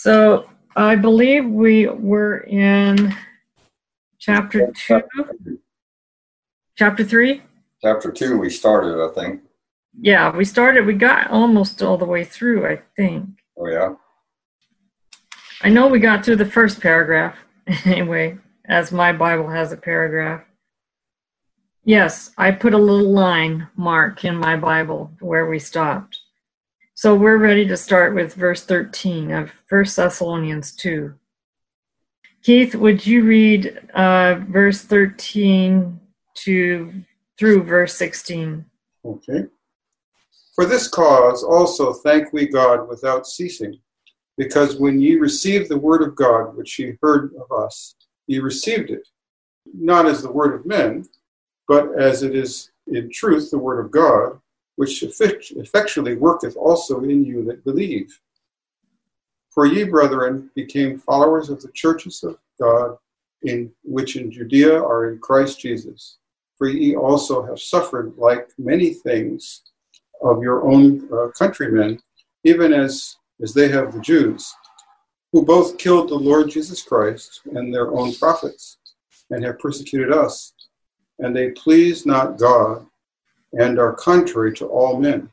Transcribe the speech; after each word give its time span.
So 0.00 0.48
I 0.76 0.96
believe 0.96 1.44
we 1.44 1.86
were 1.86 2.38
in 2.44 3.14
chapter 4.18 4.72
two, 4.74 5.02
chapter 6.74 7.04
three. 7.04 7.42
Chapter 7.82 8.10
two, 8.10 8.38
we 8.38 8.48
started, 8.48 8.98
I 8.98 9.12
think. 9.12 9.42
Yeah, 10.00 10.34
we 10.34 10.46
started, 10.46 10.86
we 10.86 10.94
got 10.94 11.30
almost 11.30 11.82
all 11.82 11.98
the 11.98 12.06
way 12.06 12.24
through, 12.24 12.66
I 12.66 12.80
think. 12.96 13.26
Oh, 13.58 13.68
yeah. 13.68 13.92
I 15.60 15.68
know 15.68 15.86
we 15.88 15.98
got 15.98 16.24
through 16.24 16.36
the 16.36 16.46
first 16.46 16.80
paragraph 16.80 17.36
anyway, 17.84 18.38
as 18.64 18.92
my 18.92 19.12
Bible 19.12 19.50
has 19.50 19.70
a 19.70 19.76
paragraph. 19.76 20.40
Yes, 21.84 22.30
I 22.38 22.52
put 22.52 22.72
a 22.72 22.78
little 22.78 23.12
line 23.12 23.68
mark 23.76 24.24
in 24.24 24.36
my 24.36 24.56
Bible 24.56 25.10
where 25.20 25.44
we 25.44 25.58
stopped. 25.58 26.19
So 27.00 27.14
we're 27.14 27.38
ready 27.38 27.66
to 27.66 27.78
start 27.78 28.14
with 28.14 28.34
verse 28.34 28.62
13 28.62 29.30
of 29.30 29.50
1 29.70 29.84
Thessalonians 29.96 30.72
2. 30.72 31.14
Keith, 32.42 32.74
would 32.74 33.06
you 33.06 33.24
read 33.24 33.88
uh, 33.94 34.40
verse 34.50 34.82
13 34.82 35.98
to 36.34 36.92
through 37.38 37.62
verse 37.62 37.94
16? 37.94 38.66
Okay. 39.02 39.46
For 40.54 40.66
this 40.66 40.88
cause 40.88 41.42
also 41.42 41.94
thank 41.94 42.34
we 42.34 42.44
God 42.46 42.86
without 42.86 43.26
ceasing, 43.26 43.80
because 44.36 44.76
when 44.76 45.00
ye 45.00 45.16
received 45.16 45.70
the 45.70 45.78
word 45.78 46.02
of 46.02 46.14
God 46.14 46.54
which 46.54 46.78
ye 46.78 46.98
heard 47.02 47.32
of 47.36 47.50
us, 47.50 47.94
ye 48.26 48.40
received 48.40 48.90
it, 48.90 49.08
not 49.72 50.04
as 50.04 50.20
the 50.20 50.30
word 50.30 50.54
of 50.54 50.66
men, 50.66 51.06
but 51.66 51.98
as 51.98 52.22
it 52.22 52.36
is 52.36 52.72
in 52.88 53.10
truth 53.10 53.50
the 53.50 53.56
word 53.56 53.82
of 53.82 53.90
God, 53.90 54.38
which 54.80 55.02
effectually 55.02 56.14
worketh 56.16 56.56
also 56.56 57.02
in 57.02 57.22
you 57.22 57.44
that 57.44 57.62
believe. 57.64 58.18
For 59.50 59.66
ye, 59.66 59.84
brethren, 59.84 60.50
became 60.54 60.98
followers 60.98 61.50
of 61.50 61.60
the 61.60 61.70
churches 61.72 62.22
of 62.22 62.38
God, 62.58 62.96
in 63.42 63.70
which 63.84 64.16
in 64.16 64.32
Judea 64.32 64.82
are 64.82 65.10
in 65.10 65.18
Christ 65.18 65.60
Jesus. 65.60 66.16
For 66.56 66.66
ye 66.66 66.96
also 66.96 67.42
have 67.44 67.60
suffered 67.60 68.14
like 68.16 68.48
many 68.56 68.94
things 68.94 69.60
of 70.22 70.42
your 70.42 70.66
own 70.66 71.06
uh, 71.12 71.28
countrymen, 71.38 72.00
even 72.44 72.72
as, 72.72 73.16
as 73.42 73.52
they 73.52 73.68
have 73.68 73.92
the 73.92 74.00
Jews, 74.00 74.50
who 75.30 75.44
both 75.44 75.76
killed 75.76 76.08
the 76.08 76.14
Lord 76.14 76.48
Jesus 76.48 76.82
Christ 76.82 77.42
and 77.52 77.74
their 77.74 77.90
own 77.90 78.14
prophets, 78.14 78.78
and 79.28 79.44
have 79.44 79.58
persecuted 79.58 80.10
us. 80.10 80.54
And 81.18 81.36
they 81.36 81.50
please 81.50 82.06
not 82.06 82.38
God, 82.38 82.86
and 83.52 83.78
are 83.78 83.94
contrary 83.94 84.52
to 84.54 84.66
all 84.66 84.98
men, 84.98 85.30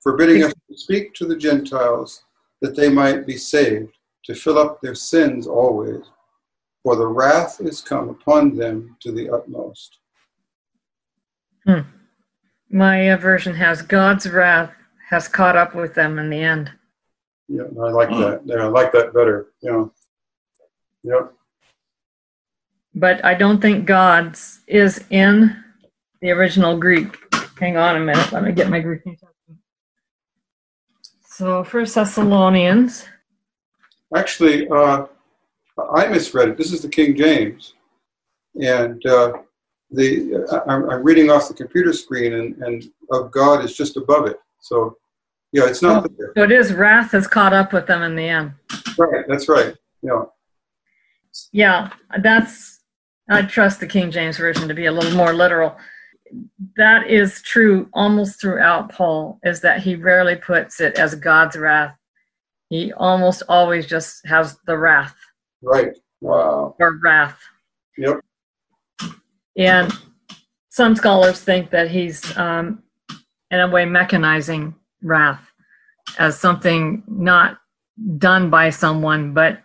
forbidding 0.00 0.44
us 0.44 0.54
to 0.70 0.76
speak 0.76 1.14
to 1.14 1.26
the 1.26 1.36
Gentiles 1.36 2.24
that 2.60 2.76
they 2.76 2.88
might 2.88 3.26
be 3.26 3.36
saved, 3.36 3.92
to 4.24 4.34
fill 4.34 4.58
up 4.58 4.80
their 4.80 4.94
sins 4.94 5.46
always. 5.46 6.04
For 6.82 6.96
the 6.96 7.06
wrath 7.06 7.60
is 7.60 7.80
come 7.80 8.08
upon 8.08 8.56
them 8.56 8.96
to 9.00 9.12
the 9.12 9.30
utmost. 9.30 9.98
Hmm. 11.66 11.80
My 12.70 13.14
version 13.16 13.54
has 13.54 13.82
God's 13.82 14.28
wrath 14.28 14.72
has 15.08 15.26
caught 15.26 15.56
up 15.56 15.74
with 15.74 15.94
them 15.94 16.18
in 16.18 16.28
the 16.30 16.42
end. 16.42 16.70
Yeah, 17.48 17.62
I 17.62 17.90
like 17.90 18.10
that. 18.10 18.42
Yeah, 18.44 18.56
I 18.56 18.68
like 18.68 18.92
that 18.92 19.14
better. 19.14 19.48
Yeah. 19.62 19.86
Yep. 21.02 21.32
But 22.94 23.24
I 23.24 23.34
don't 23.34 23.60
think 23.60 23.86
God's 23.86 24.60
is 24.66 25.02
in 25.10 25.64
the 26.20 26.30
original 26.30 26.76
Greek. 26.78 27.16
Hang 27.58 27.76
on 27.76 27.96
a 27.96 28.00
minute. 28.00 28.30
Let 28.32 28.44
me 28.44 28.52
get 28.52 28.68
my 28.68 28.80
Greek. 28.80 29.00
So, 31.26 31.64
First 31.64 31.94
Thessalonians. 31.94 33.06
Actually, 34.14 34.68
uh, 34.68 35.06
I 35.94 36.06
misread 36.08 36.50
it. 36.50 36.56
This 36.56 36.72
is 36.72 36.82
the 36.82 36.88
King 36.88 37.16
James, 37.16 37.74
and 38.60 39.04
uh, 39.06 39.32
the 39.90 40.62
I'm, 40.66 40.88
I'm, 40.88 41.02
reading 41.02 41.30
off 41.30 41.48
the 41.48 41.54
computer 41.54 41.92
screen, 41.92 42.34
and, 42.34 42.56
and 42.62 42.84
of 43.10 43.30
God 43.30 43.64
is 43.64 43.76
just 43.76 43.96
above 43.96 44.26
it. 44.26 44.38
So, 44.60 44.96
yeah, 45.52 45.66
it's 45.66 45.82
not 45.82 46.04
oh, 46.04 46.14
there. 46.16 46.32
So 46.36 46.42
it 46.44 46.52
is 46.52 46.72
wrath 46.72 47.12
has 47.12 47.26
caught 47.26 47.52
up 47.52 47.72
with 47.72 47.86
them 47.86 48.02
in 48.02 48.16
the 48.16 48.28
end. 48.28 48.52
Right. 48.96 49.24
That's 49.28 49.48
right. 49.48 49.74
Yeah. 50.02 50.24
Yeah, 51.52 51.92
that's. 52.22 52.80
I 53.30 53.42
trust 53.42 53.80
the 53.80 53.86
King 53.86 54.10
James 54.10 54.38
version 54.38 54.68
to 54.68 54.74
be 54.74 54.86
a 54.86 54.92
little 54.92 55.14
more 55.16 55.34
literal. 55.34 55.76
That 56.76 57.08
is 57.08 57.42
true 57.42 57.88
almost 57.92 58.40
throughout 58.40 58.90
Paul. 58.90 59.38
Is 59.42 59.60
that 59.60 59.82
he 59.82 59.94
rarely 59.94 60.36
puts 60.36 60.80
it 60.80 60.98
as 60.98 61.14
God's 61.14 61.56
wrath. 61.56 61.96
He 62.68 62.92
almost 62.92 63.42
always 63.48 63.86
just 63.86 64.26
has 64.26 64.58
the 64.66 64.76
wrath. 64.76 65.16
Right. 65.62 65.96
Wow. 66.20 66.76
Or 66.78 66.98
wrath. 67.02 67.38
Yep. 67.96 68.20
And 69.56 69.92
some 70.68 70.94
scholars 70.94 71.40
think 71.40 71.70
that 71.70 71.90
he's, 71.90 72.36
um, 72.36 72.82
in 73.50 73.60
a 73.60 73.68
way, 73.68 73.84
mechanizing 73.84 74.74
wrath 75.02 75.40
as 76.18 76.38
something 76.38 77.02
not 77.08 77.58
done 78.18 78.50
by 78.50 78.70
someone, 78.70 79.32
but 79.32 79.60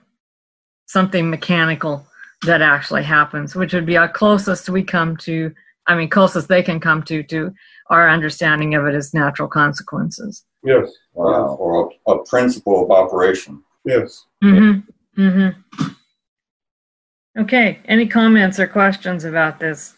something 0.86 1.30
mechanical 1.30 2.06
that 2.46 2.62
actually 2.62 3.04
happens, 3.04 3.56
which 3.56 3.74
would 3.74 3.86
be 3.86 3.98
our 3.98 4.10
closest 4.10 4.70
we 4.70 4.84
come 4.84 5.16
to, 5.18 5.54
I 5.88 5.96
mean, 5.96 6.10
closest 6.10 6.48
they 6.48 6.64
can 6.64 6.80
come 6.80 7.04
to, 7.04 7.24
to 7.24 7.54
our 7.90 8.10
understanding 8.10 8.76
of 8.76 8.86
it 8.86 8.96
as 8.96 9.14
natural 9.14 9.48
consequences. 9.48 10.46
Yes. 10.64 10.92
Wow. 11.14 11.56
Or 11.60 11.92
a, 12.08 12.12
a 12.12 12.26
principle 12.26 12.84
of 12.84 12.92
operation. 12.92 13.62
Yes. 13.86 14.26
Mm-hmm. 14.44 15.22
Mm-hmm. 15.22 15.92
Okay, 17.40 17.80
any 17.86 18.08
comments 18.08 18.60
or 18.60 18.68
questions 18.68 19.26
about 19.26 19.60
this? 19.60 19.96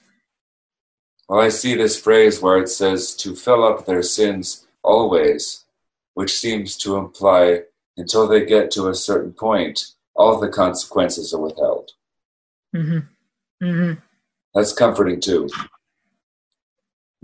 Well, 1.28 1.42
I 1.42 1.50
see 1.50 1.76
this 1.76 2.00
phrase 2.00 2.42
where 2.42 2.60
it 2.60 2.70
says 2.70 3.14
to 3.18 3.36
fill 3.36 3.64
up 3.64 3.86
their 3.86 4.04
sins 4.04 4.68
always, 4.84 5.66
which 6.14 6.38
seems 6.38 6.78
to 6.78 6.96
imply 6.96 7.64
until 7.98 8.28
they 8.28 8.46
get 8.46 8.72
to 8.72 8.88
a 8.88 8.96
certain 8.96 9.34
point, 9.34 9.86
all 10.16 10.40
the 10.40 10.50
consequences 10.50 11.34
are 11.34 11.42
withheld. 11.42 11.92
Mm-hmm. 12.76 13.66
Mm-hmm. 13.66 14.00
That's 14.54 14.74
comforting 14.74 15.20
too. 15.20 15.50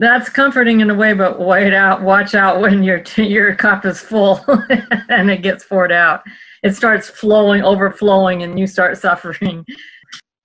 That's 0.01 0.29
comforting 0.29 0.81
in 0.81 0.89
a 0.89 0.95
way, 0.95 1.13
but 1.13 1.39
wait 1.39 1.75
out, 1.75 2.01
watch 2.01 2.33
out 2.33 2.59
when 2.59 2.81
your 2.81 3.03
your 3.17 3.53
cup 3.53 3.85
is 3.85 4.01
full 4.01 4.43
and 5.09 5.29
it 5.29 5.43
gets 5.43 5.63
poured 5.63 5.91
out. 5.91 6.23
It 6.63 6.75
starts 6.75 7.07
flowing, 7.07 7.61
overflowing, 7.61 8.41
and 8.41 8.59
you 8.59 8.65
start 8.65 8.97
suffering. 8.97 9.63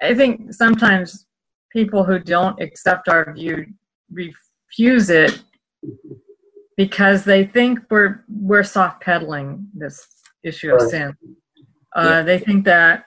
I 0.02 0.14
think 0.14 0.52
sometimes 0.52 1.24
people 1.72 2.04
who 2.04 2.18
don't 2.18 2.60
accept 2.60 3.08
our 3.08 3.32
view 3.32 3.64
refuse 4.12 5.08
it 5.08 5.42
because 6.76 7.24
they 7.24 7.46
think 7.46 7.78
we're 7.88 8.26
we're 8.28 8.62
soft 8.62 9.00
pedaling 9.00 9.68
this 9.72 10.06
issue 10.44 10.74
of 10.74 10.82
sin. 10.82 11.16
Uh. 11.94 12.22
They 12.22 12.38
think 12.38 12.66
that 12.66 13.06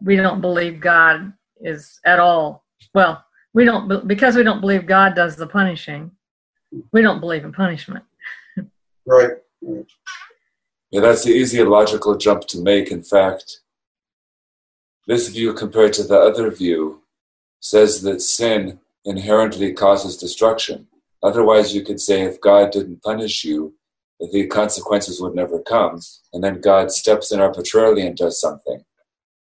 we 0.00 0.14
don't 0.14 0.40
believe 0.40 0.78
God 0.78 1.32
is 1.60 1.98
at 2.04 2.20
all 2.20 2.64
well. 2.94 3.24
We 3.52 3.64
don't 3.64 4.06
because 4.06 4.36
we 4.36 4.42
don't 4.42 4.60
believe 4.60 4.86
God 4.86 5.14
does 5.14 5.36
the 5.36 5.46
punishing. 5.46 6.12
We 6.92 7.02
don't 7.02 7.20
believe 7.20 7.44
in 7.44 7.52
punishment. 7.52 8.04
right. 9.06 9.32
Yeah, 10.90 11.00
that's 11.00 11.24
the 11.24 11.32
easy 11.32 11.62
logical 11.62 12.16
jump 12.16 12.46
to 12.48 12.62
make. 12.62 12.90
In 12.90 13.02
fact, 13.02 13.60
this 15.06 15.28
view 15.28 15.52
compared 15.54 15.92
to 15.94 16.04
the 16.04 16.18
other 16.18 16.50
view 16.50 17.02
says 17.60 18.02
that 18.02 18.22
sin 18.22 18.80
inherently 19.04 19.72
causes 19.72 20.16
destruction. 20.16 20.86
Otherwise, 21.22 21.74
you 21.74 21.84
could 21.84 22.00
say 22.00 22.22
if 22.22 22.40
God 22.40 22.70
didn't 22.70 23.02
punish 23.02 23.44
you, 23.44 23.74
the 24.32 24.46
consequences 24.46 25.20
would 25.20 25.34
never 25.34 25.60
come, 25.62 25.98
and 26.32 26.44
then 26.44 26.60
God 26.60 26.90
steps 26.90 27.32
in 27.32 27.40
arbitrarily 27.40 28.06
and 28.06 28.16
does 28.16 28.40
something. 28.40 28.84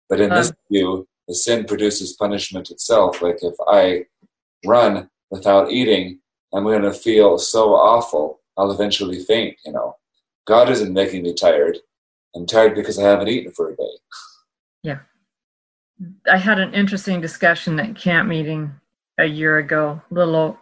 But 0.07 0.21
in 0.21 0.29
this 0.29 0.49
um, 0.49 0.55
view, 0.71 1.07
the 1.29 1.35
sin 1.35 1.63
produces 1.63 2.13
punishment 2.13 2.71
itself. 2.71 3.21
Like 3.21 3.37
if 3.43 3.53
I 3.67 4.05
run 4.65 5.09
without 5.29 5.71
eating, 5.71 6.19
I'm 6.53 6.63
going 6.63 6.81
to 6.81 6.91
feel 6.91 7.37
so 7.37 7.75
awful, 7.75 8.41
I'll 8.57 8.71
eventually 8.71 9.23
faint, 9.23 9.55
you 9.63 9.71
know. 9.71 9.95
God 10.47 10.69
isn't 10.69 10.91
making 10.91 11.21
me 11.21 11.35
tired. 11.35 11.77
I'm 12.35 12.47
tired 12.47 12.73
because 12.73 12.97
I 12.97 13.03
haven't 13.03 13.27
eaten 13.27 13.51
for 13.51 13.69
a 13.69 13.75
day. 13.75 13.91
Yeah. 14.81 14.99
I 16.27 16.37
had 16.37 16.57
an 16.57 16.73
interesting 16.73 17.21
discussion 17.21 17.79
at 17.79 17.95
camp 17.95 18.27
meeting 18.27 18.73
a 19.19 19.25
year 19.25 19.59
ago, 19.59 20.01
little 20.09 20.57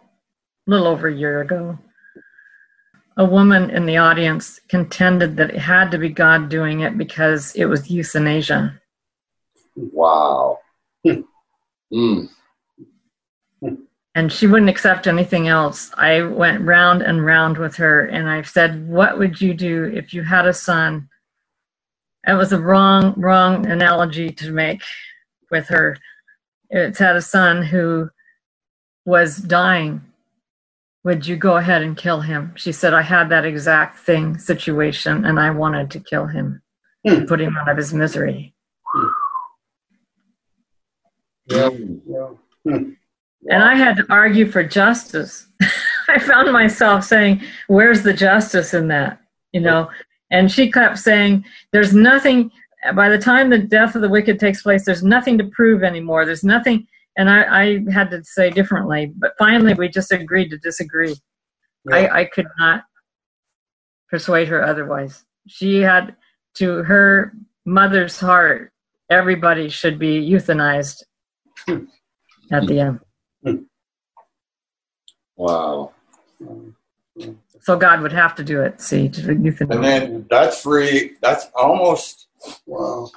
little 0.66 0.86
over 0.86 1.08
a 1.08 1.14
year 1.14 1.40
ago. 1.40 1.78
A 3.16 3.24
woman 3.24 3.70
in 3.70 3.86
the 3.86 3.96
audience 3.96 4.60
contended 4.68 5.38
that 5.38 5.50
it 5.50 5.58
had 5.58 5.90
to 5.92 5.98
be 5.98 6.10
God 6.10 6.50
doing 6.50 6.80
it 6.80 6.98
because 6.98 7.54
it 7.54 7.64
was 7.64 7.90
euthanasia. 7.90 8.78
Wow. 9.78 10.58
mm. 11.92 12.28
And 14.14 14.32
she 14.32 14.46
wouldn't 14.48 14.70
accept 14.70 15.06
anything 15.06 15.48
else. 15.48 15.92
I 15.96 16.22
went 16.22 16.62
round 16.62 17.02
and 17.02 17.24
round 17.24 17.58
with 17.58 17.76
her 17.76 18.06
and 18.06 18.28
I 18.28 18.42
said, 18.42 18.88
What 18.88 19.18
would 19.18 19.40
you 19.40 19.54
do 19.54 19.84
if 19.94 20.14
you 20.14 20.22
had 20.24 20.46
a 20.46 20.54
son 20.54 21.08
It 22.26 22.34
was 22.34 22.52
a 22.52 22.60
wrong, 22.60 23.14
wrong 23.16 23.66
analogy 23.66 24.30
to 24.32 24.52
make 24.52 24.82
with 25.50 25.68
her. 25.68 25.98
It's 26.70 26.98
had 26.98 27.16
a 27.16 27.22
son 27.22 27.62
who 27.64 28.10
was 29.06 29.38
dying. 29.38 30.02
Would 31.04 31.26
you 31.26 31.36
go 31.36 31.56
ahead 31.56 31.82
and 31.82 31.96
kill 31.96 32.20
him? 32.22 32.52
She 32.56 32.72
said, 32.72 32.94
I 32.94 33.02
had 33.02 33.30
that 33.30 33.46
exact 33.46 33.98
thing 34.00 34.38
situation 34.38 35.24
and 35.24 35.40
I 35.40 35.50
wanted 35.50 35.90
to 35.92 36.00
kill 36.00 36.26
him, 36.26 36.62
Hmm. 37.06 37.24
put 37.26 37.40
him 37.40 37.56
out 37.56 37.70
of 37.70 37.76
his 37.78 37.94
misery. 37.94 38.54
Yeah. 41.48 41.70
Mm. 41.70 42.00
Yeah. 42.06 42.78
And 43.50 43.62
I 43.62 43.74
had 43.74 43.96
to 43.96 44.06
argue 44.10 44.50
for 44.50 44.62
justice. 44.62 45.46
I 46.08 46.18
found 46.18 46.52
myself 46.52 47.04
saying, 47.04 47.42
Where's 47.68 48.02
the 48.02 48.12
justice 48.12 48.74
in 48.74 48.88
that? 48.88 49.20
You 49.52 49.60
know? 49.60 49.90
And 50.30 50.50
she 50.50 50.70
kept 50.70 50.98
saying, 50.98 51.44
There's 51.72 51.94
nothing, 51.94 52.50
by 52.94 53.08
the 53.08 53.18
time 53.18 53.50
the 53.50 53.58
death 53.58 53.94
of 53.94 54.02
the 54.02 54.08
wicked 54.08 54.38
takes 54.38 54.62
place, 54.62 54.84
there's 54.84 55.02
nothing 55.02 55.38
to 55.38 55.44
prove 55.44 55.82
anymore. 55.82 56.24
There's 56.24 56.44
nothing. 56.44 56.86
And 57.16 57.30
I, 57.30 57.62
I 57.62 57.92
had 57.92 58.10
to 58.10 58.22
say 58.24 58.50
differently. 58.50 59.12
But 59.16 59.32
finally, 59.38 59.74
we 59.74 59.88
just 59.88 60.12
agreed 60.12 60.50
to 60.50 60.58
disagree. 60.58 61.16
Yeah. 61.88 61.96
I, 61.96 62.20
I 62.20 62.24
could 62.26 62.46
not 62.58 62.84
persuade 64.10 64.48
her 64.48 64.64
otherwise. 64.64 65.24
She 65.46 65.78
had, 65.78 66.16
to 66.54 66.82
her 66.82 67.32
mother's 67.64 68.18
heart, 68.18 68.72
everybody 69.10 69.68
should 69.68 69.98
be 69.98 70.28
euthanized 70.30 71.02
at 71.68 72.66
the 72.66 72.80
end. 72.80 73.66
Wow. 75.36 75.92
So 77.60 77.76
God 77.76 78.00
would 78.00 78.12
have 78.12 78.34
to 78.36 78.44
do 78.44 78.62
it. 78.62 78.80
See, 78.80 79.08
to 79.08 79.20
euthanize. 79.22 79.74
And 79.74 79.84
then 79.84 80.26
that's 80.30 80.62
free, 80.62 81.16
that's 81.20 81.46
almost 81.54 82.28
Wow. 82.66 83.10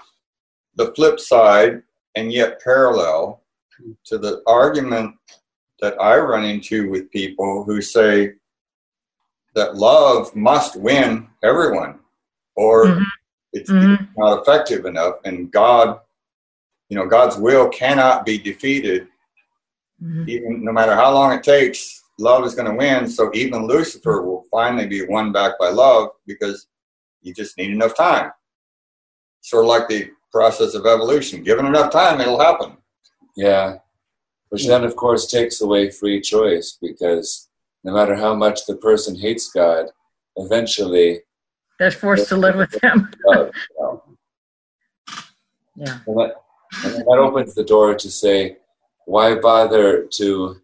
the 0.76 0.94
flip 0.94 1.20
side 1.20 1.84
and 2.16 2.32
yet 2.32 2.62
parallel 2.62 3.42
to 4.06 4.18
the 4.18 4.42
argument 4.48 5.16
that 5.80 6.00
I 6.02 6.18
run 6.18 6.44
into 6.46 6.90
with 6.90 7.10
people 7.12 7.64
who 7.64 7.82
say 7.82 8.34
that 9.56 9.76
love 9.76 10.36
must 10.36 10.76
win 10.76 11.28
everyone 11.44 12.00
or 12.56 12.86
Mhm. 12.86 13.06
it's 13.54 13.70
Mhm. 13.70 14.10
not 14.18 14.42
effective 14.42 14.86
enough 14.86 15.16
and 15.26 15.52
God, 15.52 16.00
you 16.92 16.98
know, 16.98 17.08
God's 17.08 17.38
will 17.38 17.70
cannot 17.70 18.26
be 18.26 18.38
defeated 18.38 19.08
Mhm. 20.04 20.28
even 20.28 20.64
no 20.66 20.72
matter 20.74 20.94
how 20.94 21.14
long 21.14 21.32
it 21.32 21.44
takes, 21.44 22.04
love 22.20 22.44
is 22.44 22.54
going 22.56 22.70
to 22.70 22.76
win. 22.76 23.08
So 23.08 23.32
even 23.34 23.66
Lucifer 23.68 24.24
will 24.24 24.44
finally 24.52 24.88
be 24.88 25.06
won 25.06 25.32
back 25.32 25.58
by 25.60 25.70
love 25.70 26.10
because 26.26 26.68
you 27.22 27.34
just 27.34 27.56
need 27.58 27.70
enough 27.72 27.96
time. 27.96 28.32
Sort 29.42 29.64
of 29.64 29.70
like 29.70 29.88
the 29.88 30.12
process 30.32 30.74
of 30.74 30.86
evolution. 30.86 31.44
Given 31.44 31.66
enough 31.68 31.92
time, 31.92 32.20
it'll 32.20 32.40
happen. 32.40 32.78
Yeah. 33.36 33.78
Which 34.50 34.66
then, 34.66 34.84
of 34.84 34.96
course, 34.96 35.28
takes 35.28 35.62
away 35.62 35.92
free 35.92 36.20
choice 36.20 36.78
because 36.82 37.48
no 37.84 37.94
matter 37.94 38.16
how 38.16 38.34
much 38.36 38.66
the 38.66 38.76
person 38.76 39.16
hates 39.16 39.50
God, 39.52 39.92
eventually, 40.36 41.22
They're 41.80 41.92
forced 41.92 42.28
to 42.30 42.38
live 42.38 42.56
with 42.58 42.74
Him. 42.84 43.12
uh, 43.30 43.46
you 43.46 43.52
know, 43.80 44.04
Yeah. 45.76 46.00
And 46.84 46.96
that, 46.96 47.08
opens 47.08 47.54
the 47.54 47.64
door 47.64 47.96
to 47.96 48.10
say, 48.10 48.58
why 49.06 49.36
bother 49.36 50.06
to 50.06 50.62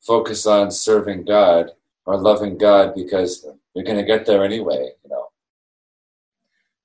focus 0.00 0.46
on 0.46 0.70
serving 0.70 1.24
God 1.24 1.72
or 2.06 2.16
loving 2.16 2.56
God 2.56 2.94
because 2.94 3.46
you're 3.74 3.84
going 3.84 3.98
to 3.98 4.04
get 4.04 4.24
there 4.24 4.44
anyway, 4.44 4.90
you 5.04 5.10
know? 5.10 5.26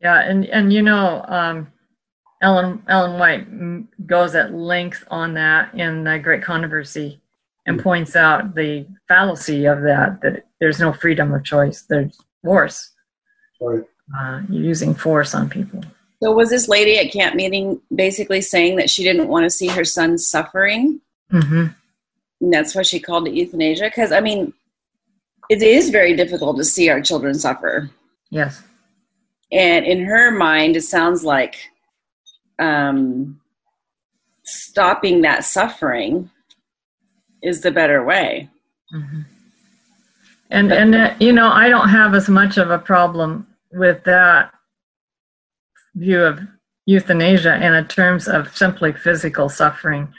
Yeah, 0.02 0.22
and 0.22 0.46
and 0.48 0.74
you 0.74 0.82
know, 0.82 1.24
um, 1.28 1.72
Ellen 2.42 2.82
Ellen 2.88 3.20
White 3.20 4.08
goes 4.08 4.34
at 4.34 4.54
length 4.54 5.04
on 5.12 5.36
that 5.36 5.74
in 5.76 6.04
the 6.04 6.18
Great 6.18 6.42
Controversy, 6.42 7.22
and 7.68 7.80
points 7.80 8.16
out 8.16 8.56
the 8.56 8.88
fallacy 9.08 9.66
of 9.66 9.84
that 9.84 10.22
that 10.22 10.48
there's 10.60 10.80
no 10.80 10.92
freedom 10.92 11.34
of 11.34 11.44
choice. 11.44 11.84
There's 11.84 12.20
force. 12.44 12.92
Right. 13.62 13.84
Uh, 14.18 14.42
you're 14.50 14.64
using 14.64 14.96
force 14.96 15.36
on 15.36 15.50
people. 15.50 15.84
So 16.22 16.32
was 16.32 16.50
this 16.50 16.68
lady 16.68 17.00
at 17.00 17.12
camp 17.12 17.36
meeting 17.36 17.82
basically 17.96 18.42
saying 18.42 18.76
that 18.76 18.90
she 18.90 19.04
didn't 19.04 19.28
want 19.28 19.44
to 19.46 19.50
see 19.50 19.68
her 19.68 19.84
son 19.84 20.18
suffering? 20.18 21.02
hmm 21.32 21.68
And 22.42 22.54
that's 22.54 22.76
why 22.76 22.84
she 22.84 23.00
called 23.00 23.28
it 23.28 23.34
euthanasia? 23.34 23.86
Because, 23.86 24.12
I 24.12 24.20
mean, 24.20 24.54
it 25.50 25.64
is 25.64 25.90
very 25.90 26.16
difficult 26.16 26.58
to 26.58 26.64
see 26.64 26.90
our 26.90 27.02
children 27.02 27.34
suffer. 27.34 27.90
Yes. 28.30 28.62
And 29.52 29.86
in 29.86 30.06
her 30.06 30.32
mind, 30.32 30.78
it 30.78 30.84
sounds 30.84 31.26
like 31.26 31.58
um, 32.60 33.42
stopping 34.44 35.22
that 35.22 35.44
suffering 35.44 36.30
is 37.42 37.62
the 37.62 37.72
better 37.72 38.06
way. 38.06 38.48
hmm 38.92 39.22
And 40.52 40.72
and 40.72 40.94
uh, 40.94 41.16
you 41.20 41.34
know, 41.34 41.50
I 41.50 41.68
don't 41.70 41.90
have 41.90 42.14
as 42.14 42.30
much 42.30 42.58
of 42.58 42.70
a 42.70 42.78
problem 42.78 43.48
with 43.72 44.04
that 44.04 44.54
view 45.96 46.24
of 46.24 46.40
euthanasia 46.86 47.56
in 47.62 47.88
terms 47.88 48.28
of 48.28 48.56
simply 48.56 48.92
physical 48.92 49.50
suffering, 49.50 50.12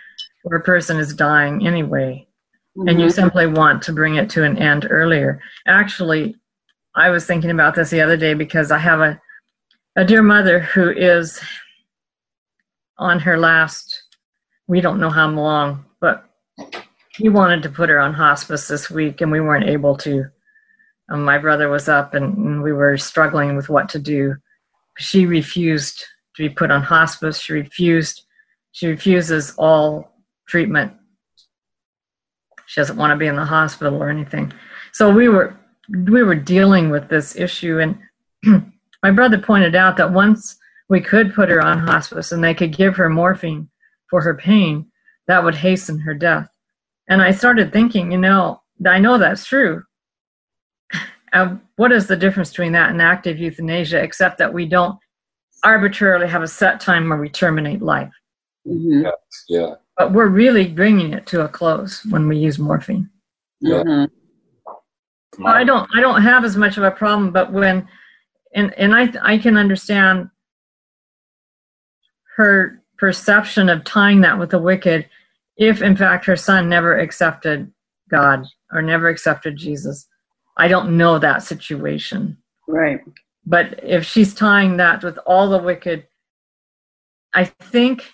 where 0.42 0.58
a 0.58 0.62
person 0.62 0.98
is 0.98 1.14
dying 1.14 1.66
anyway, 1.66 2.26
and 2.76 3.00
you 3.00 3.06
Mhm. 3.06 3.12
simply 3.12 3.46
want 3.46 3.82
to 3.82 3.92
bring 3.92 4.16
it 4.16 4.30
to 4.30 4.44
an 4.44 4.56
end 4.58 4.86
earlier. 4.90 5.40
Actually, 5.66 6.36
I 6.94 7.10
was 7.10 7.26
thinking 7.26 7.50
about 7.50 7.74
this 7.74 7.90
the 7.90 8.00
other 8.00 8.16
day 8.16 8.34
because 8.34 8.70
I 8.70 8.78
have 8.78 9.00
a 9.00 9.20
a 9.94 10.04
dear 10.06 10.22
mother 10.22 10.58
who 10.58 10.88
is 10.90 11.38
on 12.98 13.20
her 13.20 13.36
last 13.36 14.02
we 14.68 14.80
don't 14.80 15.00
know 15.00 15.10
how 15.10 15.28
long, 15.28 15.84
but 16.00 16.24
he 17.10 17.28
wanted 17.28 17.62
to 17.62 17.68
put 17.68 17.90
her 17.90 17.98
on 18.00 18.14
hospice 18.14 18.68
this 18.68 18.90
week 18.90 19.20
and 19.20 19.30
we 19.30 19.40
weren't 19.40 19.68
able 19.68 19.96
to. 19.98 20.24
Um, 21.10 21.24
my 21.24 21.36
brother 21.36 21.68
was 21.68 21.88
up 21.88 22.14
and, 22.14 22.34
and 22.38 22.62
we 22.62 22.72
were 22.72 22.96
struggling 22.96 23.54
with 23.54 23.68
what 23.68 23.90
to 23.90 23.98
do. 23.98 24.36
She 24.98 25.26
refused 25.26 26.04
to 26.36 26.42
be 26.42 26.48
put 26.48 26.70
on 26.70 26.82
hospice. 26.82 27.40
She 27.40 27.52
refused. 27.52 28.24
She 28.72 28.88
refuses 28.88 29.54
all 29.58 30.16
treatment. 30.48 30.92
She 32.66 32.80
doesn't 32.80 32.96
want 32.96 33.10
to 33.12 33.16
be 33.16 33.26
in 33.26 33.36
the 33.36 33.44
hospital 33.44 34.02
or 34.02 34.08
anything. 34.08 34.52
So 34.92 35.12
we 35.12 35.28
were 35.28 35.56
we 35.88 36.22
were 36.22 36.34
dealing 36.34 36.90
with 36.90 37.08
this 37.08 37.36
issue 37.36 37.80
and 37.80 37.98
my 39.02 39.10
brother 39.10 39.38
pointed 39.38 39.74
out 39.74 39.96
that 39.96 40.12
once 40.12 40.56
we 40.88 41.00
could 41.00 41.34
put 41.34 41.48
her 41.48 41.62
on 41.62 41.78
hospice 41.78 42.32
and 42.32 42.42
they 42.42 42.54
could 42.54 42.76
give 42.76 42.96
her 42.96 43.08
morphine 43.08 43.68
for 44.08 44.20
her 44.22 44.34
pain, 44.34 44.90
that 45.26 45.42
would 45.42 45.54
hasten 45.54 45.98
her 45.98 46.14
death. 46.14 46.48
And 47.08 47.20
I 47.20 47.30
started 47.30 47.72
thinking, 47.72 48.12
you 48.12 48.18
know, 48.18 48.62
I 48.86 48.98
know 48.98 49.18
that's 49.18 49.44
true. 49.44 49.82
Uh, 51.32 51.56
what 51.76 51.92
is 51.92 52.06
the 52.06 52.16
difference 52.16 52.50
between 52.50 52.72
that 52.72 52.90
and 52.90 53.00
active 53.00 53.38
euthanasia, 53.38 54.02
except 54.02 54.38
that 54.38 54.52
we 54.52 54.66
don't 54.66 54.98
arbitrarily 55.64 56.28
have 56.28 56.42
a 56.42 56.48
set 56.48 56.80
time 56.80 57.08
where 57.08 57.18
we 57.18 57.28
terminate 57.28 57.80
life? 57.80 58.12
Mhm. 58.66 59.10
Yeah. 59.48 59.74
But 59.96 60.12
we're 60.12 60.28
really 60.28 60.68
bringing 60.68 61.12
it 61.12 61.26
to 61.26 61.44
a 61.44 61.48
close 61.48 62.04
when 62.06 62.28
we 62.28 62.36
use 62.36 62.58
morphine. 62.58 63.10
Yeah. 63.60 63.82
Mhm. 63.82 64.10
I 65.44 65.64
don't 65.64 65.88
I 65.94 66.00
don't 66.00 66.22
have 66.22 66.44
as 66.44 66.56
much 66.56 66.76
of 66.76 66.84
a 66.84 66.90
problem, 66.90 67.32
but 67.32 67.52
when 67.52 67.88
and 68.54 68.74
and 68.74 68.94
I 68.94 69.12
I 69.22 69.38
can 69.38 69.56
understand 69.56 70.30
her 72.36 72.82
perception 72.98 73.68
of 73.68 73.84
tying 73.84 74.20
that 74.20 74.38
with 74.38 74.50
the 74.50 74.58
wicked 74.58 75.08
if 75.56 75.82
in 75.82 75.96
fact 75.96 76.24
her 76.26 76.36
son 76.36 76.68
never 76.68 76.98
accepted 76.98 77.72
God 78.10 78.46
or 78.72 78.82
never 78.82 79.08
accepted 79.08 79.56
Jesus. 79.56 80.06
I 80.56 80.68
don't 80.68 80.96
know 80.96 81.18
that 81.18 81.42
situation. 81.42 82.36
Right. 82.68 83.00
But 83.44 83.80
if 83.82 84.04
she's 84.04 84.34
tying 84.34 84.76
that 84.76 85.02
with 85.02 85.18
all 85.26 85.48
the 85.48 85.58
wicked, 85.58 86.06
I 87.34 87.44
think 87.44 88.12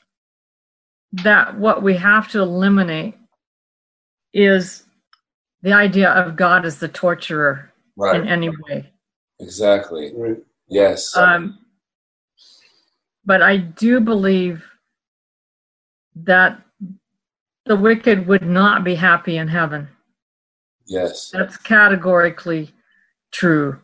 that 1.12 1.58
what 1.58 1.82
we 1.82 1.96
have 1.96 2.28
to 2.28 2.40
eliminate 2.40 3.16
is 4.32 4.84
the 5.62 5.72
idea 5.72 6.10
of 6.10 6.36
God 6.36 6.64
as 6.64 6.78
the 6.78 6.88
torturer 6.88 7.72
Right. 7.96 8.20
in 8.20 8.28
any 8.28 8.48
way. 8.48 8.92
Exactly. 9.40 10.12
Right. 10.14 10.36
Yes. 10.68 11.16
Um, 11.16 11.58
but 13.24 13.42
I 13.42 13.56
do 13.56 14.00
believe 14.00 14.64
that 16.14 16.60
the 17.66 17.76
wicked 17.76 18.26
would 18.26 18.42
not 18.46 18.84
be 18.84 18.94
happy 18.94 19.36
in 19.36 19.48
heaven. 19.48 19.88
Yes. 20.88 21.30
That's 21.30 21.56
categorically 21.56 22.70
true 23.30 23.78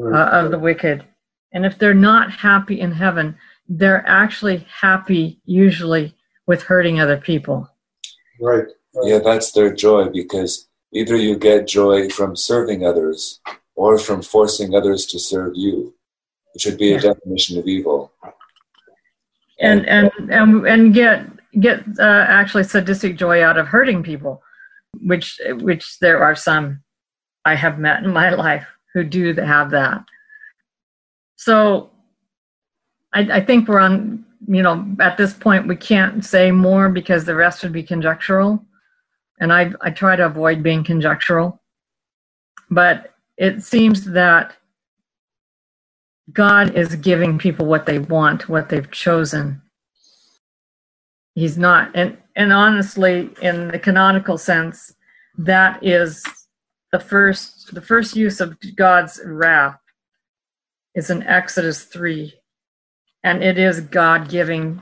uh, 0.00 0.16
of 0.16 0.50
the 0.50 0.58
wicked. 0.58 1.04
And 1.52 1.64
if 1.64 1.78
they're 1.78 1.94
not 1.94 2.30
happy 2.30 2.80
in 2.80 2.92
heaven, 2.92 3.36
they're 3.68 4.06
actually 4.06 4.66
happy 4.80 5.40
usually 5.44 6.14
with 6.46 6.62
hurting 6.62 7.00
other 7.00 7.16
people. 7.16 7.68
Right. 8.40 8.66
Yeah, 9.02 9.18
that's 9.18 9.52
their 9.52 9.72
joy 9.72 10.08
because 10.08 10.68
either 10.92 11.16
you 11.16 11.36
get 11.36 11.66
joy 11.66 12.08
from 12.10 12.36
serving 12.36 12.86
others 12.86 13.40
or 13.74 13.98
from 13.98 14.22
forcing 14.22 14.74
others 14.74 15.06
to 15.06 15.18
serve 15.18 15.52
you. 15.54 15.94
which 16.52 16.66
would 16.66 16.78
be 16.78 16.92
a 16.92 17.00
definition 17.00 17.58
of 17.58 17.66
evil. 17.66 18.12
and 19.60 19.86
and 19.86 20.10
and, 20.30 20.66
and 20.66 20.94
get 20.94 21.26
get 21.60 21.82
uh, 21.98 22.24
actually 22.28 22.64
sadistic 22.64 23.16
joy 23.16 23.42
out 23.42 23.58
of 23.58 23.66
hurting 23.66 24.02
people 24.02 24.42
which 25.02 25.40
which 25.60 25.98
there 26.00 26.22
are 26.22 26.34
some 26.34 26.82
i 27.44 27.54
have 27.54 27.78
met 27.78 28.02
in 28.02 28.12
my 28.12 28.30
life 28.46 28.66
who 28.92 29.02
do 29.02 29.34
have 29.34 29.70
that. 29.70 30.04
So 31.36 31.90
i 33.12 33.20
i 33.20 33.40
think 33.40 33.68
we're 33.68 33.80
on 33.80 34.24
you 34.46 34.62
know 34.62 34.86
at 35.00 35.16
this 35.16 35.34
point 35.34 35.66
we 35.66 35.76
can't 35.76 36.24
say 36.24 36.50
more 36.50 36.88
because 36.88 37.24
the 37.24 37.34
rest 37.34 37.62
would 37.62 37.72
be 37.72 37.82
conjectural. 37.82 38.64
And 39.40 39.52
i 39.52 39.72
i 39.80 39.90
try 39.90 40.16
to 40.16 40.26
avoid 40.26 40.62
being 40.62 40.84
conjectural. 40.84 41.60
But 42.70 43.14
it 43.36 43.62
seems 43.62 44.04
that 44.04 44.56
God 46.32 46.74
is 46.74 46.96
giving 46.96 47.38
people 47.38 47.66
what 47.66 47.86
they 47.86 47.98
want, 47.98 48.48
what 48.48 48.68
they've 48.68 48.90
chosen. 48.90 49.60
He's 51.34 51.58
not, 51.58 51.90
and 51.94 52.16
and 52.36 52.52
honestly, 52.52 53.30
in 53.42 53.68
the 53.68 53.78
canonical 53.78 54.38
sense, 54.38 54.94
that 55.38 55.82
is 55.84 56.24
the 56.92 56.98
first 57.00 57.74
the 57.74 57.80
first 57.80 58.16
use 58.16 58.40
of 58.40 58.56
God's 58.76 59.20
wrath 59.24 59.78
is 60.94 61.10
in 61.10 61.22
Exodus 61.24 61.84
three, 61.84 62.34
and 63.22 63.42
it 63.42 63.58
is 63.58 63.80
God 63.80 64.28
giving 64.28 64.80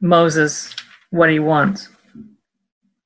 Moses 0.00 0.74
what 1.10 1.30
he 1.30 1.38
wants. 1.38 1.88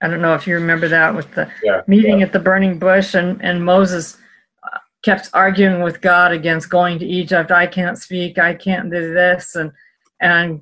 I 0.00 0.08
don't 0.08 0.20
know 0.22 0.34
if 0.34 0.46
you 0.46 0.54
remember 0.54 0.88
that 0.88 1.14
with 1.14 1.32
the 1.34 1.48
Yeah. 1.62 1.82
meeting 1.86 2.22
at 2.22 2.32
the 2.32 2.38
burning 2.40 2.78
bush, 2.78 3.14
and 3.14 3.40
and 3.42 3.64
Moses 3.64 4.18
uh, 4.64 4.78
kept 5.04 5.30
arguing 5.32 5.82
with 5.82 6.00
God 6.00 6.32
against 6.32 6.70
going 6.70 6.98
to 6.98 7.06
Egypt. 7.06 7.50
I 7.52 7.66
can't 7.66 7.98
speak. 7.98 8.38
I 8.38 8.54
can't 8.54 8.90
do 8.90 9.14
this, 9.14 9.54
and 9.56 9.72
and 10.20 10.60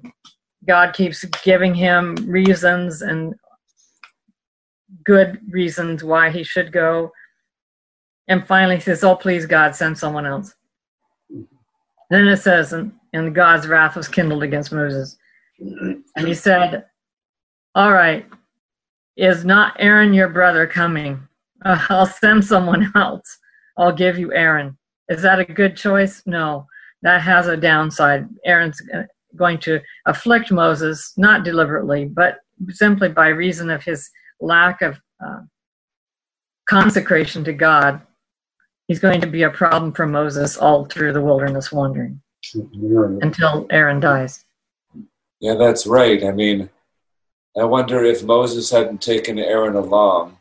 God 0.67 0.95
keeps 0.95 1.25
giving 1.43 1.75
him 1.75 2.15
reasons 2.27 3.03
and 3.03 3.35
good 5.05 5.41
reasons 5.51 6.05
why 6.05 6.31
he 6.31 6.43
should 6.43 6.73
go. 6.73 7.11
And 8.29 8.47
finally 8.47 8.77
he 8.77 8.83
says, 8.83 9.03
"Oh, 9.03 9.17
please, 9.17 9.47
God, 9.47 9.75
send 9.75 9.99
someone 9.99 10.27
else." 10.27 10.55
Then 12.11 12.27
it 12.27 12.39
says, 12.39 12.73
and, 12.73 12.93
and 13.13 13.35
God's 13.35 13.69
wrath 13.69 13.97
was 13.97 14.09
kindled 14.09 14.43
against 14.43 14.73
Moses, 14.73 15.17
and 15.59 16.27
he 16.27 16.35
said, 16.35 16.85
"All 17.75 17.93
right, 17.93 18.27
is 19.17 19.45
not 19.45 19.77
Aaron 19.79 20.13
your 20.13 20.29
brother 20.29 20.67
coming? 20.67 21.21
Uh, 21.65 21.85
I'll 21.89 22.07
send 22.07 22.45
someone 22.45 22.91
else." 22.95 23.39
I'll 23.81 23.93
give 23.93 24.19
you 24.19 24.33
Aaron. 24.35 24.77
Is 25.09 25.23
that 25.23 25.39
a 25.39 25.45
good 25.45 25.75
choice? 25.75 26.23
No, 26.27 26.67
that 27.01 27.23
has 27.23 27.49
a 27.49 27.57
downside. 27.57 28.29
Aaron's 28.45 28.81
going 29.37 29.59
to 29.61 29.81
afflict 30.07 30.51
Moses, 30.51 31.13
not 31.17 31.45
deliberately, 31.45 32.05
but 32.05 32.39
simply 32.69 33.09
by 33.09 33.29
reason 33.29 33.71
of 33.71 33.83
his 33.83 34.11
lack 34.41 34.83
of 34.83 34.99
uh, 35.25 35.41
consecration 36.69 37.45
to 37.45 37.53
God. 37.53 38.01
He's 38.87 38.99
going 38.99 39.21
to 39.21 39.27
be 39.27 39.43
a 39.43 39.51
problem 39.51 39.93
for 39.93 40.07
Moses 40.07 40.57
all 40.57 40.85
through 40.85 41.13
the 41.13 41.21
wilderness 41.21 41.71
wandering 41.71 42.21
until 42.55 43.67
Aaron 43.71 44.01
dies. 44.01 44.45
Yeah, 45.41 45.55
that's 45.55 45.87
right. 45.87 46.25
I 46.25 46.33
mean, 46.33 46.71
I 47.59 47.65
wonder 47.65 48.05
if 48.05 48.23
Moses 48.23 48.71
hadn't 48.71 49.01
taken 49.01 49.39
Aaron 49.39 49.77
along, 49.77 50.39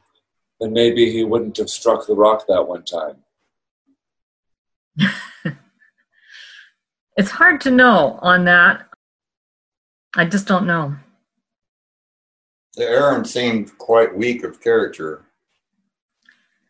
then 0.60 0.74
maybe 0.74 1.12
he 1.12 1.24
wouldn't 1.24 1.58
have 1.58 1.70
struck 1.70 2.06
the 2.06 2.16
rock 2.16 2.46
that 2.48 2.68
one 2.68 2.84
time. 2.84 3.18
It's 7.20 7.30
hard 7.30 7.60
to 7.62 7.72
know 7.72 8.18
on 8.22 8.46
that. 8.46 8.88
I 10.16 10.24
just 10.24 10.48
don't 10.48 10.66
know. 10.66 10.96
Aaron 12.78 13.26
seemed 13.26 13.78
quite 13.78 14.16
weak 14.16 14.46
of 14.46 14.62
character. 14.62 15.26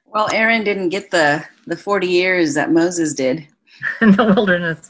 Well, 0.07 0.27
Aaron 0.33 0.63
didn't 0.63 0.89
get 0.89 1.11
the 1.11 1.45
the 1.67 1.77
40 1.77 2.07
years 2.07 2.55
that 2.55 2.71
Moses 2.71 3.13
did. 3.13 3.47
in 4.01 4.11
the 4.13 4.25
wilderness. 4.25 4.89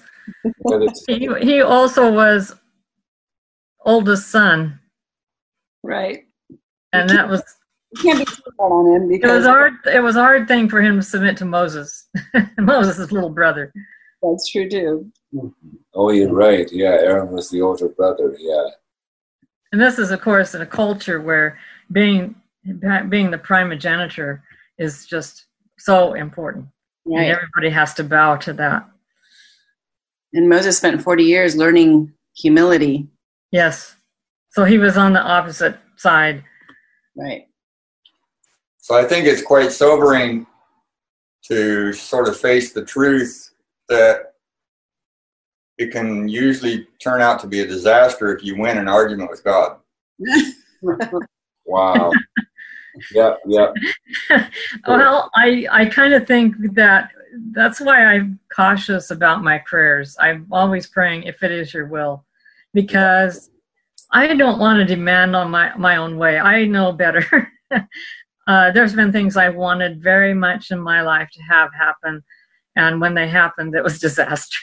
He, 1.08 1.28
he 1.42 1.62
also 1.62 2.10
was 2.12 2.56
oldest 3.86 4.30
son, 4.30 4.80
Right. 5.84 6.24
and 6.94 7.10
that 7.10 7.28
was 7.28 7.44
You 7.98 8.02
can't 8.02 8.20
be 8.20 8.26
too 8.26 8.42
hard 8.58 8.72
on 8.72 8.96
him 8.96 9.04
it 9.12 9.16
because 9.16 9.40
was 9.40 9.46
hard. 9.46 9.74
It 9.94 10.00
was 10.02 10.16
a 10.16 10.22
hard 10.22 10.48
thing 10.48 10.70
for 10.70 10.82
him 10.82 10.96
to 10.96 11.04
submit 11.04 11.36
to 11.38 11.46
Moses, 11.46 12.08
Moses' 12.58 13.12
little 13.12 13.30
brother. 13.30 13.74
That's 14.22 14.52
true 14.52 14.70
too. 14.70 15.12
Mm-hmm. 15.34 15.76
oh, 15.94 16.12
you're 16.12 16.34
right. 16.34 16.72
Yeah, 16.72 16.98
Aaron 17.02 17.32
was 17.32 17.50
the 17.50 17.62
older 17.62 17.90
brother. 17.90 18.36
Yeah. 18.40 18.70
And 19.72 19.80
this 19.80 20.00
is, 20.00 20.10
of 20.12 20.22
course, 20.22 20.56
in 20.56 20.62
a 20.62 20.66
culture 20.66 21.22
where 21.22 21.60
being 21.92 22.36
being 23.10 23.32
the 23.32 23.38
primogeniture 23.38 24.44
is 24.78 25.06
just 25.06 25.46
so 25.78 26.14
important. 26.14 26.68
And 27.06 27.26
everybody 27.26 27.70
has 27.70 27.94
to 27.96 28.04
bow 28.04 28.36
to 28.38 28.54
that. 28.54 28.88
And 30.34 30.48
Moses 30.48 30.78
spent 30.78 31.02
40 31.02 31.24
years 31.24 31.56
learning 31.56 32.14
humility. 32.36 33.08
Yes. 33.52 33.96
So 34.52 34.64
he 34.64 34.78
was 34.78 34.96
on 34.96 35.14
the 35.14 35.22
opposite 35.22 35.78
side. 35.96 36.44
Right. 37.16 37.48
So 38.78 38.96
I 38.96 39.06
think 39.06 39.26
it's 39.26 39.42
quite 39.42 39.72
sobering 39.72 40.46
to 41.46 41.94
sort 41.94 42.28
of 42.28 42.40
face 42.40 42.74
the 42.74 42.86
truth 42.86 43.50
that 43.90 44.34
it 45.78 45.92
can 45.92 46.28
usually 46.28 46.88
turn 47.02 47.22
out 47.22 47.40
to 47.40 47.48
be 47.48 47.62
a 47.62 47.68
disaster 47.68 48.36
if 48.36 48.44
you 48.44 48.58
win 48.58 48.78
an 48.78 48.88
argument 48.88 49.30
with 49.30 49.44
God. 49.44 49.78
Wow. 51.66 52.12
yep, 53.14 53.40
yep. 53.46 53.74
Well, 54.88 55.32
I, 55.36 55.68
I 55.72 55.86
kind 55.86 56.14
of 56.14 56.28
think 56.28 56.56
that 56.74 57.12
that's 57.52 57.80
why 57.80 58.04
I'm 58.06 58.40
cautious 58.54 59.12
about 59.12 59.44
my 59.44 59.60
prayers. 59.60 60.18
I'm 60.20 60.48
always 60.52 60.88
praying 60.88 61.24
if 61.24 61.44
it 61.44 61.52
is 61.52 61.74
your 61.74 61.86
will, 61.86 62.26
because 62.74 63.52
I 64.12 64.34
don't 64.36 64.60
want 64.60 64.80
to 64.80 64.86
demand 64.86 65.36
on 65.36 65.52
my, 65.52 65.76
my 65.78 65.98
own 65.98 66.18
way. 66.18 66.40
I 66.40 66.66
know 66.66 66.92
better. 66.92 67.52
uh, 68.48 68.72
there's 68.72 68.96
been 68.96 69.12
things 69.12 69.38
I 69.38 69.50
wanted 69.50 70.02
very 70.02 70.34
much 70.34 70.72
in 70.72 70.80
my 70.80 71.02
life 71.02 71.30
to 71.34 71.42
have 71.44 71.70
happen, 71.74 72.24
and 72.80 73.02
when 73.02 73.14
they 73.14 73.28
happened, 73.28 73.76
it 73.76 73.84
was 73.84 74.00
disaster. 74.08 74.58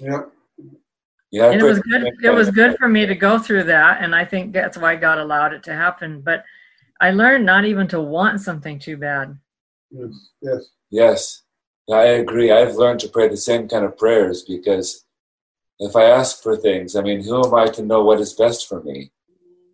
Yep. 0.00 0.32
Yeah, 1.30 1.50
and 1.50 1.60
it 1.60 1.64
was 1.64 1.78
good. 1.80 2.10
It 2.22 2.30
was 2.30 2.50
good 2.50 2.76
for 2.78 2.88
me 2.88 3.04
to 3.04 3.14
go 3.14 3.38
through 3.38 3.64
that, 3.64 4.02
and 4.02 4.14
I 4.14 4.24
think 4.24 4.52
that's 4.52 4.78
why 4.78 4.96
God 4.96 5.18
allowed 5.18 5.52
it 5.52 5.62
to 5.64 5.74
happen. 5.74 6.22
But 6.22 6.44
I 7.00 7.10
learned 7.10 7.44
not 7.44 7.64
even 7.66 7.86
to 7.88 8.00
want 8.00 8.40
something 8.40 8.78
too 8.78 8.96
bad. 8.96 9.38
Yes. 9.90 10.30
Yes. 10.40 10.70
Yes, 10.90 11.42
I 11.92 12.04
agree. 12.22 12.50
I've 12.50 12.76
learned 12.76 13.00
to 13.00 13.08
pray 13.08 13.28
the 13.28 13.36
same 13.36 13.68
kind 13.68 13.84
of 13.84 13.98
prayers 13.98 14.42
because 14.42 15.04
if 15.78 15.94
I 15.94 16.04
ask 16.04 16.42
for 16.42 16.56
things, 16.56 16.96
I 16.96 17.02
mean, 17.02 17.22
who 17.22 17.44
am 17.44 17.54
I 17.54 17.66
to 17.66 17.82
know 17.84 18.02
what 18.02 18.20
is 18.20 18.32
best 18.32 18.66
for 18.66 18.82
me? 18.82 19.12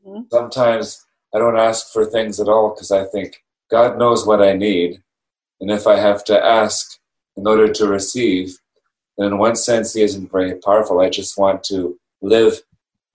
Mhm. 0.05 0.27
Sometimes 0.33 1.07
I 1.33 1.39
don't 1.39 1.57
ask 1.57 1.93
for 1.93 2.05
things 2.05 2.41
at 2.41 2.49
all 2.49 2.71
because 2.75 2.91
I 2.91 3.05
think 3.05 3.45
God 3.71 3.97
knows 3.97 4.27
what 4.27 4.43
I 4.43 4.55
need. 4.55 5.04
And 5.65 5.71
if 5.71 5.87
I 5.87 5.97
have 5.97 6.25
to 6.25 6.45
ask 6.45 6.99
in 7.39 7.47
order 7.47 7.73
to 7.73 7.87
receive, 7.87 8.59
then 9.17 9.29
in 9.29 9.39
one 9.39 9.57
sense, 9.57 9.95
He 9.95 10.03
isn't 10.03 10.31
very 10.31 10.57
powerful. 10.57 11.01
I 11.01 11.09
just 11.09 11.39
want 11.39 11.65
to 11.65 11.99
live 12.21 12.61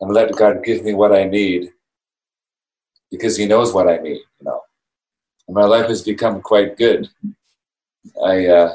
and 0.02 0.12
let 0.12 0.36
God 0.36 0.64
give 0.64 0.84
me 0.84 0.96
what 0.96 1.14
I 1.14 1.26
need 1.26 1.70
because 3.12 3.38
He 3.38 3.46
knows 3.46 3.72
what 3.72 3.88
I 3.88 3.98
need, 3.98 4.22
you 4.40 4.46
know. 4.46 4.62
And 5.48 5.54
my 5.54 5.66
life 5.66 5.90
has 5.90 6.02
become 6.02 6.42
quite 6.42 6.76
good. 6.76 7.08
I 8.26 8.48
uh, 8.48 8.74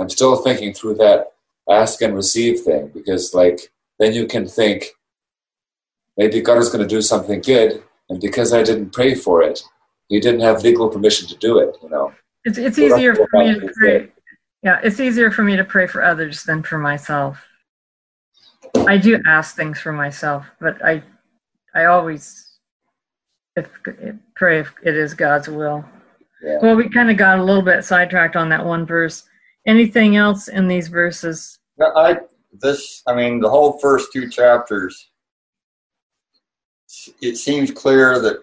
I'm 0.00 0.10
still 0.10 0.34
thinking 0.42 0.74
through 0.74 0.96
that 0.96 1.28
ask 1.70 2.02
and 2.02 2.16
receive 2.16 2.62
thing 2.62 2.90
because 2.92 3.34
like 3.34 3.70
then 4.00 4.14
you 4.14 4.26
can 4.26 4.48
think 4.48 4.96
maybe 6.16 6.40
God 6.40 6.58
is 6.58 6.70
going 6.70 6.82
to 6.82 6.92
do 6.96 7.00
something 7.00 7.40
good 7.40 7.84
and 8.08 8.20
because 8.20 8.52
I 8.52 8.64
didn't 8.64 8.92
pray 8.92 9.14
for 9.14 9.42
it, 9.42 9.62
He 10.08 10.18
didn't 10.18 10.40
have 10.40 10.64
legal 10.64 10.88
permission 10.88 11.28
to 11.28 11.36
do 11.36 11.60
it. 11.60 11.76
You 11.84 11.90
know. 11.90 12.12
It's 12.44 12.58
it's 12.58 12.76
that's 12.76 12.78
easier 12.78 13.14
for 13.14 13.28
me 13.34 13.60
to 13.60 13.72
pray. 13.74 14.08
Yeah, 14.62 14.80
it's 14.82 15.00
easier 15.00 15.30
for 15.30 15.42
me 15.42 15.56
to 15.56 15.64
pray 15.64 15.86
for 15.86 16.02
others 16.02 16.44
than 16.44 16.62
for 16.62 16.78
myself. 16.78 17.44
I 18.86 18.96
do 18.96 19.20
ask 19.26 19.54
things 19.54 19.80
for 19.80 19.92
myself, 19.92 20.46
but 20.60 20.84
I 20.84 21.02
I 21.74 21.86
always 21.86 22.58
if, 23.56 23.68
pray 24.34 24.60
if 24.60 24.72
it 24.82 24.96
is 24.96 25.14
God's 25.14 25.48
will. 25.48 25.84
Yeah. 26.42 26.58
Well, 26.60 26.74
we 26.74 26.88
kind 26.88 27.10
of 27.10 27.16
got 27.16 27.38
a 27.38 27.44
little 27.44 27.62
bit 27.62 27.84
sidetracked 27.84 28.36
on 28.36 28.48
that 28.48 28.64
one 28.64 28.86
verse. 28.86 29.24
Anything 29.66 30.16
else 30.16 30.48
in 30.48 30.66
these 30.66 30.88
verses? 30.88 31.58
Now, 31.78 31.92
I 31.94 32.18
this 32.60 33.02
I 33.06 33.14
mean 33.14 33.40
the 33.40 33.50
whole 33.50 33.78
first 33.78 34.12
two 34.12 34.28
chapters. 34.28 35.10
It 37.20 37.36
seems 37.36 37.70
clear 37.70 38.20
that 38.20 38.42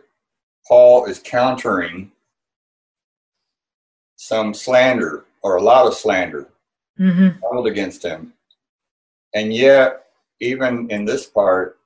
Paul 0.67 1.05
is 1.05 1.19
countering 1.19 2.11
some 4.21 4.53
slander 4.53 5.23
or 5.43 5.55
a 5.55 5.61
lot 5.61 5.87
of 5.87 5.93
slander 5.93 6.49
Mm-hmm. 6.99 7.39
held 7.39 7.65
against 7.65 8.03
him. 8.03 8.33
And 9.33 9.53
yet, 9.53 10.03
even 10.41 10.91
in 10.91 11.05
this 11.05 11.25
part, 11.25 11.79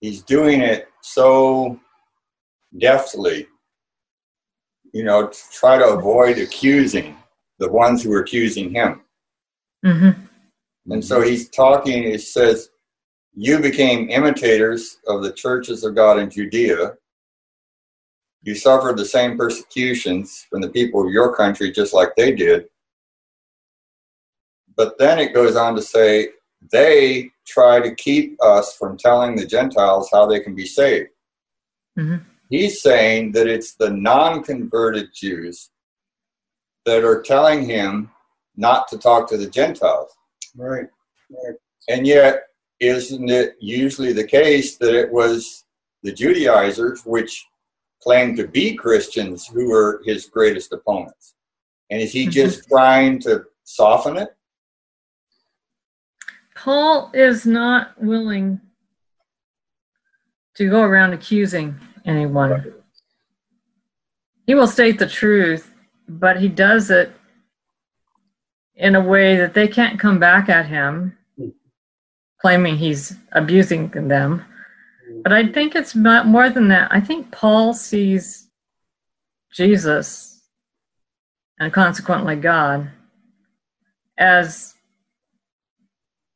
he's 0.00 0.22
doing 0.22 0.60
it 0.60 0.88
so 1.02 1.78
deftly, 2.76 3.46
you 4.92 5.04
know, 5.04 5.28
to 5.28 5.38
try 5.52 5.78
to 5.78 5.86
avoid 5.86 6.38
accusing 6.38 7.16
the 7.60 7.70
ones 7.70 8.02
who 8.02 8.12
are 8.12 8.22
accusing 8.22 8.74
him. 8.74 9.02
Mm-hmm. 9.86 10.20
And 10.92 11.04
so 11.04 11.20
he's 11.20 11.48
talking, 11.48 12.02
he 12.02 12.18
says, 12.18 12.70
You 13.34 13.60
became 13.60 14.10
imitators 14.10 14.98
of 15.06 15.22
the 15.22 15.32
churches 15.32 15.84
of 15.84 15.94
God 15.94 16.18
in 16.18 16.28
Judea. 16.28 16.94
You 18.44 18.54
suffered 18.54 18.98
the 18.98 19.06
same 19.06 19.38
persecutions 19.38 20.46
from 20.50 20.60
the 20.60 20.68
people 20.68 21.04
of 21.04 21.12
your 21.12 21.34
country, 21.34 21.72
just 21.72 21.94
like 21.94 22.14
they 22.14 22.34
did. 22.34 22.66
But 24.76 24.98
then 24.98 25.18
it 25.18 25.32
goes 25.32 25.56
on 25.56 25.74
to 25.76 25.82
say, 25.82 26.28
They 26.70 27.30
try 27.46 27.80
to 27.80 27.94
keep 27.94 28.42
us 28.42 28.76
from 28.76 28.96
telling 28.96 29.36
the 29.36 29.46
Gentiles 29.46 30.08
how 30.12 30.26
they 30.26 30.40
can 30.40 30.54
be 30.54 30.66
saved. 30.66 31.10
Mhm. 31.98 32.24
He's 32.50 32.80
saying 32.82 33.32
that 33.32 33.46
it's 33.46 33.74
the 33.74 33.90
non 33.90 34.42
converted 34.42 35.10
Jews 35.14 35.70
that 36.84 37.04
are 37.04 37.22
telling 37.22 37.68
him 37.68 38.10
not 38.56 38.88
to 38.88 38.98
talk 38.98 39.28
to 39.28 39.36
the 39.36 39.48
Gentiles. 39.48 40.10
Right. 40.56 40.86
Right. 41.30 41.56
And 41.88 42.06
yet, 42.06 42.44
isn't 42.80 43.30
it 43.30 43.56
usually 43.60 44.12
the 44.12 44.26
case 44.26 44.76
that 44.78 44.94
it 44.94 45.10
was 45.10 45.64
the 46.02 46.12
Judaizers, 46.12 47.04
which 47.04 47.46
claimed 48.04 48.36
to 48.36 48.46
be 48.46 48.74
Christians, 48.74 49.46
who 49.46 49.70
were 49.70 50.02
his 50.04 50.26
greatest 50.26 50.72
opponents? 50.74 51.34
And 51.90 52.02
is 52.02 52.12
he 52.12 52.26
Mhm. 52.26 52.30
just 52.32 52.68
trying 52.68 53.18
to 53.20 53.46
soften 53.62 54.18
it? 54.18 54.36
Paul 56.54 57.10
is 57.14 57.46
not 57.46 57.98
willing 58.00 58.60
to 60.54 60.68
go 60.68 60.82
around 60.82 61.14
accusing 61.14 61.80
anyone. 62.04 62.74
He 64.46 64.54
will 64.54 64.66
state 64.66 64.98
the 64.98 65.08
truth, 65.08 65.74
but 66.06 66.40
he 66.40 66.48
does 66.48 66.90
it 66.90 67.10
in 68.74 68.94
a 68.94 69.00
way 69.00 69.36
that 69.36 69.54
they 69.54 69.66
can't 69.66 69.98
come 69.98 70.18
back 70.18 70.50
at 70.50 70.66
him, 70.66 71.16
claiming 72.38 72.76
he's 72.76 73.16
abusing 73.32 73.88
them. 73.88 74.44
But 75.22 75.32
I 75.32 75.46
think 75.46 75.74
it's 75.74 75.94
more 75.94 76.50
than 76.50 76.68
that. 76.68 76.88
I 76.90 77.00
think 77.00 77.30
Paul 77.30 77.74
sees 77.74 78.48
Jesus 79.52 80.42
and 81.58 81.72
consequently 81.72 82.36
God 82.36 82.90
as 84.18 84.74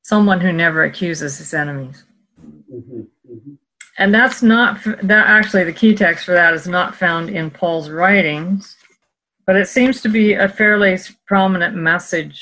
someone 0.03 0.41
who 0.41 0.53
never 0.53 0.85
accuses 0.85 1.39
his 1.39 1.53
enemies. 1.53 2.05
hmm 2.39 3.01
hmm 3.27 3.55
And 3.99 4.15
that's 4.15 4.43
not 4.43 4.83
that 4.85 5.27
actually 5.27 5.65
the 5.65 5.73
key 5.73 5.95
text 5.95 6.25
for 6.25 6.33
that 6.33 6.55
is 6.55 6.67
not 6.67 6.95
found 6.95 7.31
in 7.31 7.51
Paul's 7.51 7.91
writings, 7.91 8.77
but 9.47 9.57
it 9.57 9.69
seems 9.69 10.01
to 10.03 10.09
be 10.09 10.35
a 10.35 10.49
fairly 10.49 10.99
prominent 11.27 11.75
message 11.75 12.41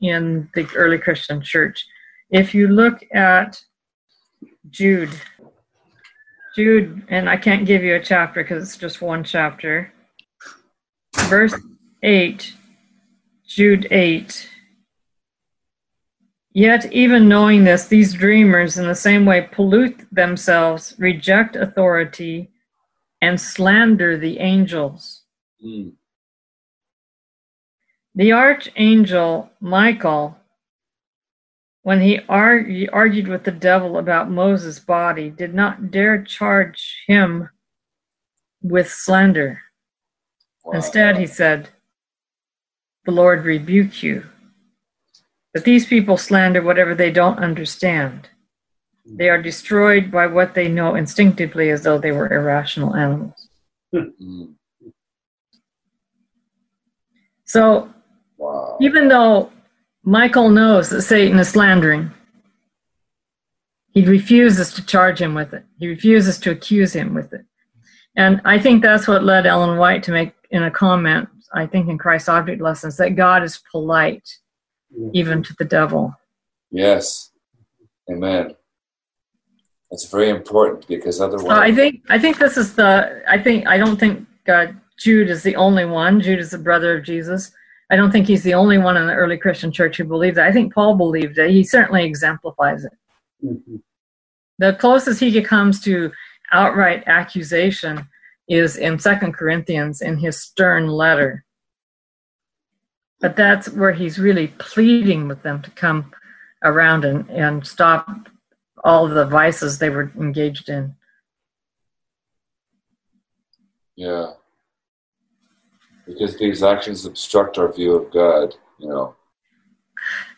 in 0.00 0.48
the 0.54 0.68
early 0.76 0.98
Christian 0.98 1.40
church. 1.42 1.84
If 2.30 2.54
you 2.54 2.68
look 2.68 3.02
at 3.12 3.60
Jude, 4.70 5.10
Jude, 6.58 7.06
and 7.08 7.30
I 7.30 7.36
can't 7.36 7.64
give 7.64 7.84
you 7.84 7.94
a 7.94 8.02
chapter 8.02 8.42
because 8.42 8.64
it's 8.64 8.76
just 8.76 9.00
one 9.00 9.22
chapter. 9.22 9.92
Verse 11.16 11.54
8, 12.02 12.52
Jude 13.46 13.86
8. 13.92 14.50
Yet, 16.50 16.92
even 16.92 17.28
knowing 17.28 17.62
this, 17.62 17.86
these 17.86 18.12
dreamers 18.12 18.76
in 18.76 18.88
the 18.88 18.96
same 18.96 19.24
way 19.24 19.48
pollute 19.52 20.04
themselves, 20.10 20.96
reject 20.98 21.54
authority, 21.54 22.50
and 23.22 23.40
slander 23.40 24.18
the 24.18 24.40
angels. 24.40 25.22
Mm. 25.64 25.92
The 28.16 28.32
archangel 28.32 29.48
Michael, 29.60 30.36
when 31.88 32.02
he 32.02 32.18
argu- 32.28 32.90
argued 32.92 33.28
with 33.28 33.44
the 33.44 33.50
devil 33.50 33.96
about 33.96 34.30
Moses' 34.30 34.78
body, 34.78 35.30
did 35.30 35.54
not 35.54 35.90
dare 35.90 36.22
charge 36.22 37.02
him 37.06 37.48
with 38.60 38.90
slander. 38.92 39.62
Wow. 40.66 40.72
Instead, 40.74 41.16
he 41.16 41.26
said, 41.26 41.70
The 43.06 43.12
Lord 43.12 43.46
rebuke 43.46 44.02
you. 44.02 44.24
But 45.54 45.64
these 45.64 45.86
people 45.86 46.18
slander 46.18 46.60
whatever 46.60 46.94
they 46.94 47.10
don't 47.10 47.38
understand. 47.38 48.28
They 49.06 49.30
are 49.30 49.40
destroyed 49.40 50.10
by 50.10 50.26
what 50.26 50.52
they 50.52 50.68
know 50.68 50.94
instinctively 50.94 51.70
as 51.70 51.84
though 51.84 51.96
they 51.96 52.12
were 52.12 52.30
irrational 52.30 52.94
animals. 52.96 53.48
Mm. 53.94 54.56
So, 57.46 57.88
Wow. 58.36 58.76
even 58.78 59.08
though 59.08 59.50
Michael 60.08 60.48
knows 60.48 60.88
that 60.88 61.02
Satan 61.02 61.38
is 61.38 61.50
slandering, 61.50 62.10
he 63.90 64.06
refuses 64.06 64.72
to 64.72 64.86
charge 64.86 65.20
him 65.20 65.34
with 65.34 65.52
it. 65.52 65.64
He 65.78 65.86
refuses 65.86 66.38
to 66.38 66.50
accuse 66.50 66.94
him 66.94 67.12
with 67.12 67.34
it. 67.34 67.44
And 68.16 68.40
I 68.46 68.58
think 68.58 68.82
that's 68.82 69.06
what 69.06 69.22
led 69.22 69.44
Ellen 69.44 69.76
White 69.76 70.02
to 70.04 70.12
make 70.12 70.32
in 70.50 70.62
a 70.62 70.70
comment, 70.70 71.28
I 71.52 71.66
think 71.66 71.90
in 71.90 71.98
Christ's 71.98 72.30
Object 72.30 72.62
Lessons, 72.62 72.96
that 72.96 73.16
God 73.16 73.42
is 73.42 73.60
polite 73.70 74.26
even 75.12 75.42
to 75.42 75.54
the 75.58 75.66
devil. 75.66 76.14
Yes. 76.70 77.30
Amen. 78.10 78.54
That's 79.90 80.08
very 80.08 80.30
important 80.30 80.88
because 80.88 81.20
otherwise, 81.20 81.48
So 81.48 81.60
I 81.60 81.74
think 81.74 82.02
I 82.08 82.18
think 82.18 82.38
this 82.38 82.56
is 82.56 82.74
the 82.74 83.22
I 83.28 83.36
think 83.36 83.66
I 83.66 83.76
don't 83.76 84.00
think 84.00 84.26
uh, 84.48 84.68
Jude 84.98 85.28
is 85.28 85.42
the 85.42 85.56
only 85.56 85.84
one. 85.84 86.22
Jude 86.22 86.38
is 86.38 86.50
the 86.50 86.58
brother 86.58 86.96
of 86.96 87.04
Jesus. 87.04 87.52
I 87.90 87.96
don't 87.96 88.10
think 88.10 88.26
he's 88.26 88.42
the 88.42 88.54
only 88.54 88.78
one 88.78 88.96
in 88.96 89.06
the 89.06 89.14
early 89.14 89.38
Christian 89.38 89.72
church 89.72 89.96
who 89.96 90.04
believed 90.04 90.36
that. 90.36 90.46
I 90.46 90.52
think 90.52 90.74
Paul 90.74 90.94
believed 90.94 91.38
it. 91.38 91.50
He 91.50 91.64
certainly 91.64 92.04
exemplifies 92.04 92.84
it. 92.84 92.92
hmm 93.40 93.76
The 94.58 94.74
closest 94.74 95.20
he 95.20 95.40
comes 95.42 95.80
to 95.82 96.12
outright 96.52 97.04
accusation 97.06 98.06
is 98.48 98.76
in 98.76 98.98
Second 98.98 99.34
Corinthians 99.34 100.00
in 100.00 100.16
his 100.18 100.40
stern 100.40 100.88
letter. 100.88 101.44
But 103.20 103.36
that's 103.36 103.68
where 103.70 103.92
he's 103.92 104.18
really 104.18 104.48
pleading 104.58 105.28
with 105.28 105.42
them 105.42 105.62
to 105.62 105.70
come 105.72 106.12
around 106.62 107.04
and, 107.04 107.28
and 107.30 107.66
stop 107.66 108.08
all 108.84 109.08
the 109.08 109.26
vices 109.26 109.78
they 109.78 109.90
were 109.90 110.12
engaged 110.16 110.68
in. 110.68 110.94
yeah. 113.98 114.30
Because 116.08 116.38
these 116.38 116.62
actions 116.62 117.04
obstruct 117.04 117.58
our 117.58 117.70
view 117.70 117.94
of 117.94 118.10
God, 118.10 118.54
you 118.78 118.88
know. 118.88 119.14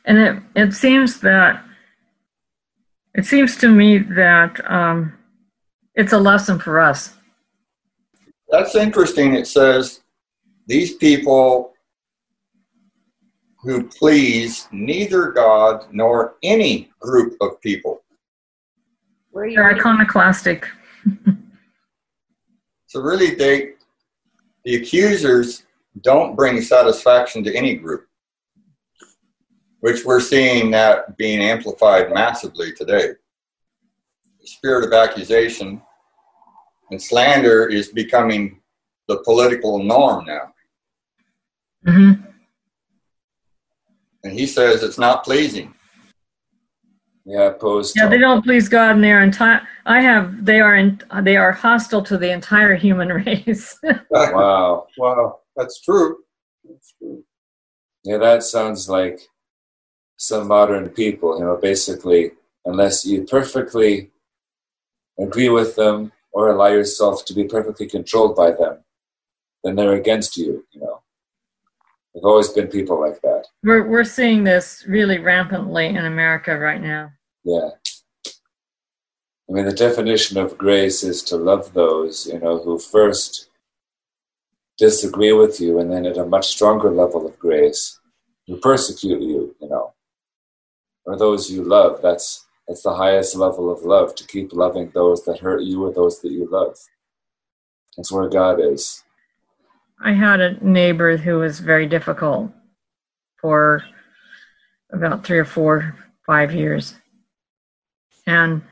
And 0.05 0.19
it, 0.19 0.43
it 0.57 0.73
seems 0.75 1.21
that 1.21 1.65
it 3.15 3.25
seems 3.25 3.57
to 3.59 3.69
me 3.69 3.99
that 3.99 4.61
um, 4.71 5.13
it's 5.95 6.13
a 6.13 6.19
lesson 6.19 6.59
for 6.59 6.81
us. 6.81 7.15
That's 8.49 8.75
interesting. 8.75 9.35
It 9.35 9.47
says 9.47 10.01
these 10.67 10.95
people 10.95 11.73
who 13.63 13.87
please 13.89 14.67
neither 14.73 15.31
God 15.31 15.87
nor 15.93 16.35
any 16.43 16.91
group 17.01 17.37
of 17.41 17.61
people. 17.61 18.03
Where 19.31 19.45
are 19.45 19.49
you 19.49 19.57
They're 19.57 19.77
iconoclastic. 19.77 20.67
So 22.91 23.01
really, 23.01 23.37
they 23.37 23.75
the 24.71 24.77
accusers 24.77 25.65
don't 26.03 26.37
bring 26.37 26.63
satisfaction 26.63 27.43
to 27.43 27.53
any 27.53 27.75
group, 27.75 28.07
which 29.81 30.05
we're 30.05 30.21
seeing 30.21 30.71
that 30.71 31.17
being 31.17 31.41
amplified 31.41 32.13
massively 32.13 32.73
today. 32.73 33.09
The 34.41 34.47
spirit 34.47 34.85
of 34.85 34.93
accusation 34.93 35.83
and 36.93 37.03
slander 37.03 37.67
is 37.67 37.89
becoming 37.89 38.61
the 39.09 39.19
political 39.25 39.83
norm 39.83 40.25
now, 40.27 40.55
hmm 41.85 42.13
and 44.23 44.33
he 44.39 44.47
says 44.47 44.85
it's 44.85 44.99
not 44.99 45.25
pleasing. 45.25 45.75
Yeah, 47.25 47.49
opposed 47.49 47.95
Yeah, 47.97 48.09
they 48.09 48.19
don't 48.19 48.43
please 48.43 48.69
God, 48.69 48.97
and 48.97 49.05
they're 49.05 49.23
entire. 49.23 49.67
I 49.87 50.01
have. 50.01 50.45
They 50.45 50.61
are. 50.61 50.77
In, 50.77 51.01
they 51.23 51.37
are 51.37 51.53
hostile 51.53 52.03
to 52.05 52.17
the 52.17 52.31
entire 52.31 52.75
human 52.75 53.09
race. 53.25 53.79
Wow. 54.11 54.87
Wow, 54.99 55.41
that's 55.57 55.81
true. 55.81 56.19
That's 56.65 56.95
true. 56.99 57.23
Yeah, 58.05 58.19
that 58.19 58.43
sounds 58.43 58.89
like 58.89 59.21
some 60.17 60.49
modern 60.49 60.89
people, 60.91 61.39
you 61.39 61.45
know, 61.45 61.57
basically, 61.57 62.33
unless 62.65 63.05
you 63.05 63.25
perfectly 63.25 64.11
agree 65.19 65.49
with 65.49 65.77
them 65.77 66.13
or 66.33 66.51
allow 66.51 66.69
yourself 66.69 67.25
to 67.27 67.35
be 67.35 67.45
perfectly 67.45 67.87
controlled 67.87 68.37
by 68.37 68.51
them, 68.51 68.79
then 69.65 69.77
they're 69.77 69.95
against 69.95 70.37
you, 70.37 70.65
you 70.73 70.81
know. 70.81 70.90
There've 72.15 72.25
always 72.25 72.49
been 72.49 72.69
people 72.69 73.01
like 73.01 73.21
that. 73.23 73.45
We're 73.63 73.87
we're 73.87 74.05
seeing 74.05 74.45
this 74.45 74.85
really 74.87 75.19
rampantly 75.19 75.87
in 75.87 76.05
America 76.05 76.59
right 76.59 76.81
now. 76.81 77.13
Yeah. 77.45 77.71
I 79.49 79.53
mean, 79.53 79.65
the 79.65 79.73
definition 79.73 80.39
of 80.39 80.59
grace 80.59 81.03
is 81.03 81.23
to 81.25 81.37
love 81.37 81.73
those, 81.73 82.27
you 82.27 82.39
know, 82.39 82.59
who 82.59 82.79
first 82.79 83.51
disagree 84.79 85.33
with 85.33 85.61
you 85.61 85.79
and 85.79 85.91
then 85.93 86.07
at 86.07 86.17
a 86.17 86.25
much 86.25 86.47
stronger 86.47 86.91
level 86.91 87.27
of 87.27 87.39
grace, 87.39 87.99
who 88.47 88.59
persecute 88.59 89.21
you, 89.21 89.55
you 89.61 89.69
know, 89.69 89.93
or 91.05 91.17
those 91.17 91.51
you 91.51 91.63
love. 91.65 92.01
That's 92.03 92.47
that's 92.67 92.83
the 92.83 92.95
highest 92.95 93.35
level 93.35 93.73
of 93.73 93.83
love, 93.83 94.15
to 94.15 94.27
keep 94.27 94.53
loving 94.53 94.91
those 94.95 95.25
that 95.25 95.41
hurt 95.41 95.63
you 95.63 95.85
or 95.85 95.93
those 95.93 96.21
that 96.21 96.31
you 96.31 96.49
love. 96.49 96.77
That's 97.97 98.13
where 98.13 98.29
God 98.29 98.61
is. 98.61 99.03
I 100.03 100.13
had 100.13 100.41
a 100.41 100.65
neighbor 100.65 101.17
who 101.17 101.39
was 101.39 101.61
very 101.61 101.87
difficult 101.87 102.51
for 103.41 103.83
about 104.93 105.25
three 105.25 105.39
or 105.39 105.45
four, 105.45 105.97
five 106.27 106.55
years. 106.55 106.95
And 108.27 108.63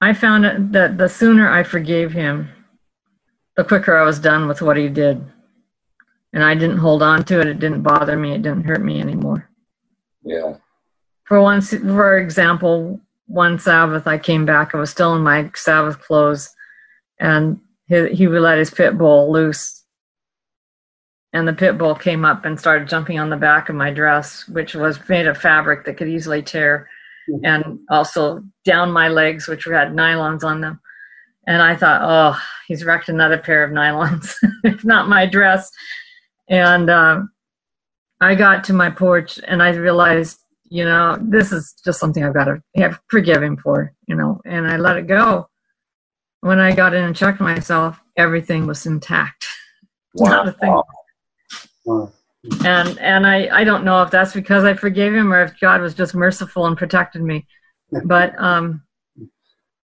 I 0.00 0.12
found 0.12 0.72
that 0.72 0.98
the 0.98 1.08
sooner 1.08 1.50
I 1.50 1.62
forgave 1.62 2.12
him, 2.12 2.48
the 3.56 3.64
quicker 3.64 3.96
I 3.96 4.04
was 4.04 4.18
done 4.18 4.46
with 4.46 4.62
what 4.62 4.76
he 4.76 4.88
did. 4.88 5.24
And 6.32 6.44
I 6.44 6.54
didn't 6.54 6.78
hold 6.78 7.02
on 7.02 7.24
to 7.24 7.40
it. 7.40 7.46
It 7.46 7.58
didn't 7.58 7.82
bother 7.82 8.16
me. 8.16 8.32
It 8.32 8.42
didn't 8.42 8.64
hurt 8.64 8.82
me 8.82 9.00
anymore. 9.00 9.48
Yeah. 10.22 10.56
For 11.24 11.40
one, 11.40 11.60
for 11.60 12.18
example, 12.18 13.00
one 13.26 13.58
Sabbath 13.58 14.06
I 14.06 14.18
came 14.18 14.46
back. 14.46 14.74
I 14.74 14.78
was 14.78 14.90
still 14.90 15.14
in 15.14 15.22
my 15.22 15.50
Sabbath 15.54 16.00
clothes, 16.00 16.54
and 17.18 17.60
he, 17.86 18.08
he 18.14 18.26
would 18.26 18.40
let 18.40 18.58
his 18.58 18.70
pit 18.70 18.96
bull 18.96 19.32
loose. 19.32 19.77
And 21.32 21.46
the 21.46 21.52
pit 21.52 21.76
bull 21.76 21.94
came 21.94 22.24
up 22.24 22.44
and 22.44 22.58
started 22.58 22.88
jumping 22.88 23.18
on 23.18 23.30
the 23.30 23.36
back 23.36 23.68
of 23.68 23.76
my 23.76 23.90
dress, 23.90 24.48
which 24.48 24.74
was 24.74 24.98
made 25.08 25.26
of 25.26 25.36
fabric 25.36 25.84
that 25.84 25.96
could 25.96 26.08
easily 26.08 26.42
tear, 26.42 26.88
and 27.44 27.78
also 27.90 28.42
down 28.64 28.90
my 28.90 29.08
legs, 29.08 29.46
which 29.46 29.64
had 29.64 29.92
nylons 29.92 30.42
on 30.42 30.60
them. 30.62 30.80
And 31.46 31.62
I 31.62 31.76
thought, 31.76 32.00
oh, 32.02 32.40
he's 32.66 32.84
wrecked 32.84 33.08
another 33.08 33.38
pair 33.38 33.62
of 33.62 33.72
nylons, 33.72 34.34
if 34.64 34.84
not 34.84 35.08
my 35.08 35.26
dress. 35.26 35.70
And 36.48 36.88
uh, 36.88 37.22
I 38.20 38.34
got 38.34 38.64
to 38.64 38.72
my 38.72 38.90
porch 38.90 39.38
and 39.46 39.62
I 39.62 39.70
realized 39.70 40.40
you 40.70 40.84
know, 40.84 41.18
this 41.20 41.52
is 41.52 41.74
just 41.84 41.98
something 41.98 42.24
I've 42.24 42.34
got 42.34 42.44
to 42.44 42.62
have 42.76 43.00
forgive 43.08 43.42
him 43.42 43.56
for, 43.56 43.92
you 44.06 44.14
know, 44.14 44.40
and 44.44 44.66
I 44.66 44.76
let 44.76 44.96
it 44.96 45.06
go. 45.06 45.48
When 46.40 46.60
I 46.60 46.74
got 46.74 46.94
in 46.94 47.04
and 47.04 47.16
checked 47.16 47.40
myself, 47.40 47.98
everything 48.16 48.66
was 48.66 48.86
intact. 48.86 49.46
Wow. 50.14 50.52
Wow. 50.62 50.84
And 52.64 52.98
and 52.98 53.26
I 53.26 53.48
I 53.52 53.64
don't 53.64 53.84
know 53.84 54.02
if 54.02 54.10
that's 54.10 54.32
because 54.32 54.64
I 54.64 54.74
forgave 54.74 55.14
him 55.14 55.32
or 55.32 55.42
if 55.42 55.58
God 55.60 55.80
was 55.80 55.94
just 55.94 56.14
merciful 56.14 56.66
and 56.66 56.76
protected 56.76 57.22
me, 57.22 57.46
but 58.04 58.32
um, 58.38 58.82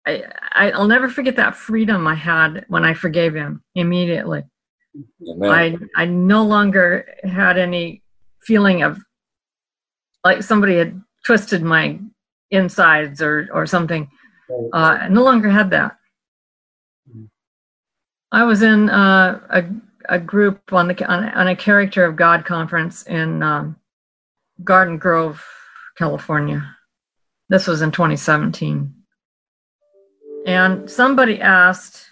I 0.07 0.25
I'll 0.53 0.87
never 0.87 1.09
forget 1.09 1.37
that 1.37 1.57
freedom 1.57 2.07
I 2.07 2.15
had 2.15 2.65
when 2.69 2.85
I 2.85 2.95
forgave 2.95 3.35
him 3.35 3.63
immediately. 3.75 4.45
Amen. 5.29 5.51
I 5.97 6.03
I 6.03 6.05
no 6.07 6.45
longer 6.45 7.07
had 7.25 7.59
any 7.59 8.03
feeling 8.43 8.83
of 8.83 8.99
like 10.25 10.43
somebody 10.43 10.77
had 10.77 11.01
twisted 11.25 11.63
my 11.63 11.99
insides 12.51 13.21
or 13.21 13.49
or 13.53 13.67
something. 13.67 14.09
Uh, 14.73 14.99
I 15.03 15.09
no 15.09 15.23
longer 15.25 15.51
had 15.51 15.71
that. 15.71 15.97
I 18.31 18.45
was 18.45 18.63
in 18.63 18.91
uh, 18.91 19.41
a 19.51 19.65
a 20.09 20.19
group 20.19 20.73
on 20.73 20.89
the 20.89 21.07
on, 21.07 21.25
on, 21.29 21.49
a 21.49 21.57
character 21.57 22.05
of 22.05 22.17
God 22.17 22.45
conference 22.45 23.03
in 23.03 23.43
um, 23.43 23.77
Garden 24.65 24.99
Grove, 24.99 25.45
California. 25.97 26.77
This 27.49 27.67
was 27.67 27.83
in 27.83 27.91
2017, 27.91 28.95
and 30.47 30.91
somebody 30.91 31.41
asked, 31.41 32.07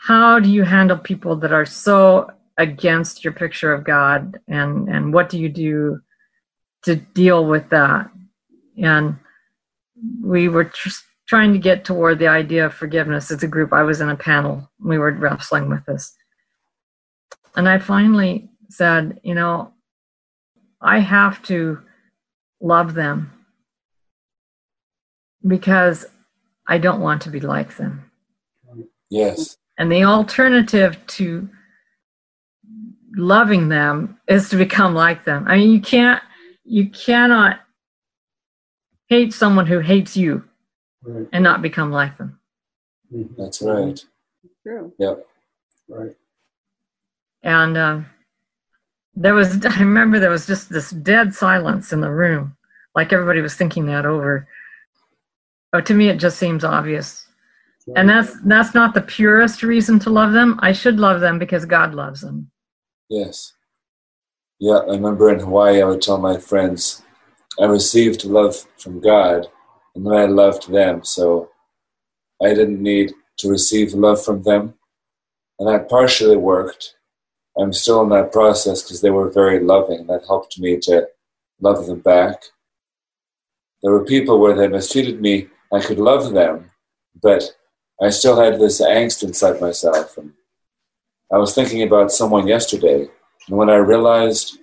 "How 0.00 0.38
do 0.38 0.50
you 0.50 0.64
handle 0.64 0.98
people 0.98 1.36
that 1.36 1.52
are 1.52 1.66
so 1.66 2.30
against 2.58 3.24
your 3.24 3.32
picture 3.32 3.72
of 3.72 3.84
God, 3.84 4.38
and 4.48 4.88
and 4.88 5.12
what 5.12 5.28
do 5.28 5.38
you 5.38 5.48
do?" 5.48 6.00
to 6.84 6.96
deal 6.96 7.46
with 7.46 7.68
that. 7.70 8.10
And 8.76 9.16
we 10.22 10.48
were 10.48 10.64
tr- 10.64 10.90
trying 11.28 11.52
to 11.52 11.58
get 11.58 11.84
toward 11.84 12.18
the 12.18 12.28
idea 12.28 12.66
of 12.66 12.74
forgiveness 12.74 13.30
as 13.30 13.42
a 13.42 13.48
group. 13.48 13.72
I 13.72 13.82
was 13.82 14.00
in 14.00 14.08
a 14.08 14.16
panel, 14.16 14.70
we 14.80 14.98
were 14.98 15.12
wrestling 15.12 15.68
with 15.68 15.84
this. 15.86 16.14
And 17.54 17.68
I 17.68 17.78
finally 17.78 18.48
said, 18.68 19.20
you 19.22 19.34
know, 19.34 19.72
I 20.80 20.98
have 21.00 21.42
to 21.44 21.80
love 22.60 22.94
them 22.94 23.30
because 25.46 26.06
I 26.66 26.78
don't 26.78 27.00
want 27.00 27.22
to 27.22 27.30
be 27.30 27.40
like 27.40 27.76
them. 27.76 28.10
Yes. 29.10 29.56
And 29.78 29.90
the 29.90 30.04
alternative 30.04 30.96
to 31.08 31.48
loving 33.16 33.68
them 33.68 34.18
is 34.28 34.48
to 34.50 34.56
become 34.56 34.94
like 34.94 35.24
them. 35.24 35.44
I 35.46 35.56
mean, 35.56 35.72
you 35.72 35.80
can't 35.80 36.22
you 36.64 36.88
cannot 36.90 37.60
hate 39.08 39.34
someone 39.34 39.66
who 39.66 39.80
hates 39.80 40.16
you 40.16 40.44
Right. 41.04 41.26
and 41.32 41.42
not 41.42 41.62
become 41.62 41.90
like 41.90 42.16
them. 42.16 42.38
That's 43.36 43.60
right. 43.60 44.00
True. 44.62 44.92
Yep. 44.98 45.26
Right. 45.88 46.16
And 47.42 47.76
um, 47.76 48.06
there 49.14 49.34
was, 49.34 49.64
I 49.66 49.78
remember 49.80 50.18
there 50.18 50.30
was 50.30 50.46
just 50.46 50.70
this 50.70 50.90
dead 50.90 51.34
silence 51.34 51.92
in 51.92 52.00
the 52.00 52.10
room, 52.10 52.56
like 52.94 53.12
everybody 53.12 53.40
was 53.40 53.54
thinking 53.54 53.86
that 53.86 54.06
over. 54.06 54.48
But 55.70 55.86
to 55.86 55.94
me, 55.94 56.08
it 56.08 56.18
just 56.18 56.38
seems 56.38 56.64
obvious. 56.64 57.26
And 57.96 58.08
that's 58.08 58.40
that's 58.44 58.74
not 58.74 58.94
the 58.94 59.00
purest 59.00 59.62
reason 59.62 59.98
to 60.00 60.10
love 60.10 60.32
them. 60.32 60.58
I 60.62 60.72
should 60.72 61.00
love 61.00 61.20
them 61.20 61.38
because 61.38 61.64
God 61.64 61.94
loves 61.94 62.20
them. 62.20 62.50
Yes. 63.08 63.54
Yeah, 64.60 64.76
I 64.76 64.92
remember 64.92 65.32
in 65.32 65.40
Hawaii, 65.40 65.82
I 65.82 65.84
would 65.86 66.00
tell 66.00 66.18
my 66.18 66.38
friends, 66.38 67.02
I 67.58 67.64
received 67.64 68.24
love 68.24 68.64
from 68.78 69.00
God, 69.00 69.48
and 69.96 70.06
then 70.06 70.14
I 70.14 70.26
loved 70.26 70.70
them, 70.70 71.02
so 71.02 71.50
I 72.40 72.54
didn't 72.54 72.80
need 72.80 73.12
to 73.38 73.48
receive 73.48 73.92
love 73.92 74.24
from 74.24 74.42
them. 74.42 74.74
And 75.58 75.68
that 75.68 75.88
partially 75.88 76.36
worked. 76.36 76.94
I'm 77.58 77.72
still 77.72 78.02
in 78.02 78.08
that 78.10 78.32
process 78.32 78.82
because 78.82 79.00
they 79.00 79.10
were 79.10 79.30
very 79.30 79.60
loving. 79.60 80.06
That 80.06 80.24
helped 80.26 80.58
me 80.58 80.78
to 80.80 81.08
love 81.60 81.86
them 81.86 82.00
back. 82.00 82.42
There 83.82 83.92
were 83.92 84.04
people 84.04 84.38
where 84.38 84.54
they 84.54 84.68
mistreated 84.68 85.20
me. 85.20 85.48
I 85.72 85.80
could 85.80 85.98
love 85.98 86.32
them, 86.32 86.70
but 87.20 87.42
I 88.00 88.10
still 88.10 88.40
had 88.40 88.58
this 88.58 88.80
angst 88.80 89.22
inside 89.22 89.60
myself. 89.60 90.16
And 90.16 90.32
I 91.32 91.38
was 91.38 91.54
thinking 91.54 91.82
about 91.82 92.12
someone 92.12 92.46
yesterday 92.46 93.08
and 93.48 93.56
when 93.56 93.70
I 93.70 93.76
realized 93.76 94.58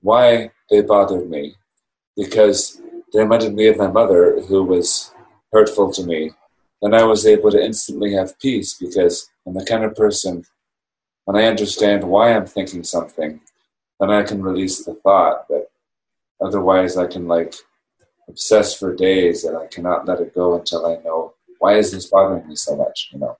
why 0.00 0.50
they 0.70 0.82
bothered 0.82 1.28
me, 1.28 1.56
because 2.16 2.80
they 3.12 3.20
reminded 3.20 3.54
me 3.54 3.68
of 3.68 3.76
my 3.76 3.88
mother 3.88 4.40
who 4.42 4.62
was 4.62 5.12
hurtful 5.52 5.92
to 5.92 6.04
me, 6.04 6.30
then 6.80 6.94
I 6.94 7.04
was 7.04 7.26
able 7.26 7.50
to 7.50 7.62
instantly 7.62 8.12
have 8.14 8.38
peace 8.38 8.74
because 8.74 9.28
I'm 9.46 9.54
the 9.54 9.64
kind 9.64 9.84
of 9.84 9.94
person, 9.94 10.44
when 11.24 11.36
I 11.36 11.46
understand 11.46 12.04
why 12.04 12.32
I'm 12.32 12.46
thinking 12.46 12.84
something, 12.84 13.40
then 14.00 14.10
I 14.10 14.22
can 14.22 14.42
release 14.42 14.84
the 14.84 14.94
thought. 14.94 15.46
But 15.48 15.70
otherwise, 16.40 16.96
I 16.96 17.06
can 17.06 17.28
like 17.28 17.54
obsess 18.28 18.74
for 18.74 18.94
days 18.94 19.44
and 19.44 19.56
I 19.56 19.66
cannot 19.66 20.06
let 20.06 20.20
it 20.20 20.34
go 20.34 20.58
until 20.58 20.86
I 20.86 20.96
know 21.02 21.34
why 21.58 21.74
is 21.74 21.92
this 21.92 22.06
bothering 22.06 22.48
me 22.48 22.56
so 22.56 22.76
much, 22.76 23.10
you 23.12 23.20
know. 23.20 23.36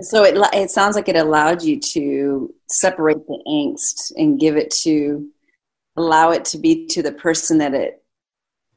So 0.00 0.24
it 0.24 0.36
it 0.52 0.70
sounds 0.70 0.94
like 0.94 1.08
it 1.08 1.16
allowed 1.16 1.62
you 1.62 1.80
to 1.94 2.54
separate 2.68 3.26
the 3.26 3.42
angst 3.48 4.12
and 4.16 4.38
give 4.38 4.56
it 4.56 4.70
to 4.82 5.28
allow 5.96 6.30
it 6.30 6.44
to 6.46 6.58
be 6.58 6.86
to 6.86 7.02
the 7.02 7.12
person 7.12 7.58
that 7.58 7.74
it 7.74 8.02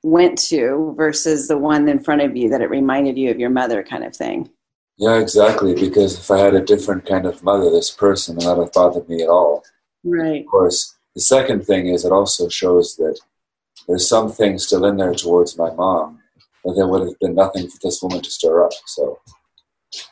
went 0.04 0.38
to 0.38 0.94
versus 0.98 1.48
the 1.48 1.58
one 1.58 1.88
in 1.88 2.00
front 2.00 2.22
of 2.22 2.36
you 2.36 2.50
that 2.50 2.62
it 2.62 2.70
reminded 2.70 3.18
you 3.18 3.30
of 3.30 3.40
your 3.40 3.52
mother 3.52 3.84
kind 3.84 4.04
of 4.04 4.16
thing. 4.16 4.50
Yeah, 5.02 5.18
exactly. 5.18 5.74
Because 5.74 6.20
if 6.20 6.30
I 6.30 6.38
had 6.38 6.54
a 6.54 6.62
different 6.64 7.08
kind 7.08 7.26
of 7.26 7.44
mother, 7.44 7.72
this 7.72 7.90
person 7.90 8.36
would 8.36 8.46
not 8.46 8.60
have 8.60 8.72
bothered 8.72 9.10
me 9.10 9.24
at 9.24 9.30
all. 9.30 9.64
Right. 10.04 10.42
Of 10.42 10.46
course, 10.46 10.96
the 11.16 11.22
second 11.22 11.66
thing 11.66 11.88
is 11.88 12.06
it 12.06 12.12
also 12.12 12.48
shows 12.50 12.98
that 12.98 13.20
there's 13.88 14.08
some 14.08 14.32
things 14.32 14.68
still 14.68 14.86
in 14.86 14.98
there 14.98 15.16
towards 15.16 15.58
my 15.58 15.72
mom, 15.72 16.20
but 16.64 16.76
there 16.76 16.88
would 16.88 17.02
have 17.02 17.20
been 17.20 17.34
nothing 17.34 17.68
for 17.68 17.80
this 17.82 18.00
woman 18.04 18.22
to 18.22 18.30
stir 18.30 18.64
up. 18.64 18.74
So 18.86 19.20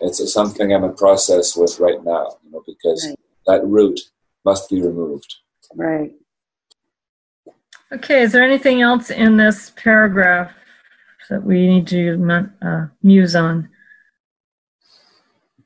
it's 0.01 0.33
something 0.33 0.73
I'm 0.73 0.83
in 0.83 0.95
process 0.95 1.55
with 1.55 1.79
right 1.79 2.03
now, 2.03 2.37
you 2.43 2.51
know, 2.51 2.63
because 2.65 3.05
Right. 3.05 3.19
that 3.45 3.67
root 3.67 3.99
must 4.43 4.71
be 4.71 4.81
removed. 4.81 5.35
Right. 5.75 6.15
Okay, 7.91 8.23
is 8.23 8.31
there 8.31 8.43
anything 8.43 8.81
else 8.81 9.11
in 9.11 9.37
this 9.37 9.69
paragraph 9.75 10.51
that 11.29 11.43
we 11.43 11.67
need 11.67 11.85
to 11.89 12.49
uh, 12.63 12.87
muse 13.03 13.35
on? 13.35 13.69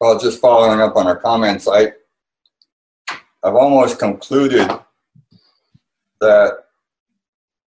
Well, 0.04 0.20
just 0.20 0.42
following 0.42 0.82
up 0.82 0.98
on 0.98 1.08
our 1.08 1.16
comments, 1.16 1.66
I 1.66 1.94
I've 3.42 3.56
almost 3.56 4.00
concluded 4.00 4.70
that 6.20 6.66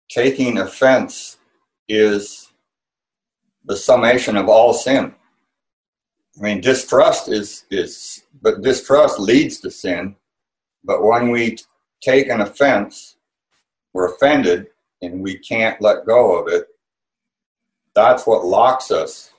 taking 0.09 0.57
offense 0.57 1.37
is 1.87 2.51
the 3.65 3.77
summation 3.77 4.35
of 4.35 4.49
all 4.49 4.73
sin. 4.73 5.13
I 6.35 6.41
mean, 6.41 6.59
distrust 6.59 7.29
is 7.29 7.65
is, 7.69 8.23
but 8.41 8.63
distrust 8.63 9.19
leads 9.19 9.59
to 9.59 9.69
sin. 9.69 10.15
But 10.83 11.03
when 11.03 11.29
we 11.29 11.59
take 12.01 12.29
an 12.29 12.41
offense, 12.41 13.17
we're 13.93 14.11
offended, 14.11 14.69
and 15.03 15.21
we 15.21 15.37
can't 15.37 15.79
let 15.83 16.07
go 16.07 16.35
of 16.39 16.47
it. 16.47 16.65
That's 17.93 18.25
what 18.25 18.43
locks 18.43 18.89
us 18.89 19.29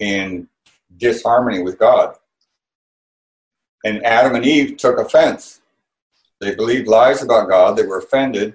in 0.00 0.48
disharmony 0.96 1.62
with 1.62 1.78
God. 1.78 2.16
And 3.84 4.04
Adam 4.04 4.34
and 4.34 4.44
Eve 4.44 4.76
took 4.76 4.98
offense. 4.98 5.60
They 6.40 6.54
believed 6.54 6.88
lies 6.88 7.22
about 7.22 7.48
God. 7.48 7.76
They 7.76 7.86
were 7.86 7.98
offended. 7.98 8.54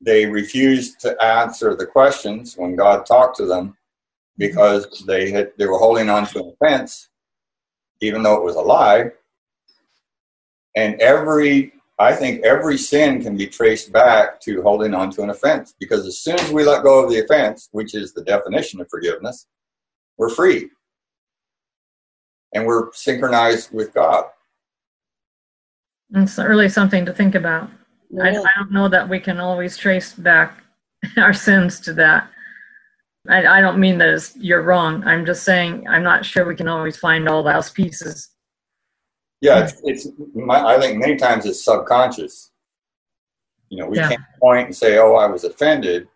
They 0.00 0.26
refused 0.26 1.00
to 1.00 1.20
answer 1.22 1.74
the 1.74 1.86
questions 1.86 2.56
when 2.56 2.76
God 2.76 3.06
talked 3.06 3.36
to 3.36 3.46
them 3.46 3.76
because 4.38 5.04
they 5.06 5.30
had 5.30 5.52
they 5.58 5.66
were 5.66 5.78
holding 5.78 6.08
on 6.08 6.26
to 6.26 6.40
an 6.40 6.54
offense, 6.60 7.08
even 8.00 8.22
though 8.22 8.36
it 8.36 8.44
was 8.44 8.56
a 8.56 8.60
lie. 8.60 9.10
And 10.74 11.00
every 11.00 11.72
I 11.98 12.14
think 12.14 12.44
every 12.44 12.78
sin 12.78 13.22
can 13.22 13.36
be 13.36 13.46
traced 13.46 13.92
back 13.92 14.40
to 14.40 14.62
holding 14.62 14.94
on 14.94 15.10
to 15.12 15.22
an 15.22 15.30
offense 15.30 15.74
because 15.78 16.06
as 16.06 16.18
soon 16.18 16.38
as 16.40 16.50
we 16.50 16.64
let 16.64 16.82
go 16.82 17.04
of 17.04 17.10
the 17.10 17.22
offense, 17.22 17.68
which 17.70 17.94
is 17.94 18.12
the 18.12 18.24
definition 18.24 18.80
of 18.80 18.88
forgiveness, 18.90 19.46
we're 20.16 20.30
free. 20.30 20.70
And 22.52 22.66
we're 22.66 22.92
synchronized 22.92 23.72
with 23.72 23.94
God. 23.94 24.26
It's 26.14 26.38
really 26.38 26.68
something 26.68 27.06
to 27.06 27.12
think 27.12 27.34
about. 27.34 27.70
I, 28.20 28.28
I 28.28 28.32
don't 28.58 28.72
know 28.72 28.88
that 28.88 29.08
we 29.08 29.18
can 29.18 29.40
always 29.40 29.76
trace 29.76 30.12
back 30.12 30.62
our 31.16 31.32
sins 31.32 31.80
to 31.80 31.94
that. 31.94 32.28
I, 33.28 33.46
I 33.46 33.60
don't 33.60 33.78
mean 33.78 33.98
that 33.98 34.30
you're 34.36 34.62
wrong. 34.62 35.04
I'm 35.04 35.24
just 35.24 35.44
saying 35.44 35.86
I'm 35.88 36.02
not 36.02 36.26
sure 36.26 36.44
we 36.44 36.56
can 36.56 36.68
always 36.68 36.96
find 36.96 37.28
all 37.28 37.42
those 37.42 37.70
pieces. 37.70 38.30
Yeah, 39.40 39.64
it's, 39.64 39.80
it's 39.84 40.08
my, 40.34 40.62
I 40.76 40.80
think 40.80 40.98
many 40.98 41.16
times 41.16 41.46
it's 41.46 41.64
subconscious. 41.64 42.50
You 43.70 43.78
know, 43.78 43.86
we 43.86 43.96
Yeah. 43.96 44.08
can't 44.10 44.22
point 44.40 44.66
and 44.66 44.76
say, 44.76 44.98
"Oh, 44.98 45.14
I 45.14 45.26
was 45.26 45.44
offended," 45.44 46.06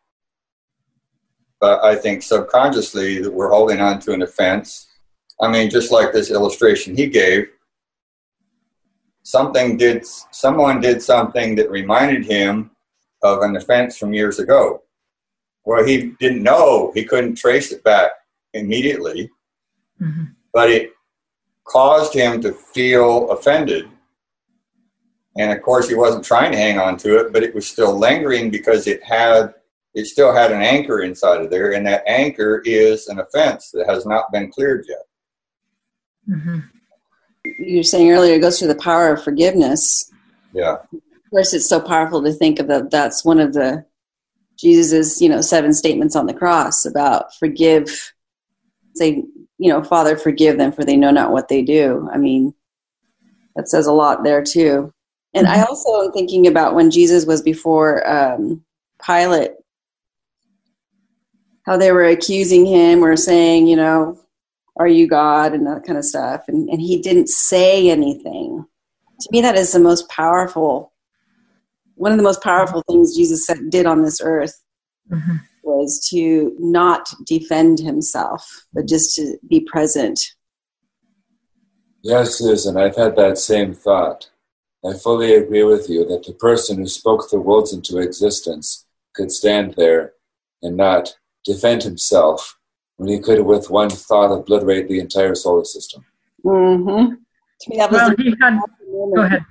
but 1.61 1.83
I 1.83 1.97
think 1.97 2.23
subconsciously 2.23 3.23
that 3.23 3.33
we're 3.33 3.51
holding 3.51 3.81
on 3.81 3.99
to 4.01 4.13
an 4.13 4.23
offense. 4.23 4.87
I 5.41 5.51
mean, 5.51 5.69
just 5.71 5.93
like 5.93 6.13
this 6.13 6.31
illustration 6.31 6.97
he 6.97 7.07
gave, 7.07 7.51
something 9.23 9.77
did 9.77 10.07
someone 10.31 10.81
did 10.81 11.03
something 11.03 11.55
that 11.57 11.71
reminded 11.71 12.25
him 12.25 12.71
of 13.23 13.43
an 13.43 13.57
offense 13.57 13.99
from 13.99 14.15
years 14.15 14.39
ago. 14.39 14.83
Well, 15.65 15.85
he 15.85 16.13
didn't 16.21 16.43
know; 16.43 16.93
he 16.95 17.05
couldn't 17.05 17.35
trace 17.37 17.73
it 17.73 17.83
back 17.83 18.13
immediately, 18.55 19.31
Mhm. 20.01 20.35
but 20.53 20.71
it 20.71 20.93
caused 21.65 22.15
him 22.15 22.41
to 22.41 22.53
feel 22.53 23.31
offended. 23.31 23.89
And 25.39 25.53
of 25.53 25.61
course, 25.61 25.89
he 25.89 25.95
wasn't 25.95 26.25
trying 26.25 26.53
to 26.53 26.59
hang 26.59 26.79
on 26.79 26.97
to 26.99 27.19
it, 27.19 27.33
but 27.33 27.43
it 27.43 27.55
was 27.55 27.67
still 27.67 27.99
lingering 27.99 28.51
because 28.51 28.87
it 28.87 29.03
had, 29.03 29.55
it 29.93 30.07
still 30.07 30.33
had 30.33 30.51
an 30.53 30.63
anchor 30.63 31.01
inside 31.03 31.43
of 31.43 31.51
there, 31.51 31.73
and 31.73 31.87
that 31.87 32.05
anchor 32.07 32.63
is 32.65 33.09
an 33.09 33.19
offense 33.19 33.71
that 33.73 33.87
has 33.87 34.07
not 34.07 34.31
been 34.33 34.51
cleared 34.51 34.87
yet. 34.89 35.05
Mhm. 36.29 36.65
You 37.59 37.79
were 37.79 37.83
saying 37.83 38.11
earlier, 38.11 38.35
it 38.35 38.41
goes 38.41 38.59
through 38.59 38.69
the 38.69 38.75
power 38.75 39.13
of 39.13 39.23
forgiveness. 39.23 40.11
Yeah, 40.53 40.79
Of 40.93 41.31
course, 41.31 41.55
it's 41.55 41.69
so 41.69 41.81
powerful 41.81 42.23
to 42.23 42.33
think 42.33 42.59
of 42.59 42.69
that. 42.69 42.91
That's 42.91 43.25
one 43.25 43.41
of 43.41 43.53
the 43.53 43.85
Jesus's, 44.59 45.21
you 45.21 45.29
know, 45.29 45.41
seven 45.41 45.75
statements 45.75 46.17
on 46.17 46.27
the 46.27 46.35
cross 46.35 46.87
about 46.87 47.35
forgive. 47.35 48.13
Say, 48.95 49.25
you 49.59 49.69
know, 49.69 49.83
Father, 49.83 50.17
forgive 50.17 50.57
them, 50.57 50.73
for 50.73 50.85
they 50.85 50.97
know 50.97 51.11
not 51.11 51.33
what 51.33 51.49
they 51.49 51.63
do. 51.63 52.09
I 52.13 52.17
mean, 52.17 52.55
that 53.55 53.69
says 53.69 53.87
a 53.87 53.93
lot 53.93 54.25
there 54.25 54.43
too. 54.43 54.93
And 55.35 55.47
I 55.47 55.63
also 55.63 56.05
am 56.05 56.13
thinking 56.13 56.47
about 56.47 56.75
when 56.75 56.91
Jesus 56.91 57.27
was 57.27 57.43
before 57.43 58.09
um, 58.09 58.65
Pilate, 59.05 59.53
how 61.67 61.77
they 61.77 61.93
were 61.93 62.07
accusing 62.07 62.65
him 62.65 63.05
or 63.05 63.17
saying, 63.17 63.67
you 63.67 63.77
know, 63.77 64.19
are 64.77 64.89
you 64.89 65.07
God 65.09 65.53
and 65.53 65.67
that 65.67 65.85
kind 65.85 65.99
of 65.99 66.05
stuff, 66.05 66.45
and 66.49 66.69
and 66.69 66.81
he 66.81 67.01
didn't 67.01 67.29
say 67.29 67.91
anything. 67.91 68.65
To 69.21 69.29
me, 69.33 69.41
that 69.41 69.57
is 69.57 69.73
the 69.73 69.81
most 69.81 70.09
powerful 70.09 70.93
one 71.97 72.13
of 72.13 72.19
the 72.19 72.25
most 72.25 72.43
powerful 72.43 72.83
things 72.89 73.17
Jesus 73.17 73.47
said, 73.47 73.71
did 73.71 73.87
on 73.87 74.03
this 74.03 74.21
earth 74.23 74.63
Mhm. 75.11 75.41
was 75.63 76.07
to 76.11 76.55
not 76.59 77.09
defend 77.25 77.79
himself, 77.79 78.67
but 78.73 78.87
just 78.87 79.17
to 79.17 79.39
be 79.49 79.61
present. 79.61 80.21
Yes, 82.03 82.37
Susan, 82.37 82.77
I've 82.77 82.97
had 82.97 83.17
that 83.17 83.39
same 83.39 83.75
thought. 83.75 84.31
I 84.85 84.93
fully 84.93 85.35
agree 85.35 85.65
with 85.65 85.89
you 85.89 86.05
that 86.05 86.25
the 86.25 86.35
person 86.35 86.77
who 86.77 86.87
spoke 86.87 87.31
the 87.31 87.41
worlds 87.41 87.73
into 87.73 87.99
existence 87.99 88.87
could 89.15 89.33
stand 89.33 89.75
there 89.75 90.15
and 90.63 90.77
not 90.77 91.17
defend 91.45 91.83
himself 91.83 92.59
when 92.97 93.09
he 93.09 93.19
could, 93.21 93.41
with 93.45 93.71
one 93.71 93.91
thought, 93.91 94.33
obliterate 94.33 94.89
the 94.89 95.01
entire 95.01 95.35
solar 95.35 95.65
system. 95.65 96.05
Mm-hmm. 96.45 97.15
To 97.61 97.71
me, 97.71 97.77
that 97.77 97.91
was 97.91 98.01
Well, 98.01 98.11
the 98.17 98.23
he 98.23 98.35
had. 98.41 98.59
Go 99.15 99.23
ahead. 99.23 99.45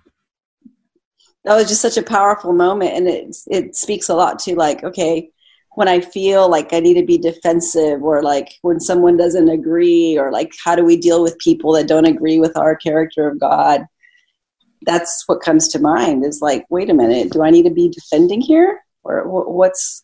that 1.43 1.55
was 1.55 1.67
just 1.67 1.81
such 1.81 1.97
a 1.97 2.03
powerful 2.03 2.53
moment 2.53 2.93
and 2.93 3.07
it 3.07 3.35
it 3.47 3.75
speaks 3.75 4.09
a 4.09 4.15
lot 4.15 4.39
to 4.39 4.55
like 4.55 4.83
okay 4.83 5.29
when 5.75 5.87
i 5.87 5.99
feel 5.99 6.49
like 6.49 6.73
i 6.73 6.79
need 6.79 6.95
to 6.95 7.05
be 7.05 7.17
defensive 7.17 8.01
or 8.01 8.23
like 8.23 8.49
when 8.63 8.79
someone 8.79 9.15
doesn't 9.17 9.49
agree 9.49 10.17
or 10.17 10.31
like 10.31 10.51
how 10.63 10.75
do 10.75 10.83
we 10.83 10.97
deal 10.97 11.21
with 11.21 11.37
people 11.39 11.71
that 11.73 11.87
don't 11.87 12.05
agree 12.05 12.39
with 12.39 12.55
our 12.57 12.75
character 12.75 13.27
of 13.27 13.39
god 13.39 13.85
that's 14.87 15.23
what 15.27 15.41
comes 15.41 15.67
to 15.67 15.79
mind 15.79 16.25
is 16.25 16.41
like 16.41 16.65
wait 16.69 16.89
a 16.89 16.93
minute 16.93 17.31
do 17.31 17.43
i 17.43 17.49
need 17.51 17.63
to 17.63 17.69
be 17.81 17.89
defending 17.89 18.41
here 18.41 18.79
or 19.03 19.23
wh- 19.25 19.49
what's 19.51 20.03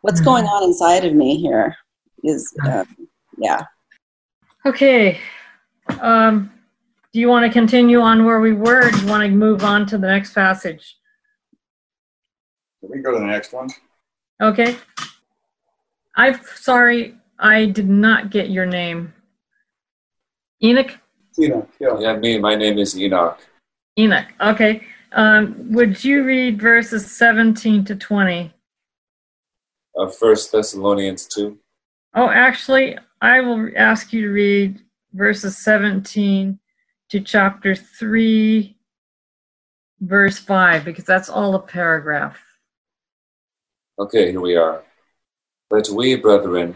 what's 0.00 0.20
going 0.20 0.46
on 0.46 0.64
inside 0.64 1.04
of 1.04 1.14
me 1.14 1.38
here 1.38 1.76
is 2.24 2.54
um, 2.66 2.86
yeah 3.38 3.64
Okay. 4.66 5.18
Um, 6.00 6.52
do 7.12 7.20
you 7.20 7.28
want 7.28 7.46
to 7.46 7.52
continue 7.52 8.00
on 8.00 8.24
where 8.24 8.40
we 8.40 8.52
were? 8.52 8.86
Or 8.86 8.90
do 8.90 9.00
you 9.00 9.06
want 9.06 9.22
to 9.22 9.30
move 9.30 9.64
on 9.64 9.86
to 9.86 9.98
the 9.98 10.06
next 10.06 10.34
passage? 10.34 10.96
can 12.80 12.90
we 12.90 12.98
go 13.00 13.12
to 13.12 13.18
the 13.18 13.26
next 13.26 13.52
one? 13.52 13.68
Okay. 14.40 14.76
I'm 16.16 16.40
sorry, 16.54 17.14
I 17.38 17.66
did 17.66 17.88
not 17.88 18.30
get 18.30 18.50
your 18.50 18.66
name. 18.66 19.12
Enoch? 20.62 20.98
Enoch, 21.38 21.68
yeah. 21.78 21.98
Yeah, 21.98 22.16
me, 22.16 22.38
my 22.38 22.54
name 22.54 22.78
is 22.78 22.98
Enoch. 22.98 23.38
Enoch. 23.98 24.26
Okay. 24.40 24.82
Um, 25.12 25.72
would 25.72 26.02
you 26.02 26.24
read 26.24 26.60
verses 26.60 27.10
17 27.10 27.84
to 27.86 27.96
20? 27.96 28.52
Of 29.96 30.16
First 30.16 30.52
Thessalonians 30.52 31.26
2. 31.26 31.58
Oh, 32.14 32.28
actually, 32.28 32.98
I 33.20 33.40
will 33.40 33.70
ask 33.76 34.12
you 34.12 34.22
to 34.22 34.30
read 34.30 34.80
verses 35.12 35.56
17 35.58 36.58
to 37.10 37.20
chapter 37.20 37.74
3, 37.74 38.76
verse 40.00 40.38
5, 40.38 40.84
because 40.84 41.04
that's 41.04 41.28
all 41.28 41.54
a 41.54 41.60
paragraph. 41.60 42.42
Okay, 43.98 44.30
here 44.32 44.40
we 44.40 44.56
are. 44.56 44.82
But 45.68 45.88
we, 45.90 46.16
brethren, 46.16 46.74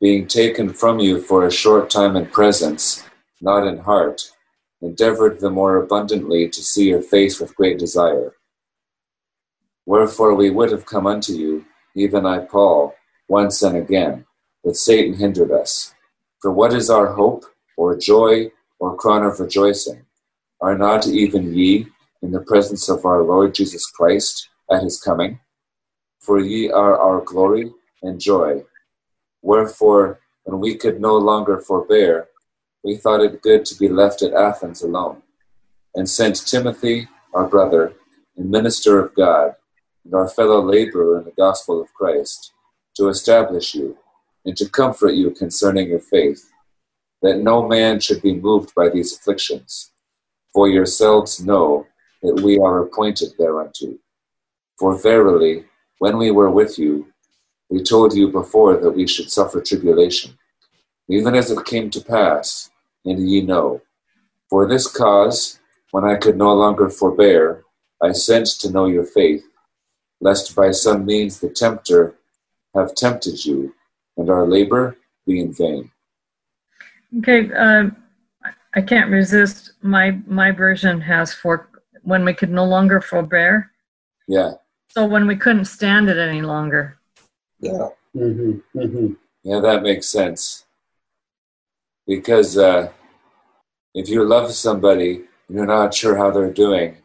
being 0.00 0.28
taken 0.28 0.72
from 0.72 1.00
you 1.00 1.20
for 1.20 1.46
a 1.46 1.50
short 1.50 1.90
time 1.90 2.14
in 2.16 2.26
presence, 2.26 3.04
not 3.40 3.66
in 3.66 3.78
heart, 3.78 4.30
endeavored 4.82 5.40
the 5.40 5.50
more 5.50 5.76
abundantly 5.76 6.48
to 6.48 6.62
see 6.62 6.88
your 6.88 7.02
face 7.02 7.40
with 7.40 7.56
great 7.56 7.78
desire. 7.78 8.34
Wherefore 9.84 10.34
we 10.34 10.50
would 10.50 10.70
have 10.70 10.86
come 10.86 11.06
unto 11.06 11.32
you, 11.32 11.64
even 11.96 12.24
I, 12.24 12.38
Paul, 12.38 12.94
once 13.28 13.62
and 13.62 13.76
again, 13.76 14.26
but 14.64 14.76
Satan 14.76 15.14
hindered 15.14 15.50
us. 15.50 15.94
For 16.40 16.50
what 16.50 16.72
is 16.72 16.90
our 16.90 17.12
hope, 17.12 17.44
or 17.76 17.96
joy, 17.96 18.50
or 18.78 18.96
crown 18.96 19.24
of 19.24 19.40
rejoicing? 19.40 20.04
Are 20.60 20.76
not 20.76 21.06
even 21.06 21.54
ye 21.54 21.86
in 22.22 22.32
the 22.32 22.40
presence 22.40 22.88
of 22.88 23.04
our 23.04 23.22
Lord 23.22 23.54
Jesus 23.54 23.86
Christ 23.86 24.48
at 24.70 24.82
his 24.82 25.00
coming? 25.00 25.40
For 26.18 26.38
ye 26.38 26.70
are 26.70 26.98
our 26.98 27.20
glory 27.22 27.72
and 28.02 28.20
joy. 28.20 28.64
Wherefore, 29.42 30.20
when 30.44 30.60
we 30.60 30.76
could 30.76 31.00
no 31.00 31.16
longer 31.16 31.58
forbear, 31.58 32.28
we 32.82 32.96
thought 32.96 33.22
it 33.22 33.42
good 33.42 33.64
to 33.66 33.78
be 33.78 33.88
left 33.88 34.22
at 34.22 34.32
Athens 34.32 34.82
alone, 34.82 35.22
and 35.94 36.08
sent 36.08 36.46
Timothy, 36.46 37.08
our 37.34 37.46
brother, 37.46 37.94
and 38.36 38.50
minister 38.50 38.98
of 38.98 39.14
God, 39.14 39.54
and 40.04 40.14
our 40.14 40.28
fellow 40.28 40.62
laborer 40.62 41.18
in 41.18 41.24
the 41.24 41.32
gospel 41.32 41.80
of 41.80 41.92
Christ, 41.94 42.52
to 42.96 43.08
establish 43.08 43.74
you, 43.74 43.96
and 44.44 44.56
to 44.56 44.68
comfort 44.68 45.14
you 45.14 45.30
concerning 45.30 45.88
your 45.88 46.00
faith, 46.00 46.50
that 47.22 47.38
no 47.38 47.66
man 47.66 48.00
should 48.00 48.22
be 48.22 48.34
moved 48.34 48.74
by 48.74 48.88
these 48.88 49.16
afflictions. 49.16 49.92
For 50.52 50.68
yourselves 50.68 51.44
know 51.44 51.86
that 52.22 52.42
we 52.42 52.58
are 52.58 52.82
appointed 52.82 53.30
thereunto. 53.38 53.98
For 54.78 54.98
verily, 54.98 55.64
when 55.98 56.16
we 56.16 56.30
were 56.30 56.50
with 56.50 56.78
you, 56.78 57.12
we 57.68 57.82
told 57.82 58.14
you 58.14 58.28
before 58.28 58.76
that 58.78 58.90
we 58.90 59.06
should 59.06 59.30
suffer 59.30 59.60
tribulation, 59.60 60.38
even 61.08 61.34
as 61.34 61.50
it 61.50 61.64
came 61.66 61.90
to 61.90 62.00
pass, 62.00 62.70
and 63.04 63.30
ye 63.30 63.42
know. 63.42 63.82
For 64.48 64.66
this 64.66 64.90
cause, 64.90 65.60
when 65.92 66.04
I 66.04 66.16
could 66.16 66.36
no 66.36 66.52
longer 66.54 66.88
forbear, 66.88 67.62
I 68.02 68.12
sent 68.12 68.46
to 68.60 68.70
know 68.70 68.86
your 68.86 69.04
faith, 69.04 69.44
lest 70.20 70.56
by 70.56 70.70
some 70.70 71.04
means 71.04 71.38
the 71.38 71.50
tempter 71.50 72.14
have 72.74 72.94
tempted 72.94 73.44
you, 73.44 73.74
and 74.20 74.30
our 74.30 74.46
labor 74.46 74.96
be 75.26 75.40
in 75.40 75.52
vain. 75.52 75.90
Okay, 77.18 77.50
um, 77.54 77.96
I 78.74 78.82
can't 78.82 79.10
resist. 79.10 79.72
My 79.82 80.18
my 80.26 80.52
version 80.52 81.00
has 81.00 81.32
for 81.34 81.68
when 82.02 82.24
we 82.24 82.34
could 82.34 82.50
no 82.50 82.64
longer 82.64 83.00
forbear. 83.00 83.72
Yeah, 84.28 84.52
So 84.90 85.06
when 85.06 85.26
we 85.26 85.36
couldn't 85.36 85.64
stand 85.64 86.08
it 86.08 86.18
any 86.18 86.42
longer. 86.42 86.98
Yeah. 87.58 87.88
Mm-hmm. 88.16 88.78
Mm-hmm. 88.78 89.12
yeah, 89.42 89.60
that 89.60 89.82
makes 89.82 90.08
sense. 90.08 90.66
Because 92.06 92.56
uh, 92.56 92.90
if 93.94 94.08
you 94.08 94.24
love 94.24 94.52
somebody 94.52 95.10
and 95.48 95.56
you're 95.56 95.66
not 95.66 95.94
sure 95.94 96.16
how 96.16 96.30
they're 96.30 96.52
doing, 96.52 96.96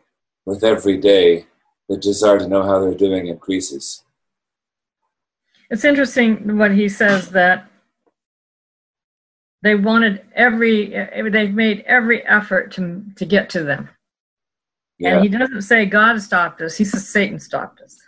with 0.45 0.63
every 0.63 0.97
day, 0.97 1.45
the 1.89 1.97
desire 1.97 2.39
to 2.39 2.47
know 2.47 2.63
how 2.63 2.79
they're 2.79 2.95
doing 3.07 3.27
increases. 3.27 4.04
It's 5.69 5.85
interesting 5.85 6.57
what 6.57 6.71
he 6.71 6.87
says 6.89 7.29
that 7.31 7.67
they 9.63 9.75
wanted 9.75 10.23
every 10.35 10.89
they've 11.31 11.53
made 11.53 11.83
every 11.87 12.25
effort 12.27 12.71
to 12.73 13.03
to 13.15 13.25
get 13.25 13.49
to 13.51 13.63
them. 13.63 13.89
Yeah, 14.99 15.15
And 15.15 15.23
he 15.23 15.29
doesn't 15.37 15.63
say 15.63 15.85
God 15.85 16.21
stopped 16.21 16.61
us. 16.61 16.77
He 16.77 16.85
says 16.85 17.07
Satan 17.09 17.39
stopped 17.39 17.81
us. 17.81 17.99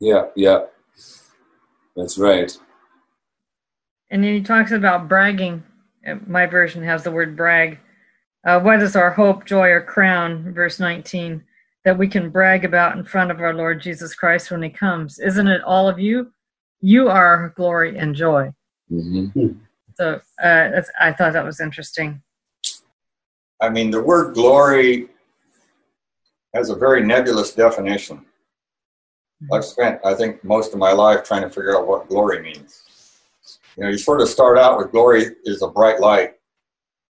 yeah, 0.00 0.26
yeah. 0.36 0.66
That's 1.96 2.18
right. 2.18 2.50
And 4.10 4.22
then 4.24 4.34
he 4.34 4.42
talks 4.42 4.72
about 4.72 5.08
bragging. 5.08 5.62
Uh, 6.06 6.16
My 6.26 6.46
version 6.46 6.82
has 6.82 7.04
the 7.04 7.10
word 7.10 7.36
brag. 7.36 7.78
Uh, 8.44 8.60
what 8.60 8.82
is 8.82 8.96
our 8.96 9.10
hope, 9.12 9.44
joy, 9.46 9.68
or 9.68 9.80
crown? 9.80 10.52
Verse 10.52 10.80
19, 10.80 11.42
that 11.84 11.98
we 11.98 12.06
can 12.06 12.30
brag 12.30 12.64
about 12.64 12.96
in 12.96 13.04
front 13.04 13.30
of 13.30 13.40
our 13.40 13.54
Lord 13.54 13.80
Jesus 13.80 14.14
Christ 14.14 14.50
when 14.50 14.62
he 14.62 14.70
comes. 14.70 15.18
Isn't 15.18 15.48
it 15.48 15.62
all 15.64 15.88
of 15.88 15.98
you? 15.98 16.32
You 16.80 17.08
are 17.08 17.26
our 17.26 17.48
glory 17.50 17.98
and 17.98 18.14
joy. 18.14 18.50
hmm 18.88 19.26
So 19.96 20.14
uh, 20.14 20.20
that's, 20.40 20.90
I 21.00 21.12
thought 21.12 21.32
that 21.32 21.44
was 21.44 21.60
interesting. 21.60 22.22
I 23.60 23.68
mean, 23.68 23.90
the 23.90 24.02
word 24.02 24.34
glory 24.34 25.08
has 26.54 26.70
a 26.70 26.74
very 26.74 27.04
nebulous 27.04 27.52
definition. 27.52 28.24
I've 29.52 29.64
spent, 29.64 30.00
I 30.04 30.14
think, 30.14 30.42
most 30.44 30.72
of 30.72 30.78
my 30.78 30.92
life 30.92 31.24
trying 31.24 31.42
to 31.42 31.50
figure 31.50 31.76
out 31.76 31.86
what 31.86 32.08
glory 32.08 32.42
means. 32.42 32.82
You 33.76 33.84
know, 33.84 33.90
you 33.90 33.98
sort 33.98 34.20
of 34.20 34.28
start 34.28 34.58
out 34.58 34.78
with 34.78 34.92
glory 34.92 35.26
is 35.44 35.62
a 35.62 35.68
bright 35.68 35.98
light, 35.98 36.34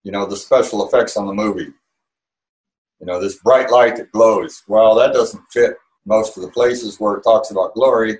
you 0.03 0.11
know, 0.11 0.25
the 0.25 0.37
special 0.37 0.87
effects 0.87 1.15
on 1.17 1.27
the 1.27 1.33
movie. 1.33 1.73
You 3.03 3.07
know, 3.07 3.19
this 3.19 3.35
bright 3.39 3.69
light 3.69 3.97
that 3.97 4.13
glows. 4.13 4.63
Well, 4.65 4.95
that 4.95 5.11
doesn't 5.11 5.43
fit 5.51 5.73
most 6.05 6.37
of 6.37 6.43
the 6.43 6.49
places 6.51 7.01
where 7.01 7.15
it 7.15 7.23
talks 7.23 7.51
about 7.51 7.73
glory. 7.73 8.17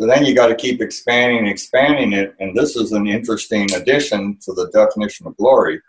So 0.00 0.06
then 0.08 0.24
you 0.24 0.34
got 0.34 0.48
to 0.48 0.56
keep 0.56 0.80
expanding 0.80 1.38
and 1.38 1.48
expanding 1.48 2.12
it. 2.12 2.34
And 2.40 2.52
this 2.52 2.74
is 2.74 2.90
an 2.90 3.06
interesting 3.06 3.72
addition 3.72 4.36
to 4.42 4.52
the 4.52 4.68
definition 4.72 5.28
of 5.28 5.36
glory 5.36 5.80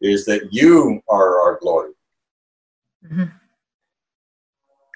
is 0.00 0.24
that 0.24 0.48
you 0.50 1.02
are 1.10 1.42
our 1.42 1.58
glory. 1.60 1.92
Mhm. 3.06 3.30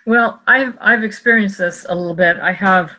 Well, 0.07 0.41
I've 0.47 0.79
I've 0.81 1.05
experienced 1.05 1.59
this 1.59 1.85
a 1.91 1.95
little 1.95 2.15
bit. 2.15 2.39
I 2.39 2.53
have 2.53 2.97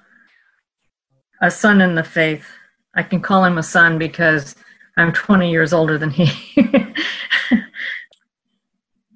a 1.42 1.50
son 1.50 1.82
in 1.82 1.96
the 1.96 2.04
faith. 2.04 2.46
I 2.94 3.02
can 3.02 3.20
call 3.20 3.44
him 3.44 3.58
a 3.58 3.64
son 3.64 3.98
because 3.98 4.56
I'm 4.96 5.12
20 5.12 5.50
years 5.50 5.74
older 5.74 5.98
than 5.98 6.12
he. 6.12 6.30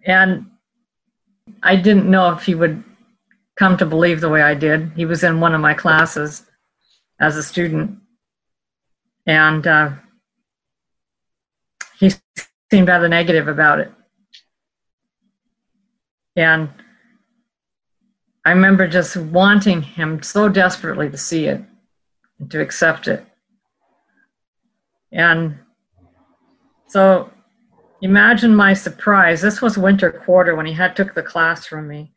and 0.07 0.47
I 1.63 1.75
didn't 1.75 2.09
know 2.09 2.31
if 2.31 2.43
he 2.43 2.55
would 2.55 2.83
come 3.55 3.77
to 3.77 3.85
believe 3.85 4.21
the 4.21 4.29
way 4.29 4.41
I 4.41 4.53
did. 4.55 4.91
He 4.95 5.05
was 5.05 5.23
in 5.23 5.39
one 5.39 5.53
of 5.53 5.61
my 5.61 5.73
classes 5.73 6.43
as 7.19 7.37
a 7.37 7.43
student, 7.43 7.99
and 9.27 9.67
uh, 9.67 9.91
he 11.99 12.11
seemed 12.71 12.87
rather 12.87 13.07
negative 13.07 13.47
about 13.47 13.79
it. 13.79 13.91
And 16.35 16.69
I 18.43 18.51
remember 18.51 18.87
just 18.87 19.15
wanting 19.15 19.83
him 19.83 20.23
so 20.23 20.49
desperately 20.49 21.09
to 21.09 21.17
see 21.17 21.45
it 21.45 21.61
and 22.39 22.49
to 22.49 22.61
accept 22.61 23.07
it. 23.07 23.23
And 25.11 25.59
so 26.87 27.29
imagine 28.01 28.55
my 28.55 28.73
surprise. 28.73 29.41
This 29.41 29.61
was 29.61 29.77
winter 29.77 30.11
quarter 30.11 30.55
when 30.55 30.65
he 30.65 30.73
had 30.73 30.95
took 30.95 31.13
the 31.13 31.23
class 31.23 31.65
from 31.65 31.87
me. 31.87 32.11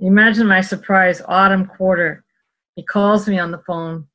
Imagine 0.00 0.46
my 0.46 0.60
surprise, 0.60 1.22
autumn 1.26 1.66
quarter. 1.66 2.24
He 2.76 2.82
calls 2.82 3.28
me 3.28 3.38
on 3.38 3.50
the 3.50 3.62
phone 3.66 4.06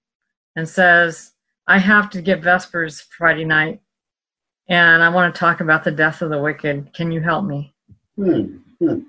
and 0.55 0.67
says, 0.67 1.33
I 1.67 1.79
have 1.79 2.09
to 2.11 2.21
get 2.21 2.41
Vespers 2.41 3.01
Friday 3.01 3.45
night 3.45 3.81
and 4.69 5.01
I 5.03 5.09
want 5.09 5.33
to 5.33 5.39
talk 5.39 5.61
about 5.61 5.83
the 5.83 5.91
death 5.91 6.21
of 6.21 6.29
the 6.29 6.41
wicked. 6.41 6.93
Can 6.93 7.11
you 7.11 7.21
help 7.21 7.45
me? 7.45 7.73
Hmm. 8.15 8.57
Hmm. 8.79 8.99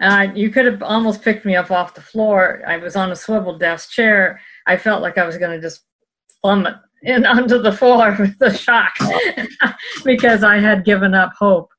And 0.00 0.38
you 0.38 0.50
could 0.50 0.66
have 0.66 0.82
almost 0.82 1.22
picked 1.22 1.44
me 1.44 1.56
up 1.56 1.70
off 1.70 1.94
the 1.94 2.00
floor. 2.00 2.62
I 2.66 2.76
was 2.76 2.94
on 2.94 3.10
a 3.10 3.16
swivel 3.16 3.58
desk 3.58 3.90
chair. 3.90 4.40
I 4.66 4.76
felt 4.76 5.02
like 5.02 5.18
I 5.18 5.26
was 5.26 5.36
going 5.36 5.50
to 5.50 5.60
just 5.60 5.82
plummet 6.40 6.76
in 7.02 7.26
onto 7.26 7.58
the 7.60 7.72
floor 7.72 8.16
with 8.18 8.38
the 8.38 8.52
shock 8.52 8.92
because 10.04 10.44
I 10.44 10.58
had 10.58 10.84
given 10.84 11.14
up 11.14 11.32
hope. 11.38 11.70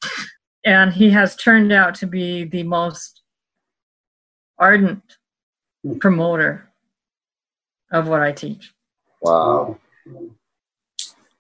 And 0.64 0.94
he 0.94 1.10
has 1.10 1.36
turned 1.36 1.72
out 1.72 1.96
to 1.96 2.06
be 2.06 2.44
the 2.44 2.64
most 2.64 3.22
ardent 4.60 5.02
promoter 6.00 6.70
of 7.92 8.08
what 8.08 8.22
I 8.22 8.32
teach. 8.32 8.72
Wow. 9.22 9.80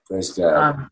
Praise 0.08 0.32
God. 0.32 0.56
Um, 0.56 0.91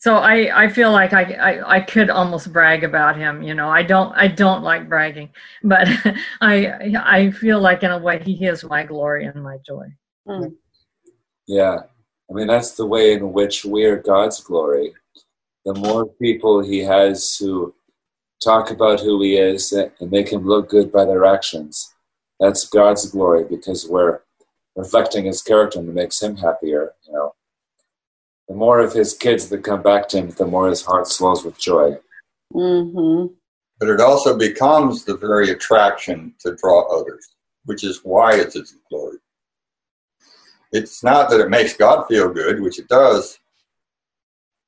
so 0.00 0.16
I, 0.16 0.64
I 0.64 0.68
feel 0.68 0.92
like 0.92 1.12
I, 1.12 1.22
I, 1.22 1.76
I 1.76 1.80
could 1.80 2.08
almost 2.08 2.52
brag 2.52 2.84
about 2.84 3.16
him. 3.16 3.42
You 3.42 3.54
know, 3.54 3.68
I 3.68 3.82
don't 3.82 4.12
I 4.14 4.28
don't 4.28 4.62
like 4.62 4.88
bragging, 4.88 5.30
but 5.64 5.88
I 6.40 6.94
I 7.04 7.30
feel 7.32 7.60
like 7.60 7.82
in 7.82 7.90
a 7.90 7.98
way 7.98 8.22
he 8.22 8.46
is 8.46 8.62
my 8.62 8.84
glory 8.84 9.24
and 9.24 9.42
my 9.42 9.58
joy. 9.66 9.86
Mm. 10.28 10.54
Yeah. 11.48 11.78
I 12.30 12.34
mean, 12.34 12.46
that's 12.46 12.72
the 12.72 12.86
way 12.86 13.14
in 13.14 13.32
which 13.32 13.64
we 13.64 13.84
are 13.86 13.96
God's 13.96 14.40
glory. 14.40 14.92
The 15.64 15.74
more 15.74 16.06
people 16.06 16.62
He 16.62 16.80
has 16.80 17.36
who 17.36 17.74
talk 18.44 18.70
about 18.70 19.00
who 19.00 19.20
He 19.22 19.36
is 19.36 19.72
and 19.72 19.90
make 20.12 20.28
Him 20.30 20.46
look 20.46 20.68
good 20.68 20.92
by 20.92 21.06
their 21.06 21.24
actions, 21.24 21.94
that's 22.38 22.68
God's 22.68 23.10
glory 23.10 23.44
because 23.48 23.88
we're 23.88 24.20
reflecting 24.76 25.24
His 25.24 25.42
character 25.42 25.78
and 25.78 25.88
it 25.88 25.94
makes 25.94 26.22
Him 26.22 26.36
happier. 26.36 26.92
You 27.06 27.14
know, 27.14 27.34
the 28.46 28.54
more 28.54 28.80
of 28.80 28.92
His 28.92 29.14
kids 29.14 29.48
that 29.48 29.64
come 29.64 29.82
back 29.82 30.08
to 30.10 30.18
Him, 30.18 30.30
the 30.30 30.46
more 30.46 30.68
His 30.68 30.84
heart 30.84 31.08
swells 31.08 31.44
with 31.44 31.58
joy. 31.58 31.96
Mm-hmm. 32.54 33.32
But 33.80 33.88
it 33.88 34.00
also 34.00 34.36
becomes 34.36 35.04
the 35.04 35.16
very 35.16 35.50
attraction 35.50 36.34
to 36.40 36.54
draw 36.56 36.82
others, 36.94 37.26
which 37.64 37.84
is 37.84 38.00
why 38.04 38.34
it's 38.34 38.54
His 38.54 38.74
glory. 38.90 39.18
It's 40.72 41.02
not 41.02 41.30
that 41.30 41.40
it 41.40 41.48
makes 41.48 41.76
God 41.76 42.06
feel 42.06 42.28
good, 42.28 42.60
which 42.60 42.78
it 42.78 42.88
does, 42.88 43.38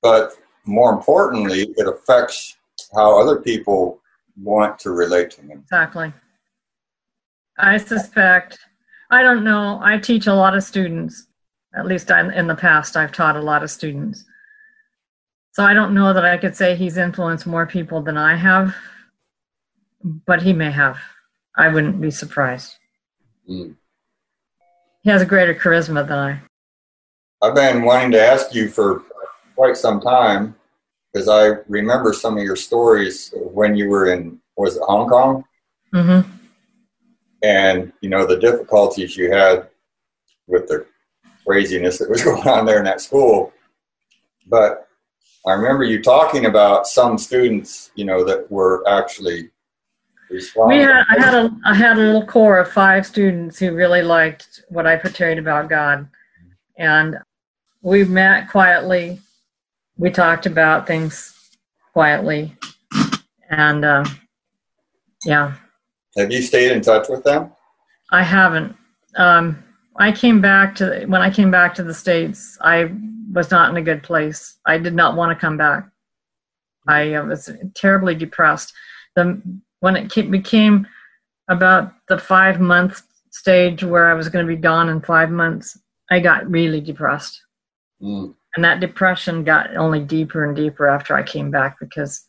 but 0.02 0.32
more 0.64 0.92
importantly, 0.92 1.72
it 1.76 1.86
affects 1.86 2.56
how 2.94 3.20
other 3.20 3.40
people 3.40 4.00
want 4.40 4.78
to 4.80 4.90
relate 4.90 5.30
to 5.32 5.42
Him. 5.42 5.60
Exactly. 5.62 6.12
I 7.58 7.76
suspect. 7.76 8.58
I 9.10 9.22
don't 9.22 9.44
know. 9.44 9.80
I 9.82 9.98
teach 9.98 10.26
a 10.26 10.34
lot 10.34 10.56
of 10.56 10.62
students. 10.62 11.26
At 11.76 11.86
least 11.86 12.10
I, 12.10 12.32
in 12.34 12.46
the 12.46 12.54
past, 12.54 12.96
I've 12.96 13.12
taught 13.12 13.36
a 13.36 13.42
lot 13.42 13.62
of 13.62 13.70
students. 13.70 14.24
So 15.52 15.64
I 15.64 15.74
don't 15.74 15.94
know 15.94 16.12
that 16.12 16.24
I 16.24 16.36
could 16.38 16.56
say 16.56 16.74
he's 16.74 16.96
influenced 16.96 17.46
more 17.46 17.66
people 17.66 18.02
than 18.02 18.16
I 18.16 18.36
have, 18.36 18.74
but 20.02 20.42
he 20.42 20.52
may 20.52 20.70
have. 20.70 20.98
I 21.56 21.68
wouldn't 21.68 22.00
be 22.00 22.10
surprised. 22.10 22.76
Mm. 23.48 23.74
He 25.02 25.10
has 25.10 25.22
a 25.22 25.26
greater 25.26 25.54
charisma 25.54 26.06
than 26.06 26.18
I. 26.18 26.40
I've 27.42 27.54
been 27.54 27.82
wanting 27.82 28.10
to 28.12 28.20
ask 28.20 28.54
you 28.54 28.68
for 28.68 29.02
quite 29.54 29.76
some 29.76 30.00
time 30.00 30.54
because 31.12 31.28
I 31.28 31.60
remember 31.68 32.12
some 32.12 32.36
of 32.36 32.44
your 32.44 32.56
stories 32.56 33.32
when 33.34 33.76
you 33.76 33.88
were 33.88 34.12
in 34.12 34.38
was 34.56 34.76
it 34.76 34.82
Hong 34.82 35.08
Kong 35.08 35.44
hmm 35.92 36.20
and 37.42 37.92
you 38.02 38.10
know 38.10 38.26
the 38.26 38.36
difficulties 38.36 39.16
you 39.16 39.32
had 39.32 39.68
with 40.46 40.66
the 40.68 40.84
craziness 41.46 41.98
that 41.98 42.10
was 42.10 42.22
going 42.24 42.46
on 42.46 42.66
there 42.66 42.78
in 42.78 42.84
that 42.84 43.00
school. 43.00 43.52
But 44.46 44.88
I 45.46 45.52
remember 45.52 45.84
you 45.84 46.02
talking 46.02 46.46
about 46.46 46.86
some 46.86 47.16
students, 47.16 47.90
you 47.94 48.04
know, 48.04 48.24
that 48.24 48.50
were 48.50 48.86
actually. 48.88 49.50
We 50.30 50.78
had, 50.78 51.04
I 51.08 51.18
had 51.18 51.34
a, 51.34 51.56
I 51.64 51.74
had 51.74 51.96
a 51.98 52.00
little 52.00 52.24
core 52.24 52.58
of 52.58 52.70
five 52.70 53.04
students 53.04 53.58
who 53.58 53.74
really 53.74 54.02
liked 54.02 54.62
what 54.68 54.86
I 54.86 54.96
portrayed 54.96 55.38
about 55.38 55.68
God, 55.68 56.08
and 56.78 57.18
we 57.82 58.04
met 58.04 58.48
quietly. 58.48 59.20
We 59.96 60.10
talked 60.10 60.46
about 60.46 60.86
things 60.86 61.34
quietly, 61.92 62.56
and 63.50 63.84
uh, 63.84 64.04
yeah, 65.24 65.54
Have 66.16 66.30
you 66.30 66.42
stayed 66.42 66.72
in 66.72 66.80
touch 66.80 67.08
with 67.08 67.24
them? 67.24 67.52
I 68.12 68.22
haven't. 68.22 68.76
Um, 69.16 69.62
I 69.96 70.12
came 70.12 70.40
back 70.40 70.74
to 70.76 71.04
when 71.06 71.22
I 71.22 71.30
came 71.30 71.50
back 71.50 71.74
to 71.74 71.82
the 71.82 71.94
states. 71.94 72.56
I 72.60 72.92
was 73.32 73.50
not 73.50 73.70
in 73.70 73.76
a 73.76 73.82
good 73.82 74.02
place. 74.02 74.58
I 74.66 74.78
did 74.78 74.94
not 74.94 75.16
want 75.16 75.36
to 75.36 75.40
come 75.40 75.56
back. 75.56 75.88
I 76.88 77.14
uh, 77.14 77.24
was 77.24 77.50
terribly 77.74 78.14
depressed. 78.14 78.72
The 79.16 79.42
when 79.80 79.96
it 79.96 80.30
became 80.30 80.86
about 81.48 81.92
the 82.08 82.18
five 82.18 82.60
month 82.60 83.02
stage 83.30 83.82
where 83.82 84.10
I 84.10 84.14
was 84.14 84.28
going 84.28 84.46
to 84.46 84.54
be 84.56 84.60
gone 84.60 84.88
in 84.88 85.00
five 85.00 85.30
months, 85.30 85.78
I 86.10 86.20
got 86.20 86.48
really 86.50 86.80
depressed, 86.80 87.40
Mm. 88.02 88.34
and 88.56 88.64
that 88.64 88.80
depression 88.80 89.44
got 89.44 89.76
only 89.76 90.00
deeper 90.00 90.44
and 90.44 90.56
deeper 90.56 90.86
after 90.88 91.14
I 91.14 91.22
came 91.22 91.50
back 91.50 91.78
because 91.80 92.24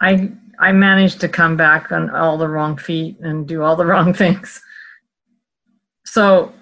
I 0.00 0.30
I 0.58 0.72
managed 0.72 1.20
to 1.20 1.28
come 1.28 1.56
back 1.56 1.90
on 1.90 2.10
all 2.10 2.36
the 2.36 2.48
wrong 2.48 2.76
feet 2.76 3.18
and 3.20 3.48
do 3.48 3.62
all 3.62 3.76
the 3.76 3.86
wrong 3.92 4.12
things. 4.12 4.60
So 6.04 6.52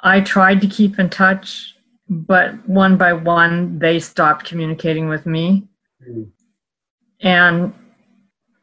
I 0.00 0.20
tried 0.20 0.60
to 0.60 0.68
keep 0.68 0.98
in 0.98 1.10
touch, 1.10 1.74
but 2.08 2.54
one 2.68 2.96
by 2.96 3.12
one 3.12 3.78
they 3.78 3.98
stopped 3.98 4.44
communicating 4.46 5.08
with 5.08 5.26
me, 5.26 5.68
Mm. 6.08 6.30
and 7.20 7.74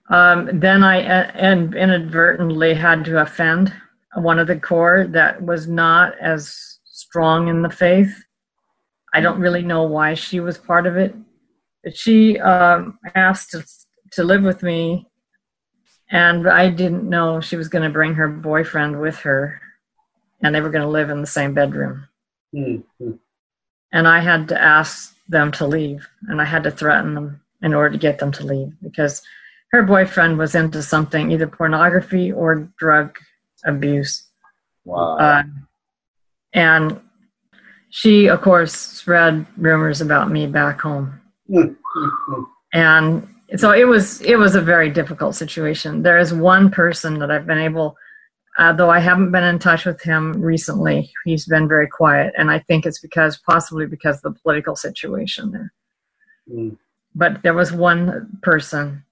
um, 0.10 0.60
then 0.60 0.84
I 0.84 1.04
uh, 1.04 1.32
and 1.34 1.74
inadvertently 1.74 2.74
had 2.74 3.06
to 3.06 3.22
offend 3.22 3.74
one 4.16 4.40
of 4.40 4.48
the 4.48 4.60
core 4.60 5.08
that 5.10 5.42
was 5.42 5.68
not 5.68 6.18
as 6.20 6.80
strong 6.86 7.48
in 7.48 7.62
the 7.62 7.70
faith. 7.70 8.24
I 9.14 9.22
don't 9.22 9.40
really 9.40 9.64
know 9.64 9.84
why 9.84 10.14
she 10.14 10.40
was 10.40 10.58
part 10.58 10.86
of 10.86 10.98
it, 10.98 11.16
but 11.84 11.98
she 11.98 12.40
um, 12.40 13.00
asked 13.16 13.52
to, 13.52 13.66
to 14.12 14.24
live 14.24 14.44
with 14.44 14.62
me, 14.62 15.08
and 16.12 16.48
I 16.48 16.70
didn't 16.70 17.10
know 17.10 17.40
she 17.40 17.56
was 17.56 17.68
going 17.68 17.84
to 17.84 17.90
bring 17.90 18.14
her 18.16 18.28
boyfriend 18.28 19.00
with 19.00 19.18
her, 19.20 19.60
and 20.44 20.54
they 20.54 20.62
were 20.62 20.70
going 20.70 20.84
to 20.84 20.90
live 20.90 21.10
in 21.10 21.22
the 21.22 21.28
same 21.28 21.54
bedroom. 21.54 22.08
Mm. 22.54 22.84
Mm. 23.02 23.20
And 23.92 24.08
I 24.08 24.20
had 24.20 24.50
to 24.50 24.62
ask 24.62 25.16
them 25.30 25.52
to 25.54 25.66
leave, 25.66 26.08
and 26.28 26.42
I 26.42 26.46
had 26.46 26.64
to 26.64 26.72
threaten 26.72 27.16
them 27.16 27.42
in 27.62 27.74
order 27.74 27.92
to 27.92 27.98
get 27.98 28.20
them 28.20 28.32
to 28.34 28.46
leave 28.46 28.74
because 28.84 29.22
her 29.76 29.84
boyfriend 29.84 30.38
was 30.38 30.56
into 30.56 30.82
something, 30.82 31.32
either 31.32 31.48
pornography 31.48 32.32
or 32.32 32.72
drug 32.78 33.18
abuse. 33.66 34.26
Wow. 34.86 35.18
Uh, 35.18 35.44
and 36.54 37.02
she, 37.90 38.28
of 38.28 38.42
course, 38.42 38.74
spread 38.74 39.46
rumors 39.58 40.00
about 40.00 40.32
me 40.32 40.48
back 40.48 40.82
home. 40.82 41.22
And 42.74 43.26
so 43.56 43.72
it 43.72 43.88
was 43.88 44.20
it 44.20 44.38
was 44.38 44.56
a 44.56 44.60
very 44.60 44.90
difficult 44.90 45.34
situation. 45.34 46.04
There 46.04 46.18
is 46.18 46.34
one 46.34 46.70
person 46.70 47.20
that 47.20 47.32
I've 47.32 47.48
been 47.48 47.58
able, 47.70 47.96
uh, 48.60 48.74
though 48.74 48.90
I 48.90 49.00
haven't 49.00 49.32
been 49.32 49.46
in 49.46 49.60
touch 49.60 49.86
with 49.86 50.02
him 50.02 50.42
recently. 50.42 51.10
He's 51.24 51.46
been 51.46 51.70
very 51.70 51.88
quiet, 51.88 52.34
and 52.38 52.52
I 52.52 52.60
think 52.68 52.86
it's 52.86 53.00
because 53.00 53.38
possibly 53.38 53.86
because 53.86 54.18
of 54.18 54.24
the 54.24 54.40
political 54.42 54.76
situation 54.76 55.52
there. 55.52 55.74
Mm. 56.52 56.76
But 57.14 57.44
there 57.44 57.54
was 57.54 57.72
one 57.72 58.28
person 58.42 59.06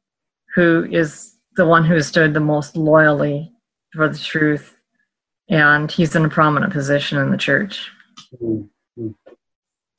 who 0.54 0.88
is 0.91 1.36
the 1.56 1.66
one 1.66 1.86
who 1.86 2.01
stood 2.01 2.34
the 2.34 2.39
most 2.39 2.76
loyally 2.76 3.51
for 3.93 4.08
the 4.10 4.18
truth, 4.18 4.76
and 5.49 5.91
he's 5.91 6.16
in 6.16 6.26
a 6.26 6.30
prominent 6.30 6.74
position 6.74 7.18
in 7.20 7.32
the 7.32 7.38
church. 7.38 7.91
Mm. 8.41 8.68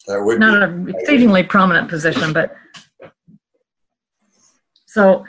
that 0.07 0.23
would 0.23 0.41
Not 0.41 0.63
an 0.63 0.89
exceedingly 0.89 1.43
prominent 1.43 1.89
position, 1.89 2.33
but 2.33 2.57
so 4.87 5.25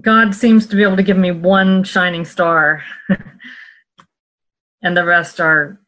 God 0.00 0.34
seems 0.34 0.66
to 0.66 0.76
be 0.76 0.82
able 0.82 0.96
to 0.96 1.02
give 1.02 1.16
me 1.18 1.30
one 1.30 1.84
shining 1.84 2.24
star, 2.24 2.82
and 4.82 4.96
the 4.96 5.04
rest 5.04 5.40
are 5.40 5.80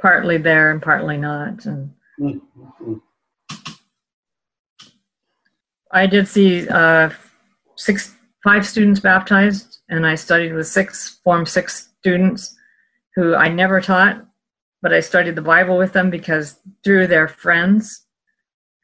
partly 0.00 0.38
there 0.38 0.70
and 0.70 0.80
partly 0.80 1.16
not. 1.16 1.66
And 1.66 1.92
Mm. 2.20 2.40
Mm. 2.82 3.00
I 5.90 6.06
did 6.06 6.28
see 6.28 6.68
uh, 6.68 7.10
six, 7.80 8.14
five 8.44 8.66
students 8.66 9.00
baptized, 9.00 9.78
and 9.88 10.06
I 10.06 10.14
studied 10.14 10.52
with 10.52 10.66
six 10.66 11.20
Form 11.24 11.46
Six 11.46 11.88
students 12.00 12.54
who 13.16 13.34
I 13.34 13.48
never 13.48 13.80
taught, 13.80 14.24
but 14.82 14.92
I 14.92 15.00
studied 15.00 15.34
the 15.34 15.42
Bible 15.42 15.78
with 15.78 15.92
them 15.92 16.10
because 16.10 16.60
through 16.84 17.06
their 17.06 17.26
friends 17.26 18.06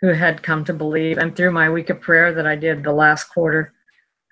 who 0.01 0.09
had 0.09 0.43
come 0.43 0.65
to 0.65 0.73
believe, 0.73 1.19
and 1.19 1.35
through 1.35 1.53
my 1.53 1.71
week 1.71 1.91
of 1.91 2.01
prayer 2.01 2.33
that 2.35 2.47
I 2.47 2.57
did 2.57 2.83
the 2.83 2.93
last 2.93 3.25
quarter, 3.25 3.73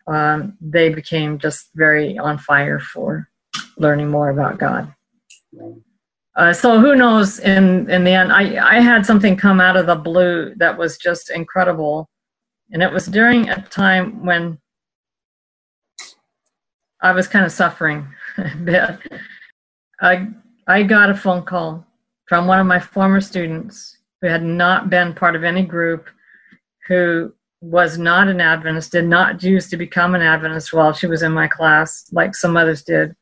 um, 0.06 0.56
they 0.60 0.88
became 0.88 1.38
just 1.38 1.70
very 1.74 2.18
on 2.18 2.38
fire 2.38 2.80
for 2.80 3.28
learning 3.78 4.08
more 4.08 4.30
about 4.30 4.58
God. 4.58 4.92
Uh, 6.36 6.52
so 6.52 6.80
who 6.80 6.96
knows? 6.96 7.38
In 7.38 7.88
in 7.88 8.04
the 8.04 8.10
end, 8.10 8.32
I 8.32 8.76
I 8.76 8.80
had 8.80 9.06
something 9.06 9.36
come 9.36 9.60
out 9.60 9.76
of 9.76 9.86
the 9.86 9.94
blue 9.94 10.54
that 10.56 10.76
was 10.76 10.98
just 10.98 11.30
incredible, 11.30 12.10
and 12.72 12.82
it 12.82 12.92
was 12.92 13.06
during 13.06 13.48
a 13.48 13.62
time 13.62 14.24
when 14.24 14.58
I 17.00 17.12
was 17.12 17.28
kind 17.28 17.44
of 17.44 17.52
suffering 17.52 18.06
a 18.38 18.56
bit. 18.56 18.98
I 20.00 20.28
I 20.66 20.82
got 20.82 21.10
a 21.10 21.14
phone 21.14 21.42
call 21.42 21.86
from 22.26 22.46
one 22.46 22.58
of 22.58 22.66
my 22.66 22.80
former 22.80 23.20
students 23.20 23.98
who 24.20 24.28
had 24.28 24.42
not 24.42 24.88
been 24.88 25.14
part 25.14 25.36
of 25.36 25.44
any 25.44 25.62
group, 25.62 26.08
who 26.88 27.32
was 27.60 27.98
not 27.98 28.28
an 28.28 28.40
Adventist, 28.40 28.92
did 28.92 29.06
not 29.06 29.38
choose 29.38 29.68
to 29.68 29.76
become 29.76 30.14
an 30.14 30.22
Adventist 30.22 30.72
while 30.72 30.92
she 30.92 31.06
was 31.06 31.22
in 31.22 31.32
my 31.32 31.46
class, 31.46 32.06
like 32.12 32.34
some 32.34 32.56
others 32.56 32.82
did. 32.82 33.14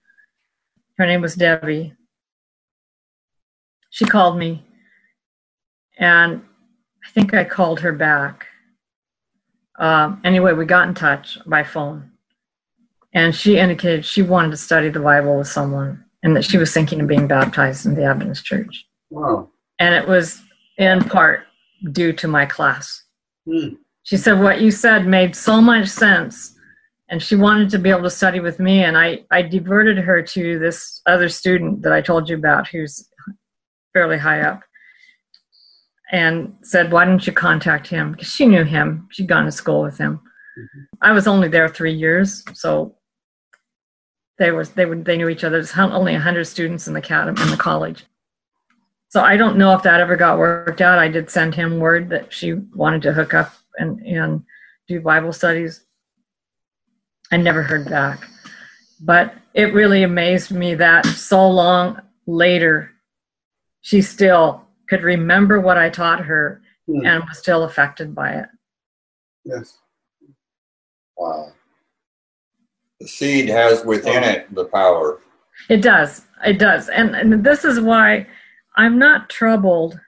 Her 0.98 1.06
name 1.06 1.20
was 1.20 1.34
Debbie 1.34 1.94
she 3.92 4.06
called 4.06 4.36
me 4.36 4.64
and 5.98 6.42
i 7.04 7.10
think 7.10 7.32
i 7.32 7.44
called 7.44 7.78
her 7.78 7.92
back 7.92 8.46
um, 9.78 10.20
anyway 10.24 10.52
we 10.52 10.64
got 10.64 10.88
in 10.88 10.94
touch 10.94 11.38
by 11.46 11.62
phone. 11.62 12.10
And 13.14 13.34
she 13.34 13.58
indicated 13.58 14.04
she 14.06 14.22
wanted 14.22 14.52
to 14.52 14.56
study 14.56 14.88
the 14.88 15.00
bible 15.00 15.36
with 15.36 15.48
someone 15.48 16.04
and 16.22 16.34
that 16.36 16.44
she 16.44 16.56
was 16.56 16.72
thinking 16.72 17.00
of 17.00 17.06
being 17.06 17.26
baptized 17.26 17.84
in 17.84 17.94
the 17.94 18.04
adventist 18.04 18.44
church. 18.44 18.86
Wow. 19.10 19.50
and 19.78 19.94
it 19.94 20.08
was 20.08 20.40
in 20.78 21.04
part 21.04 21.44
due 21.92 22.14
to 22.14 22.28
my 22.28 22.46
class. 22.46 23.02
Mm. 23.46 23.76
she 24.04 24.16
said 24.16 24.40
what 24.40 24.60
you 24.60 24.70
said 24.70 25.06
made 25.06 25.34
so 25.36 25.60
much 25.60 25.88
sense. 25.88 26.54
And 27.08 27.22
she 27.22 27.36
wanted 27.36 27.68
to 27.70 27.78
be 27.78 27.90
able 27.90 28.04
to 28.04 28.10
study 28.10 28.40
with 28.40 28.58
me. 28.58 28.84
And 28.84 28.96
i 28.96 29.24
i 29.30 29.42
diverted 29.42 29.98
her 29.98 30.22
to 30.22 30.58
this 30.58 31.02
other 31.06 31.28
student 31.28 31.82
that 31.82 31.92
i 31.92 32.00
told 32.00 32.28
you 32.28 32.36
about 32.36 32.68
who's 32.68 33.08
fairly 33.92 34.18
high 34.18 34.40
up 34.40 34.62
and 36.12 36.54
said 36.62 36.92
why 36.92 37.04
don't 37.04 37.26
you 37.26 37.32
contact 37.32 37.88
him? 37.88 38.12
Because 38.12 38.28
she 38.28 38.46
knew 38.46 38.64
him. 38.64 39.08
She'd 39.10 39.28
gone 39.28 39.46
to 39.46 39.52
school 39.52 39.82
with 39.82 39.98
him. 39.98 40.18
Mm-hmm. 40.58 40.80
I 41.00 41.12
was 41.12 41.26
only 41.26 41.48
there 41.48 41.68
three 41.68 41.94
years 41.94 42.44
so 42.52 42.94
they 44.38 44.50
was 44.50 44.70
they 44.70 44.86
would 44.86 45.04
they 45.04 45.16
knew 45.16 45.28
each 45.28 45.44
other. 45.44 45.56
There's 45.56 45.76
only 45.76 46.12
100 46.12 46.44
students 46.44 46.86
in 46.86 46.92
the 46.92 47.00
academy 47.00 47.40
in 47.42 47.50
the 47.50 47.56
college. 47.56 48.04
So 49.08 49.20
i 49.20 49.36
don't 49.36 49.58
know 49.58 49.74
if 49.74 49.82
that 49.82 50.00
ever 50.00 50.16
got 50.16 50.38
worked 50.38 50.80
out. 50.80 50.98
I 50.98 51.08
did 51.08 51.30
send 51.30 51.54
him 51.54 51.80
word 51.80 52.08
that 52.10 52.32
she 52.32 52.54
wanted 52.74 53.02
to 53.02 53.12
hook 53.12 53.34
up 53.34 53.52
and 53.78 54.00
and 54.00 54.42
do 54.88 55.00
bible 55.00 55.32
studies. 55.32 55.84
I 57.30 57.38
never 57.38 57.62
heard 57.62 57.88
back. 57.88 58.28
But 59.00 59.34
it 59.54 59.74
really 59.74 60.02
amazed 60.02 60.50
me 60.50 60.74
that 60.76 61.06
so 61.06 61.48
long 61.48 62.00
later 62.26 62.90
she 63.80 64.00
still 64.02 64.61
could 64.92 65.02
remember 65.04 65.56
what 65.60 65.78
i 65.78 65.88
taught 65.88 66.20
her 66.24 66.60
Mm. 66.88 67.06
and 67.06 67.24
was 67.28 67.38
still 67.38 67.62
affected 67.62 68.12
by 68.14 68.30
it 68.32 68.48
Yes. 69.44 69.78
wow. 71.16 71.52
The 73.00 73.06
seed 73.08 73.48
has 73.48 73.84
within 73.84 74.22
it 74.24 74.52
the 74.54 74.64
power. 74.66 75.20
It 75.68 75.80
does. 75.82 76.22
It 76.44 76.58
does. 76.58 76.88
And, 76.88 77.14
and 77.16 77.44
this 77.44 77.64
is 77.64 77.80
why 77.80 78.26
I'm 78.76 78.98
not 78.98 79.30
troubled 79.30 79.98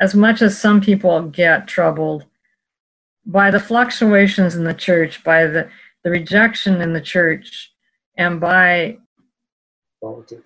as 0.00 0.14
much 0.14 0.42
as 0.42 0.58
some 0.58 0.80
people 0.80 1.22
get 1.28 1.66
troubled 1.68 2.24
by 3.26 3.50
the 3.50 3.60
fluctuations 3.60 4.54
in 4.56 4.64
the 4.64 4.74
church, 4.74 5.22
by 5.24 5.46
the, 5.46 5.68
the 6.02 6.10
rejection 6.10 6.80
in 6.80 6.92
the 6.92 7.00
church, 7.00 7.72
and 8.16 8.40
by. 8.40 8.98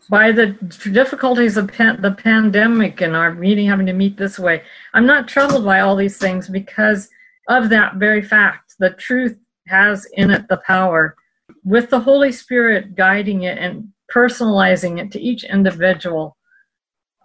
By 0.09 0.33
the 0.33 0.47
difficulties 0.93 1.57
of 1.57 1.69
pan- 1.69 2.01
the 2.01 2.13
pandemic 2.13 3.01
and 3.01 3.15
our 3.17 3.35
meeting 3.35 3.67
having 3.67 3.87
to 3.87 3.93
meet 3.93 4.17
this 4.17 4.39
way. 4.39 4.63
I'm 4.95 5.07
not 5.07 5.29
troubled 5.29 5.65
by 5.65 5.81
all 5.81 5.97
these 5.97 6.19
things 6.19 6.49
because 6.49 7.09
of 7.49 7.69
that 7.71 7.97
very 7.97 8.23
fact. 8.23 8.75
The 8.79 8.91
truth 8.91 9.37
has 9.67 10.07
in 10.15 10.31
it 10.31 10.49
the 10.49 10.59
power, 10.67 11.17
with 11.65 11.91
the 11.91 12.01
Holy 12.01 12.33
Spirit 12.33 12.95
guiding 12.95 13.43
it 13.43 13.59
and 13.59 13.93
personalizing 14.15 14.99
it 15.01 15.11
to 15.13 15.21
each 15.21 15.45
individual. 15.45 16.37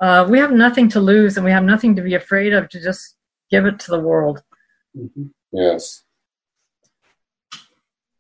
Uh, 0.02 0.28
we 0.30 0.38
have 0.40 0.52
nothing 0.52 0.90
to 0.90 1.00
lose 1.00 1.38
and 1.38 1.46
we 1.46 1.52
have 1.52 1.64
nothing 1.64 1.96
to 1.96 2.02
be 2.02 2.16
afraid 2.16 2.54
of 2.54 2.68
to 2.70 2.82
just 2.82 3.16
give 3.50 3.66
it 3.66 3.80
to 3.80 3.92
the 3.92 4.00
world. 4.00 4.44
Mhm. 4.98 5.30
Yes. 5.52 6.04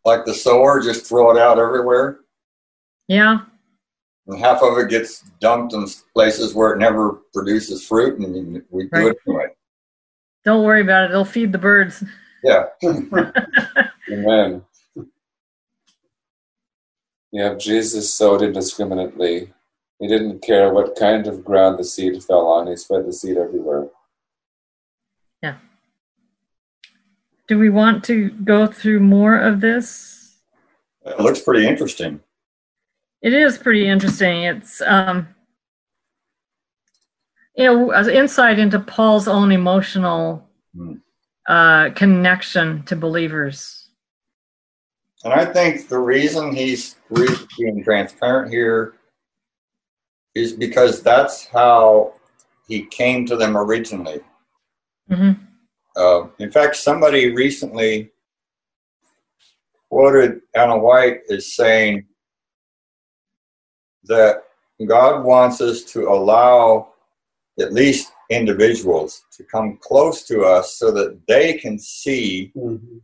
Like 0.06 0.26
the 0.26 0.34
sower, 0.34 0.82
just 0.82 1.06
throw 1.08 1.32
it 1.32 1.38
out 1.38 1.60
everywhere. 1.60 2.20
Yeah, 3.08 3.40
And 4.28 4.40
half 4.40 4.62
of 4.64 4.78
it 4.78 4.90
gets 4.90 5.22
dumped 5.42 5.74
in 5.74 5.86
places 6.14 6.54
where 6.54 6.74
it 6.74 6.80
never 6.80 7.14
produces 7.34 7.86
fruit, 7.86 8.20
and 8.20 8.64
we 8.70 8.84
do 8.84 8.90
Right. 8.92 9.08
it 9.08 9.18
anyway. 9.28 9.48
don't 10.46 10.64
worry 10.64 10.82
about 10.82 11.06
it. 11.06 11.12
It'll 11.12 11.26
feed 11.26 11.52
the 11.52 11.58
birds. 11.58 12.04
Yeah. 12.44 12.66
Amen. 14.12 14.64
Yeah, 17.32 17.56
Jesus 17.56 18.14
sowed 18.14 18.42
indiscriminately. 18.42 19.52
He 20.00 20.08
didn't 20.08 20.42
care 20.42 20.72
what 20.74 20.96
kind 20.98 21.28
of 21.28 21.44
ground 21.46 21.80
the 21.80 21.84
seed 21.84 22.22
fell 22.24 22.46
on. 22.48 22.68
He 22.68 22.76
spread 22.76 23.06
the 23.08 23.14
seed 23.14 23.38
everywhere. 23.38 23.88
Yeah. 25.42 25.58
Do 27.48 27.58
we 27.58 27.70
want 27.70 28.04
to 28.06 28.30
go 28.32 28.68
through 28.68 29.00
more 29.00 29.38
of 29.38 29.62
this? 29.62 30.36
It 31.06 31.20
looks 31.20 31.42
pretty 31.42 31.68
interesting. 31.68 32.22
It 33.24 33.34
is 33.34 33.58
pretty 33.58 33.88
interesting. 33.88 34.44
It's 34.44 34.82
um, 34.82 35.28
you 37.56 37.64
know, 37.66 37.94
insight 38.10 38.60
into 38.60 38.80
Paul's 38.80 39.28
own 39.28 39.52
emotional 39.52 40.48
Hmm. 40.76 40.94
uh, 41.48 41.92
connection 41.92 42.84
to 42.84 42.96
believers. 42.96 43.90
And 45.24 45.32
I 45.34 45.46
think 45.46 45.88
the 45.88 46.00
reason 46.00 46.54
he's 46.56 46.96
being 47.58 47.84
transparent 47.84 48.52
here 48.52 48.96
is 50.34 50.52
because 50.54 51.04
that's 51.04 51.46
how 51.46 52.14
he 52.68 52.86
came 52.88 53.26
to 53.28 53.38
them 53.38 53.56
originally. 53.56 54.20
hmm 55.08 55.34
Uh, 55.96 56.28
in 56.40 56.52
fact, 56.52 56.76
somebody 56.76 57.32
recently 57.36 58.12
quoted 59.90 60.42
Ellen 60.56 60.82
White 60.82 61.20
as 61.30 61.54
saying 61.54 62.08
that 64.06 64.44
God 64.86 65.24
wants 65.24 65.62
us 65.62 65.84
to 65.94 66.08
allow 66.10 66.90
at 67.60 67.74
least 67.74 68.12
individuals 68.30 69.24
to 69.38 69.44
come 69.44 69.78
close 69.82 70.24
to 70.24 70.44
us 70.44 70.76
so 70.78 70.92
that 70.92 71.20
they 71.28 71.54
can 71.54 71.78
see 71.78 72.52
Mhm. 72.56 73.02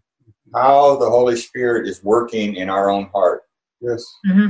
how 0.54 0.96
the 0.96 1.10
Holy 1.10 1.36
Spirit 1.36 1.88
is 1.88 2.04
working 2.04 2.56
in 2.56 2.70
our 2.70 2.90
own 2.90 3.06
heart. 3.14 3.44
Yes. 3.82 4.04
hmm 4.26 4.48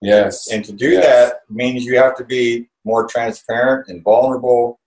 Yes. 0.00 0.50
And 0.50 0.64
to 0.64 0.72
do 0.72 0.90
Yes. 0.90 1.04
that 1.04 1.40
means 1.50 1.84
you 1.84 1.96
have 1.98 2.16
to 2.16 2.24
be 2.24 2.68
more 2.84 3.06
transparent 3.06 3.88
and 3.88 4.02
vulnerable 4.02 4.80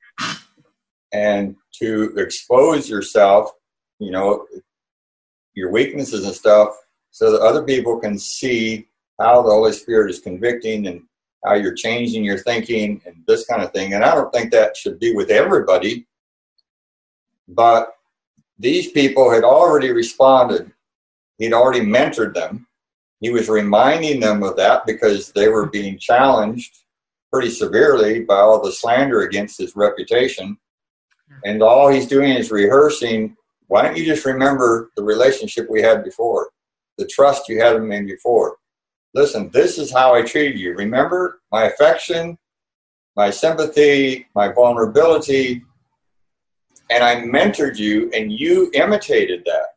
and 1.13 1.55
to 1.79 2.13
expose 2.17 2.89
yourself, 2.89 3.51
you 3.99 4.11
know, 4.11 4.45
your 5.53 5.71
weaknesses 5.71 6.25
and 6.25 6.35
stuff, 6.35 6.75
so 7.11 7.31
that 7.31 7.41
other 7.41 7.63
people 7.63 7.99
can 7.99 8.19
see 8.19 8.87
how 9.19 9.41
the 9.41 9.49
Holy 9.49 9.71
Spirit 9.73 10.11
is 10.11 10.19
convicting 10.19 10.87
and 10.87 11.03
how 11.45 11.53
you're 11.53 11.73
changing 11.73 12.23
your 12.23 12.37
thinking 12.37 13.01
and 13.05 13.23
this 13.27 13.45
kind 13.45 13.61
of 13.61 13.71
thing. 13.71 13.93
And 13.93 14.03
I 14.03 14.13
don't 14.13 14.31
think 14.33 14.51
that 14.51 14.75
should 14.75 14.99
be 14.99 15.13
with 15.13 15.29
everybody, 15.29 16.05
but 17.47 17.93
these 18.59 18.91
people 18.91 19.31
had 19.31 19.43
already 19.43 19.91
responded. 19.91 20.71
He'd 21.37 21.53
already 21.53 21.81
mentored 21.81 22.33
them. 22.33 22.67
He 23.19 23.29
was 23.29 23.49
reminding 23.49 24.19
them 24.19 24.43
of 24.43 24.57
that 24.57 24.85
because 24.85 25.31
they 25.31 25.47
were 25.47 25.67
being 25.67 25.97
challenged 25.97 26.77
pretty 27.31 27.49
severely 27.49 28.21
by 28.21 28.37
all 28.37 28.61
the 28.61 28.71
slander 28.71 29.21
against 29.21 29.57
his 29.57 29.75
reputation. 29.75 30.57
And 31.43 31.61
all 31.61 31.89
he's 31.89 32.07
doing 32.07 32.31
is 32.31 32.51
rehearsing. 32.51 33.35
Why 33.67 33.81
don't 33.81 33.97
you 33.97 34.05
just 34.05 34.25
remember 34.25 34.91
the 34.95 35.03
relationship 35.03 35.69
we 35.69 35.81
had 35.81 36.03
before, 36.03 36.49
the 36.97 37.05
trust 37.05 37.49
you 37.49 37.61
had 37.61 37.75
in 37.75 37.87
me 37.87 38.01
before? 38.01 38.57
Listen, 39.13 39.49
this 39.51 39.77
is 39.77 39.91
how 39.91 40.13
I 40.13 40.21
treated 40.21 40.59
you. 40.59 40.75
Remember 40.75 41.41
my 41.51 41.63
affection, 41.63 42.37
my 43.15 43.29
sympathy, 43.29 44.27
my 44.35 44.51
vulnerability, 44.51 45.63
and 46.89 47.03
I 47.03 47.15
mentored 47.23 47.77
you, 47.77 48.09
and 48.13 48.31
you 48.31 48.69
imitated 48.73 49.43
that. 49.45 49.67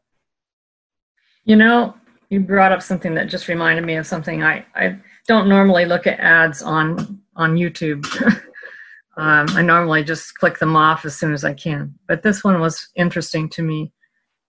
You 1.45 1.57
know, 1.57 1.95
you 2.28 2.41
brought 2.41 2.72
up 2.72 2.83
something 2.83 3.14
that 3.14 3.28
just 3.28 3.49
reminded 3.49 3.85
me 3.85 3.97
of 3.97 4.07
something. 4.07 4.43
I, 4.43 4.64
I 4.74 4.99
don't 5.26 5.49
normally 5.49 5.85
look 5.85 6.07
at 6.07 6.20
ads 6.20 6.62
on 6.62 7.20
on 7.37 7.57
YouTube. 7.57 8.05
um, 9.16 9.47
I 9.51 9.62
normally 9.62 10.05
just 10.05 10.35
click 10.35 10.59
them 10.59 10.76
off 10.76 11.05
as 11.05 11.16
soon 11.16 11.33
as 11.33 11.45
I 11.45 11.55
can. 11.55 11.95
But 12.07 12.22
this 12.22 12.45
one 12.45 12.61
was 12.61 12.89
interesting 12.95 13.49
to 13.51 13.62
me. 13.62 13.93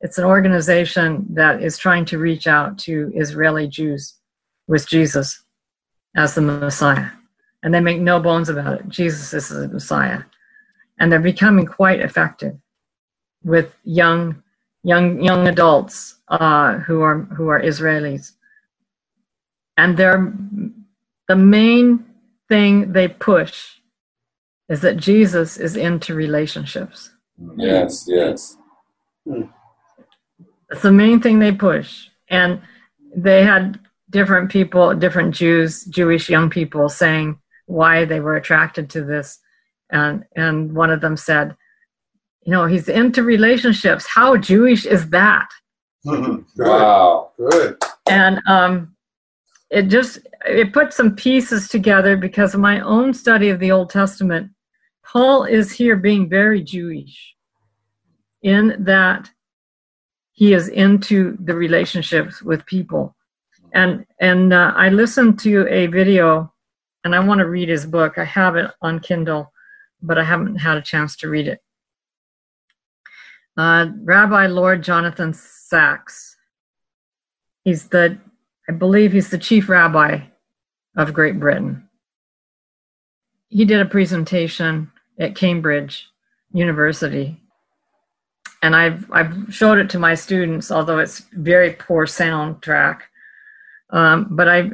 It's 0.02 0.18
an 0.18 0.26
organization 0.26 1.26
that 1.30 1.64
is 1.64 1.78
trying 1.78 2.06
to 2.06 2.18
reach 2.18 2.48
out 2.48 2.78
to 2.80 3.12
Israeli 3.16 3.68
Jews 3.68 4.16
with 4.72 4.88
Jesus 4.88 5.44
as 6.16 6.34
the 6.34 6.42
Messiah. 6.42 7.10
And 7.62 7.74
they 7.74 7.82
make 7.82 8.00
no 8.00 8.20
bones 8.20 8.50
about 8.50 8.80
it. 8.80 8.90
Jesus 8.90 9.34
is 9.34 9.50
the 9.50 9.68
Messiah. 9.68 10.22
And 10.98 11.12
they're 11.12 11.20
becoming 11.34 11.66
quite 11.66 12.00
effective 12.00 12.56
with 13.44 13.76
young 13.84 14.42
young 14.84 15.22
young 15.22 15.48
adults 15.48 16.16
uh, 16.30 16.78
who 16.80 17.02
are 17.02 17.20
who 17.36 17.50
are 17.50 17.62
Israelis, 17.62 18.34
and 19.78 19.98
they're 19.98 20.34
the 21.28 21.36
main 21.36 22.06
thing 22.50 22.94
they 22.94 23.08
push 23.08 23.80
is 24.70 24.82
that 24.82 24.98
Jesus 24.98 25.58
is 25.58 25.76
into 25.76 26.14
relationships. 26.16 27.12
Yes, 27.58 28.06
yes. 28.08 28.58
That's 30.70 30.82
the 30.82 30.92
main 30.92 31.20
thing 31.20 31.40
they 31.40 31.52
push, 31.52 32.08
and 32.30 32.62
they 33.16 33.44
had 33.44 33.81
different 34.12 34.52
people, 34.52 34.94
different 34.96 35.34
Jews, 35.34 35.86
Jewish 35.86 36.30
young 36.30 36.50
people 36.50 36.88
saying 36.90 37.40
why 37.66 38.06
they 38.06 38.20
were 38.20 38.36
attracted 38.36 38.90
to 38.92 39.04
this, 39.04 39.40
and 39.90 40.24
and 40.36 40.74
one 40.74 40.92
of 40.92 41.02
them 41.02 41.18
said, 41.18 41.56
you 42.44 42.52
know, 42.52 42.66
he's 42.66 42.88
into 42.88 43.24
relationships. 43.24 44.06
How 44.08 44.38
Jewish 44.38 44.86
is 44.86 45.10
that? 45.10 45.50
Good. 46.06 46.46
Wow. 46.58 47.32
Good. 47.38 47.78
and 48.10 48.42
um, 48.48 48.96
it 49.72 49.84
just 49.84 50.20
it 50.46 50.74
put 50.74 50.94
some 50.94 51.16
pieces 51.16 51.70
together 51.70 52.18
because 52.18 52.54
of 52.54 52.60
my 52.60 52.82
own 52.82 53.14
study 53.14 53.50
of 53.50 53.60
the 53.60 53.72
old 53.72 53.90
testament 53.90 54.52
paul 55.04 55.44
is 55.44 55.72
here 55.72 55.96
being 55.96 56.30
very 56.30 56.62
jewish 56.62 57.36
in 58.44 58.76
that 58.80 59.30
he 60.32 60.54
is 60.54 60.68
into 60.68 61.38
the 61.40 61.56
relationships 61.56 62.42
with 62.42 62.66
people 62.66 63.16
and 63.74 64.06
and 64.20 64.54
uh, 64.54 64.74
i 64.76 64.90
listened 64.90 65.40
to 65.40 65.68
a 65.70 65.88
video 65.88 66.52
and 67.04 67.16
i 67.16 67.20
want 67.20 67.40
to 67.40 67.48
read 67.48 67.70
his 67.70 67.86
book 67.86 68.18
i 68.18 68.24
have 68.24 68.56
it 68.56 68.70
on 68.82 69.00
kindle 69.00 69.52
but 70.02 70.18
i 70.18 70.24
haven't 70.24 70.58
had 70.58 70.78
a 70.78 70.82
chance 70.82 71.16
to 71.16 71.30
read 71.30 71.48
it 71.48 71.60
uh, 73.58 73.88
rabbi 74.04 74.48
lord 74.48 74.84
jonathan 74.84 75.34
Sacks 75.34 76.36
he's 77.64 77.88
the 77.90 78.18
I 78.72 78.74
believe 78.74 79.12
he's 79.12 79.30
the 79.30 79.38
chief 79.38 79.68
rabbi 79.68 80.20
of 80.96 81.14
Great 81.14 81.40
Britain. 81.40 81.90
He 83.50 83.66
did 83.66 83.82
a 83.82 83.86
presentation 83.86 84.92
at 85.20 85.36
Cambridge 85.36 86.08
University, 86.54 87.42
and 88.64 88.74
I've 88.76 89.12
I've 89.12 89.54
showed 89.54 89.78
it 89.78 89.90
to 89.90 90.00
my 90.00 90.16
students, 90.16 90.72
although 90.72 91.00
it's 91.00 91.20
very 91.34 91.74
poor 91.74 92.06
soundtrack. 92.06 93.02
Um, 93.92 94.28
but 94.32 94.48
I've 94.48 94.74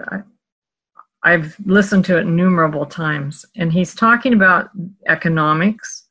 I've 1.23 1.55
listened 1.65 2.05
to 2.05 2.17
it 2.17 2.21
innumerable 2.21 2.85
times, 2.85 3.45
and 3.55 3.73
he's 3.73 3.95
talking 3.95 4.33
about 4.33 4.69
economics 5.07 6.05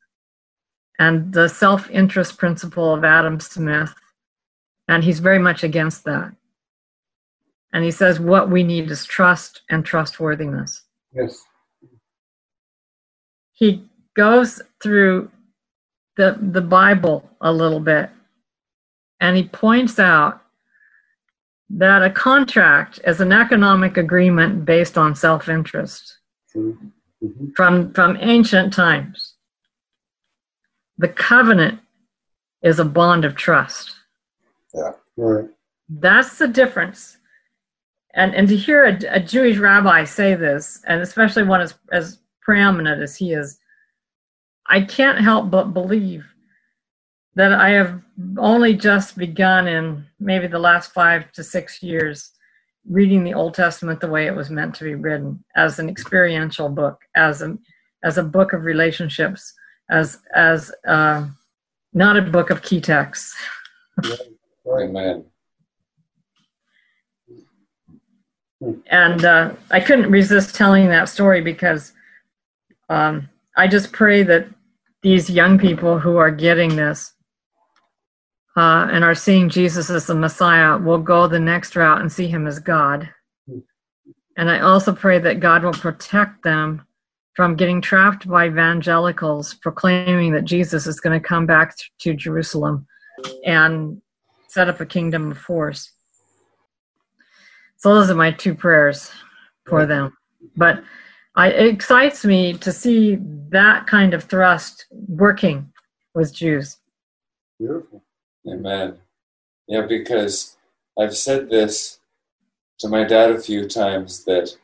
and 0.99 1.31
the 1.33 1.47
self-interest 1.47 2.37
principle 2.37 2.93
of 2.93 3.03
Adam 3.03 3.39
Smith, 3.39 3.93
and 4.87 5.03
he's 5.03 5.19
very 5.19 5.39
much 5.39 5.63
against 5.63 6.03
that. 6.05 6.33
And 7.73 7.83
he 7.83 7.91
says 7.91 8.19
what 8.19 8.49
we 8.49 8.63
need 8.63 8.89
is 8.89 9.05
trust 9.05 9.61
and 9.69 9.85
trustworthiness. 9.85 10.83
Yes. 11.13 11.43
He 13.53 13.89
goes 14.15 14.61
through 14.81 15.31
the 16.15 16.37
the 16.41 16.61
Bible 16.61 17.29
a 17.41 17.51
little 17.51 17.79
bit 17.79 18.09
and 19.19 19.35
he 19.37 19.43
points 19.43 19.99
out 19.99 20.41
that 21.69 22.01
a 22.03 22.09
contract 22.09 22.99
is 23.05 23.19
an 23.19 23.31
economic 23.31 23.97
agreement 23.97 24.65
based 24.65 24.97
on 24.97 25.15
self-interest 25.15 26.17
Mm-hmm. 27.23 27.47
from 27.55 27.93
from 27.93 28.17
ancient 28.21 28.71
times. 28.73 29.33
The 30.99 31.07
covenant 31.07 31.79
is 32.61 32.79
a 32.79 32.85
bond 32.85 33.25
of 33.25 33.35
trust. 33.35 33.95
yeah 34.73 34.91
Right. 35.15 35.45
That's 35.89 36.37
the 36.37 36.47
difference. 36.47 37.17
And 38.13 38.35
and 38.35 38.47
to 38.49 38.55
hear 38.55 38.85
a, 38.85 38.97
a 39.09 39.19
Jewish 39.19 39.57
rabbi 39.57 40.03
say 40.03 40.35
this, 40.35 40.81
and 40.87 41.01
especially 41.01 41.43
one 41.43 41.61
as 41.61 41.73
as 41.91 42.19
preeminent 42.41 43.01
as 43.01 43.15
he 43.15 43.33
is, 43.33 43.59
I 44.67 44.81
can't 44.81 45.19
help 45.19 45.49
but 45.49 45.73
believe 45.73 46.25
that 47.37 47.53
I 47.53 47.69
have 47.69 48.01
only 48.39 48.73
just 48.73 49.15
begun 49.15 49.67
in 49.67 50.03
maybe 50.19 50.47
the 50.47 50.57
last 50.57 50.91
five 50.91 51.31
to 51.33 51.43
six 51.43 51.83
years 51.83 52.31
reading 52.89 53.23
the 53.23 53.35
Old 53.35 53.53
Testament 53.53 54.01
the 54.01 54.09
way 54.09 54.25
it 54.25 54.35
was 54.35 54.49
meant 54.49 54.73
to 54.75 54.83
be 54.83 54.95
written, 54.95 55.43
as 55.55 55.77
an 55.77 55.87
experiential 55.87 56.67
book, 56.67 56.99
as 57.15 57.43
a 57.43 57.55
as 58.03 58.17
a 58.17 58.23
book 58.23 58.53
of 58.53 58.63
relationships, 58.63 59.53
as 59.91 60.17
as 60.33 60.71
uh, 60.87 61.27
not 61.93 62.17
a 62.17 62.23
book 62.23 62.49
of 62.49 62.63
key 62.63 62.81
texts. 62.81 63.35
Amen. 64.67 65.25
and 68.87 69.25
uh, 69.25 69.53
I 69.69 69.79
couldn't 69.79 70.09
resist 70.09 70.55
telling 70.55 70.87
that 70.89 71.07
story 71.07 71.41
because 71.41 71.93
um, 72.89 73.29
I 73.55 73.67
just 73.67 73.91
pray 73.91 74.23
that 74.23 74.47
these 75.03 75.29
young 75.29 75.59
people 75.59 75.99
who 75.99 76.17
are 76.17 76.31
getting 76.31 76.75
this 76.75 77.13
uh, 78.57 78.87
and 78.91 79.03
are 79.03 79.13
seeing 79.13 79.49
Jesus 79.49 79.91
as 79.91 80.07
the 80.07 80.15
Messiah 80.15 80.79
will 80.79 80.97
go 80.97 81.27
the 81.27 81.39
next 81.39 81.75
route 81.75 82.01
and 82.01 82.11
see 82.11 82.27
him 82.27 82.47
as 82.47 82.59
God. 82.59 83.07
And 84.35 84.49
I 84.49 84.59
also 84.59 84.93
pray 84.93 85.19
that 85.19 85.39
God 85.39 85.63
will 85.63 85.73
protect 85.73 86.43
them 86.43 86.83
from 87.35 87.55
getting 87.55 87.81
trapped 87.81 88.27
by 88.27 88.47
evangelicals 88.47 89.53
proclaiming 89.53 90.33
that 90.33 90.45
Jesus 90.45 90.87
is 90.87 90.99
going 90.99 91.19
to 91.19 91.27
come 91.27 91.45
back 91.45 91.75
to 91.99 92.15
Jerusalem 92.15 92.87
and 93.45 94.01
set 94.47 94.69
up 94.69 94.81
a 94.81 94.85
kingdom 94.87 95.31
of 95.31 95.37
force. 95.37 95.91
So 97.77 97.93
those 97.93 98.09
are 98.09 98.15
my 98.15 98.31
two 98.31 98.55
prayers 98.55 99.11
for 99.67 99.85
them. 99.85 100.17
But 100.55 100.83
I, 101.35 101.49
it 101.49 101.67
excites 101.67 102.25
me 102.25 102.53
to 102.57 102.71
see 102.71 103.19
that 103.49 103.85
kind 103.85 104.15
of 104.15 104.23
thrust 104.23 104.87
working 104.91 105.71
with 106.15 106.33
Jews. 106.33 106.77
Beautiful. 107.59 108.03
Amen. 108.47 108.97
Yeah, 109.67 109.81
because 109.81 110.57
I've 110.97 111.15
said 111.15 111.49
this 111.49 111.99
to 112.79 112.87
my 112.87 113.03
dad 113.03 113.31
a 113.31 113.39
few 113.39 113.67
times 113.67 114.23
that 114.25 114.55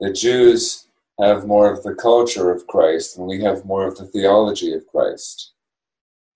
the 0.00 0.12
Jews 0.12 0.86
have 1.20 1.46
more 1.46 1.72
of 1.72 1.82
the 1.82 1.94
culture 1.94 2.50
of 2.50 2.66
Christ 2.66 3.16
and 3.16 3.26
we 3.26 3.42
have 3.42 3.64
more 3.64 3.86
of 3.86 3.96
the 3.96 4.06
theology 4.06 4.72
of 4.72 4.86
Christ. 4.86 5.52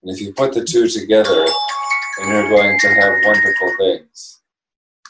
And 0.02 0.14
if 0.14 0.20
you 0.20 0.32
put 0.32 0.52
the 0.52 0.64
two 0.64 0.88
together, 0.88 1.46
then 2.18 2.28
you're 2.28 2.50
going 2.50 2.78
to 2.80 2.88
have 2.88 3.24
wonderful 3.24 3.72
things. 3.78 4.40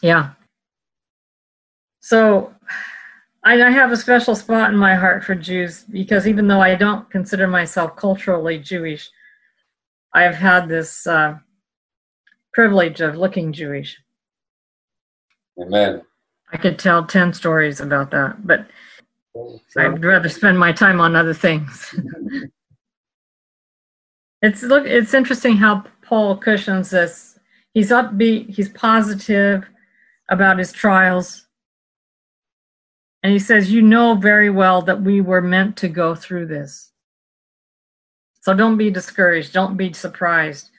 Yeah. 0.03 0.30
So 2.01 2.53
I, 3.45 3.55
have 3.55 3.93
a 3.93 3.97
special 3.97 4.36
spot 4.36 4.70
in 4.70 4.76
my 4.76 4.95
heart 4.95 5.24
for 5.24 5.34
Jews 5.34 5.84
because 5.84 6.28
even 6.28 6.47
though 6.47 6.61
I 6.61 6.74
don't 6.74 7.09
consider 7.11 7.47
myself 7.47 7.97
culturally 7.97 8.59
Jewish, 8.59 9.11
I 10.14 10.22
have 10.22 10.34
had 10.34 10.68
this 10.68 11.07
uh, 11.07 11.38
privilege 12.53 13.00
of 13.00 13.16
looking 13.16 13.53
Jewish. 13.53 13.98
Amen. 15.61 16.03
I 16.53 16.57
could 16.57 16.78
tell 16.78 17.05
10 17.05 17.32
stories 17.32 17.80
about 17.80 18.11
that, 18.11 18.46
but 18.46 18.66
I'd 19.76 20.05
rather 20.05 20.28
spend 20.28 20.59
my 20.59 20.72
time 20.72 21.00
on 21.00 21.16
other 21.16 21.34
things. 21.34 21.94
it's 24.42 24.62
look 24.62 24.86
it's 24.86 25.14
interesting 25.14 25.57
how 25.57 25.84
Paul 26.03 26.36
cushions 26.36 26.90
this. 26.90 27.38
He's 27.72 27.90
upbeat, 27.90 28.50
he's 28.50 28.68
positive 28.68 29.64
about 30.28 30.59
his 30.59 30.72
trials. 30.72 31.46
And 33.22 33.32
he 33.32 33.38
says, 33.38 33.72
You 33.72 33.82
know 33.82 34.14
very 34.14 34.50
well 34.50 34.82
that 34.82 35.00
we 35.00 35.20
were 35.20 35.40
meant 35.40 35.76
to 35.78 35.88
go 35.88 36.14
through 36.14 36.46
this. 36.46 36.90
So 38.40 38.53
don't 38.53 38.76
be 38.76 38.90
discouraged, 38.90 39.53
don't 39.53 39.76
be 39.76 39.92
surprised. 39.92 40.70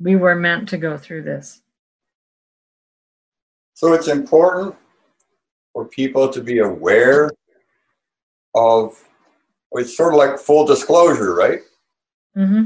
We 0.00 0.16
were 0.16 0.34
meant 0.34 0.68
to 0.70 0.78
go 0.78 0.98
through 0.98 1.22
this. 1.22 1.62
So 3.74 3.92
it's 3.92 4.08
important 4.08 4.74
for 5.72 5.84
people 5.84 6.28
to 6.30 6.40
be 6.42 6.58
aware 6.58 7.30
of 8.54 9.02
it's 9.72 9.96
sort 9.96 10.14
of 10.14 10.18
like 10.18 10.38
full 10.38 10.64
disclosure, 10.64 11.34
right? 11.34 11.60
hmm 12.34 12.64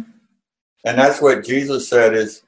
And 0.84 0.98
that's 0.98 1.20
what 1.20 1.44
Jesus 1.44 1.88
said 1.88 2.14
is 2.14 2.42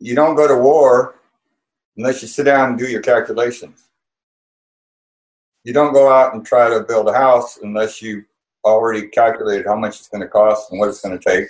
you 0.00 0.14
don't 0.14 0.34
go 0.34 0.48
to 0.48 0.56
war 0.56 1.16
unless 1.96 2.22
you 2.22 2.28
sit 2.28 2.44
down 2.44 2.70
and 2.70 2.78
do 2.78 2.86
your 2.86 3.02
calculations. 3.02 3.84
You 5.64 5.72
don't 5.72 5.92
go 5.92 6.10
out 6.10 6.34
and 6.34 6.44
try 6.44 6.68
to 6.68 6.84
build 6.84 7.08
a 7.08 7.12
house 7.12 7.58
unless 7.62 8.00
you 8.00 8.24
already 8.64 9.08
calculated 9.08 9.66
how 9.66 9.76
much 9.76 9.98
it's 9.98 10.08
going 10.08 10.22
to 10.22 10.28
cost 10.28 10.70
and 10.70 10.80
what 10.80 10.88
it's 10.88 11.00
going 11.00 11.18
to 11.18 11.24
take. 11.24 11.48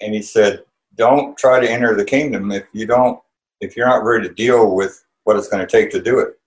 And 0.00 0.14
he 0.14 0.22
said, 0.22 0.64
don't 0.96 1.36
try 1.36 1.60
to 1.60 1.70
enter 1.70 1.94
the 1.94 2.04
kingdom 2.04 2.50
if 2.52 2.66
you 2.72 2.86
don't 2.86 3.20
if 3.60 3.76
you're 3.76 3.86
not 3.88 4.04
ready 4.04 4.28
to 4.28 4.34
deal 4.34 4.74
with 4.74 5.02
what 5.24 5.36
it's 5.36 5.48
going 5.48 5.66
to 5.66 5.70
take 5.70 5.90
to 5.90 6.02
do 6.02 6.18
it. 6.18 6.38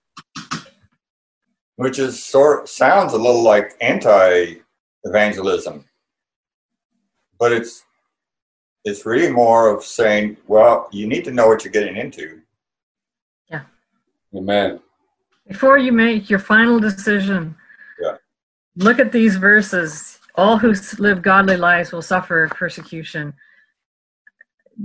Which 1.76 1.98
is 1.98 2.22
sort 2.22 2.68
sounds 2.68 3.12
a 3.14 3.16
little 3.18 3.42
like 3.42 3.72
anti 3.80 4.56
evangelism. 5.04 5.84
But 7.38 7.52
it's 7.52 7.84
it's 8.84 9.04
really 9.04 9.30
more 9.30 9.74
of 9.74 9.84
saying, 9.84 10.36
well, 10.46 10.88
you 10.92 11.06
need 11.06 11.24
to 11.24 11.30
know 11.30 11.48
what 11.48 11.64
you're 11.64 11.72
getting 11.72 11.96
into. 11.96 12.40
Yeah. 13.50 13.62
Amen. 14.34 14.80
Before 15.46 15.78
you 15.78 15.92
make 15.92 16.30
your 16.30 16.38
final 16.38 16.78
decision, 16.78 17.56
Yeah. 18.00 18.16
look 18.76 18.98
at 18.98 19.10
these 19.12 19.36
verses. 19.36 20.19
All 20.36 20.58
who 20.58 20.74
live 20.98 21.22
godly 21.22 21.56
lives 21.56 21.92
will 21.92 22.02
suffer 22.02 22.48
persecution. 22.48 23.34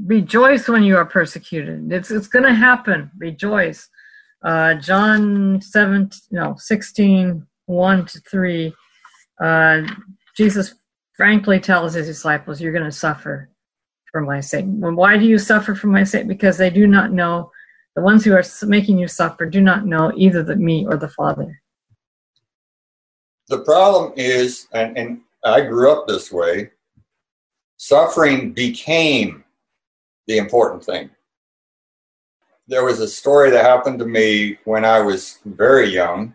Rejoice 0.06 0.68
when 0.68 0.84
you 0.84 0.98
are 0.98 1.06
persecuted. 1.06 1.92
It's 1.92 2.12
it's 2.12 2.28
going 2.28 2.46
to 2.46 2.54
happen. 2.54 3.12
Rejoice. 3.18 3.90
Uh, 4.44 4.76
John 4.76 5.60
7, 5.62 6.12
no, 6.32 6.56
16, 6.58 7.46
1 7.66 8.06
to 8.06 8.20
3. 8.20 8.74
Uh, 9.44 9.82
Jesus 10.38 10.76
frankly 11.16 11.60
tells 11.60 11.94
his 11.94 12.08
disciples, 12.08 12.62
You're 12.62 12.74
going 12.74 12.86
to 12.86 12.92
suffer 12.92 13.50
for 14.12 14.22
my 14.22 14.40
sake. 14.40 14.66
Well, 14.68 14.94
why 14.94 15.18
do 15.18 15.26
you 15.26 15.38
suffer 15.38 15.74
for 15.74 15.88
my 15.88 16.04
sake? 16.04 16.28
Because 16.28 16.58
they 16.58 16.70
do 16.70 16.86
not 16.86 17.12
know 17.12 17.52
the 17.96 18.02
ones 18.02 18.24
who 18.24 18.34
are 18.34 18.44
making 18.64 18.98
you 18.98 19.08
suffer 19.08 19.46
do 19.46 19.62
not 19.62 19.86
know 19.86 20.12
either 20.16 20.44
the 20.44 20.56
me 20.56 20.86
or 20.86 20.98
the 20.98 21.10
Father. 21.10 21.62
The 23.48 23.60
problem 23.60 24.14
is, 24.16 24.68
and, 24.74 24.98
and 24.98 25.22
I 25.46 25.62
grew 25.62 25.92
up 25.92 26.08
this 26.08 26.32
way, 26.32 26.72
suffering 27.78 28.52
became 28.52 29.44
the 30.28 30.38
important 30.38 30.84
thing. 30.84 31.12
There 32.68 32.84
was 32.84 33.00
a 33.00 33.08
story 33.08 33.52
that 33.52 33.64
happened 33.64 34.00
to 34.00 34.06
me 34.06 34.58
when 34.66 34.84
I 34.84 35.00
was 35.02 35.38
very 35.46 35.88
young. 35.88 36.34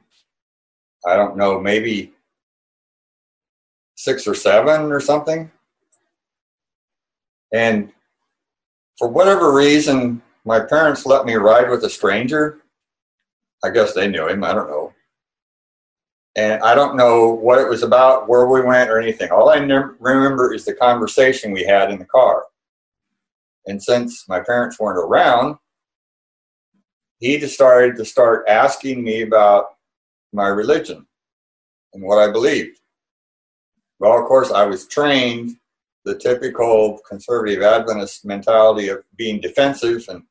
I 1.05 1.17
don't 1.17 1.37
know, 1.37 1.61
maybe 1.61 2.13
six 3.97 4.29
or 4.29 4.35
seven 4.35 4.93
or 4.93 5.01
something. 5.01 5.51
And 7.53 7.93
for 8.97 9.09
whatever 9.09 9.53
reason, 9.53 10.23
my 10.45 10.61
parents 10.61 11.05
let 11.05 11.27
me 11.27 11.35
ride 11.35 11.69
with 11.69 11.83
a 11.85 11.91
stranger. 11.91 12.61
I 13.65 13.71
guess 13.71 13.93
they 13.93 14.07
knew 14.09 14.29
him, 14.29 14.45
I 14.45 14.55
don't 14.55 14.71
know. 14.71 14.90
And 16.37 16.63
I 16.63 16.75
don't 16.75 16.97
know 16.97 17.29
what 17.29 17.59
it 17.59 17.69
was 17.69 17.83
about, 17.83 18.29
where 18.29 18.47
we 18.47 18.61
went, 18.61 18.89
or 18.89 19.01
anything. 19.01 19.31
All 19.31 19.51
I 19.51 19.59
ne- 19.59 19.95
remember 19.99 20.55
is 20.55 20.65
the 20.65 20.75
conversation 20.75 21.53
we 21.53 21.65
had 21.65 21.91
in 21.91 21.99
the 21.99 22.05
car. 22.05 22.45
And 23.67 23.83
since 23.83 24.29
my 24.29 24.41
parents 24.41 24.79
weren't 24.79 24.99
around, 24.99 25.57
he 27.19 27.39
just 27.39 27.55
started 27.55 27.97
to 27.97 28.05
start 28.05 28.49
asking 28.49 29.03
me 29.05 29.23
about 29.23 29.67
my 30.33 30.47
religion 30.47 31.07
and 31.93 32.03
what 32.03 32.19
I 32.19 32.33
believed. 32.33 32.79
Well, 33.99 34.19
of 34.19 34.27
course, 34.27 34.51
I 34.51 34.65
was 34.65 34.87
trained 34.87 35.57
the 36.05 36.17
typical 36.19 36.99
conservative 37.07 37.63
Adventist 37.63 38.25
mentality 38.25 38.89
of 38.89 39.05
being 39.17 39.41
defensive 39.41 40.05
and, 40.09 40.23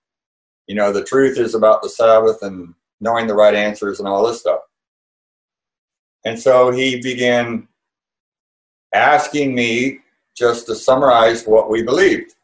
you 0.65 0.73
know, 0.73 0.91
the 0.91 1.03
truth 1.03 1.37
is 1.37 1.53
about 1.53 1.83
the 1.83 1.89
Sabbath 1.89 2.41
and 2.41 2.73
knowing 2.99 3.27
the 3.27 3.35
right 3.35 3.53
answers 3.53 3.99
and 3.99 4.07
all 4.07 4.25
this 4.25 4.39
stuff. 4.39 4.61
And 6.25 6.37
so 6.37 6.71
he 6.71 7.01
began 7.01 7.67
asking 8.93 9.55
me 9.55 9.99
just 10.35 10.65
to 10.67 10.75
summarize 10.75 11.45
what 11.45 11.69
we 11.69 11.83
believed. 11.83 12.35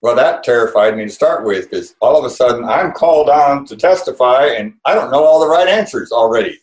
Well, 0.00 0.16
that 0.16 0.42
terrified 0.42 0.96
me 0.96 1.04
to 1.04 1.10
start 1.10 1.44
with 1.44 1.70
because 1.70 1.94
all 2.00 2.18
of 2.18 2.24
a 2.24 2.30
sudden 2.30 2.64
I'm 2.64 2.92
called 2.92 3.28
on 3.28 3.64
to 3.66 3.76
testify 3.76 4.46
and 4.46 4.74
I 4.84 4.94
don't 4.94 5.12
know 5.12 5.24
all 5.24 5.40
the 5.40 5.48
right 5.48 5.68
answers 5.68 6.10
already. 6.10 6.58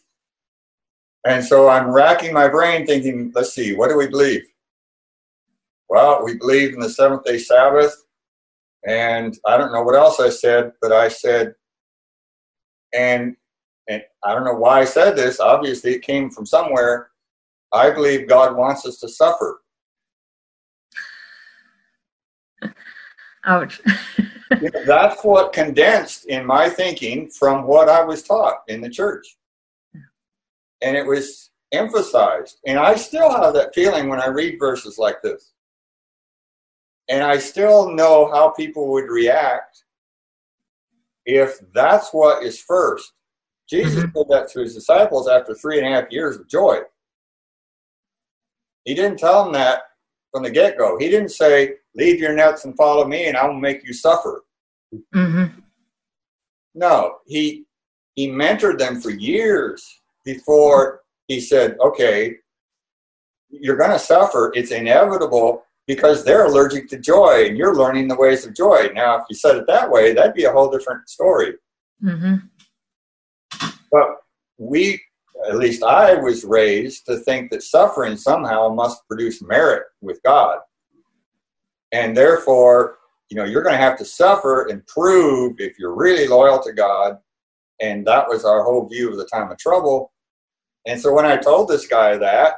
And 1.25 1.43
so 1.43 1.69
I'm 1.69 1.89
racking 1.89 2.33
my 2.33 2.47
brain 2.47 2.85
thinking, 2.85 3.31
let's 3.33 3.53
see, 3.53 3.75
what 3.75 3.89
do 3.89 3.97
we 3.97 4.07
believe? 4.07 4.41
Well, 5.89 6.23
we 6.23 6.37
believe 6.37 6.73
in 6.73 6.79
the 6.79 6.89
seventh 6.89 7.23
day 7.23 7.37
Sabbath. 7.37 7.95
And 8.85 9.37
I 9.45 9.57
don't 9.57 9.73
know 9.73 9.83
what 9.83 9.95
else 9.95 10.19
I 10.19 10.29
said, 10.29 10.73
but 10.81 10.91
I 10.91 11.09
said, 11.09 11.53
and 12.93 13.35
and 13.89 14.03
I 14.23 14.33
don't 14.33 14.45
know 14.45 14.53
why 14.53 14.81
I 14.81 14.85
said 14.85 15.15
this. 15.15 15.39
Obviously, 15.39 15.95
it 15.95 16.03
came 16.03 16.29
from 16.29 16.45
somewhere. 16.45 17.09
I 17.73 17.89
believe 17.89 18.29
God 18.29 18.55
wants 18.55 18.85
us 18.85 18.99
to 18.99 19.09
suffer. 19.09 19.61
Ouch. 23.45 23.81
That's 24.85 25.23
what 25.23 25.53
condensed 25.53 26.25
in 26.27 26.45
my 26.45 26.69
thinking 26.69 27.29
from 27.29 27.65
what 27.65 27.89
I 27.89 28.03
was 28.03 28.23
taught 28.23 28.61
in 28.67 28.81
the 28.81 28.89
church. 28.89 29.37
And 30.81 30.95
it 30.95 31.05
was 31.05 31.49
emphasized. 31.71 32.59
And 32.67 32.77
I 32.77 32.95
still 32.95 33.29
have 33.31 33.53
that 33.55 33.73
feeling 33.73 34.07
when 34.07 34.21
I 34.21 34.27
read 34.27 34.59
verses 34.59 34.97
like 34.97 35.21
this. 35.23 35.51
And 37.09 37.23
I 37.23 37.39
still 37.39 37.91
know 37.91 38.29
how 38.31 38.51
people 38.51 38.91
would 38.91 39.09
react 39.09 39.83
if 41.25 41.59
that's 41.73 42.09
what 42.11 42.43
is 42.43 42.61
first. 42.61 43.13
Jesus 43.69 44.03
mm-hmm. 44.03 44.11
told 44.11 44.29
that 44.29 44.49
to 44.51 44.61
his 44.61 44.73
disciples 44.73 45.27
after 45.27 45.53
three 45.53 45.77
and 45.77 45.87
a 45.87 45.91
half 45.91 46.11
years 46.11 46.37
of 46.37 46.47
joy. 46.47 46.79
He 48.85 48.95
didn't 48.95 49.19
tell 49.19 49.43
them 49.43 49.53
that 49.53 49.81
from 50.31 50.43
the 50.43 50.49
get 50.49 50.77
go. 50.77 50.97
He 50.97 51.09
didn't 51.09 51.29
say, 51.29 51.75
Leave 51.95 52.19
your 52.19 52.33
nets 52.33 52.65
and 52.65 52.75
follow 52.77 53.05
me, 53.05 53.25
and 53.25 53.35
I 53.35 53.45
will 53.45 53.59
make 53.59 53.83
you 53.83 53.93
suffer. 53.93 54.43
Mm-hmm. 55.13 55.59
No, 56.75 57.17
he 57.27 57.65
he 58.15 58.27
mentored 58.27 58.79
them 58.79 59.01
for 59.01 59.09
years 59.09 59.85
before 60.25 61.01
he 61.27 61.39
said, 61.39 61.77
Okay, 61.79 62.35
you're 63.49 63.77
going 63.77 63.91
to 63.91 63.99
suffer. 63.99 64.51
It's 64.55 64.71
inevitable 64.71 65.63
because 65.87 66.23
they're 66.23 66.45
allergic 66.45 66.87
to 66.89 66.99
joy 66.99 67.45
and 67.47 67.57
you're 67.57 67.75
learning 67.75 68.07
the 68.07 68.15
ways 68.15 68.45
of 68.45 68.55
joy. 68.55 68.89
Now, 68.93 69.17
if 69.17 69.23
you 69.29 69.35
said 69.35 69.55
it 69.57 69.67
that 69.67 69.89
way, 69.89 70.13
that'd 70.13 70.35
be 70.35 70.43
a 70.43 70.51
whole 70.51 70.69
different 70.69 71.09
story. 71.09 71.53
Mm-hmm. 72.03 72.35
We, 74.59 75.01
at 75.47 75.57
least 75.57 75.83
I 75.83 76.13
was 76.13 76.43
raised 76.43 77.05
to 77.07 77.17
think 77.17 77.49
that 77.49 77.63
suffering 77.63 78.17
somehow 78.17 78.69
must 78.69 79.07
produce 79.07 79.41
merit 79.41 79.83
with 80.01 80.21
God. 80.23 80.59
And 81.91 82.15
therefore, 82.15 82.97
you 83.29 83.37
know, 83.37 83.45
you're 83.45 83.63
going 83.63 83.75
to 83.75 83.81
have 83.81 83.97
to 83.97 84.05
suffer 84.05 84.67
and 84.67 84.85
prove 84.85 85.59
if 85.59 85.79
you're 85.79 85.95
really 85.95 86.27
loyal 86.27 86.61
to 86.63 86.73
God. 86.73 87.17
And 87.81 88.05
that 88.05 88.27
was 88.27 88.45
our 88.45 88.63
whole 88.63 88.87
view 88.87 89.09
of 89.09 89.17
the 89.17 89.25
time 89.25 89.49
of 89.49 89.57
trouble. 89.57 90.11
And 90.85 90.99
so 90.99 91.13
when 91.13 91.25
I 91.25 91.37
told 91.37 91.67
this 91.67 91.87
guy 91.87 92.17
that, 92.17 92.55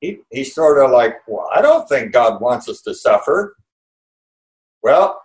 he, 0.00 0.18
he 0.30 0.44
sort 0.44 0.78
of 0.78 0.90
like, 0.90 1.16
well, 1.26 1.48
I 1.54 1.60
don't 1.60 1.88
think 1.88 2.12
God 2.12 2.40
wants 2.40 2.68
us 2.68 2.82
to 2.82 2.94
suffer. 2.94 3.56
Well, 4.82 5.20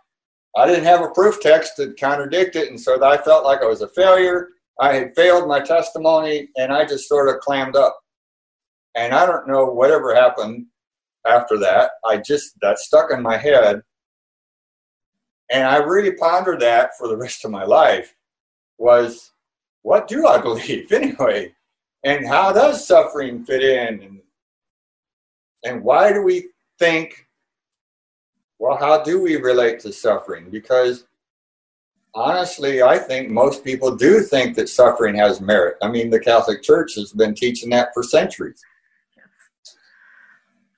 I 0.55 0.65
didn't 0.65 0.85
have 0.85 1.01
a 1.01 1.09
proof 1.09 1.41
text 1.41 1.77
to 1.77 1.93
contradict 1.93 2.55
it, 2.55 2.69
and 2.69 2.79
so 2.79 3.03
I 3.03 3.17
felt 3.17 3.43
like 3.43 3.61
I 3.61 3.67
was 3.67 3.81
a 3.81 3.89
failure. 3.89 4.49
I 4.79 4.93
had 4.93 5.15
failed 5.15 5.47
my 5.47 5.59
testimony, 5.59 6.49
and 6.57 6.71
I 6.71 6.85
just 6.85 7.07
sort 7.07 7.29
of 7.29 7.41
clammed 7.41 7.75
up. 7.75 7.97
And 8.95 9.13
I 9.13 9.25
don't 9.25 9.47
know 9.47 9.65
whatever 9.65 10.15
happened 10.15 10.67
after 11.27 11.57
that. 11.59 11.91
I 12.05 12.17
just, 12.17 12.53
that 12.61 12.79
stuck 12.79 13.11
in 13.11 13.21
my 13.21 13.37
head. 13.37 13.81
And 15.51 15.67
I 15.67 15.77
really 15.77 16.13
pondered 16.13 16.61
that 16.61 16.91
for 16.97 17.07
the 17.07 17.17
rest 17.17 17.45
of 17.45 17.51
my 17.51 17.63
life 17.63 18.15
was, 18.77 19.31
what 19.83 20.07
do 20.07 20.27
I 20.27 20.39
believe 20.39 20.91
anyway? 20.91 21.53
And 22.03 22.27
how 22.27 22.51
does 22.51 22.87
suffering 22.87 23.45
fit 23.45 23.63
in? 23.63 24.01
And 24.01 24.21
and 25.65 25.83
why 25.83 26.13
do 26.13 26.21
we 26.21 26.49
think, 26.77 27.27
well, 28.59 28.77
how 28.77 29.01
do 29.03 29.19
we 29.19 29.35
relate 29.35 29.79
to 29.79 29.91
suffering? 29.91 30.49
Because 30.51 31.05
honestly, 32.15 32.81
I 32.81 32.97
think 32.97 33.29
most 33.29 33.63
people 33.63 33.95
do 33.95 34.21
think 34.21 34.55
that 34.55 34.69
suffering 34.69 35.15
has 35.15 35.41
merit. 35.41 35.75
I 35.81 35.89
mean, 35.89 36.09
the 36.09 36.19
Catholic 36.19 36.63
Church 36.63 36.95
has 36.95 37.11
been 37.11 37.35
teaching 37.35 37.69
that 37.71 37.89
for 37.93 38.01
centuries. 38.01 38.61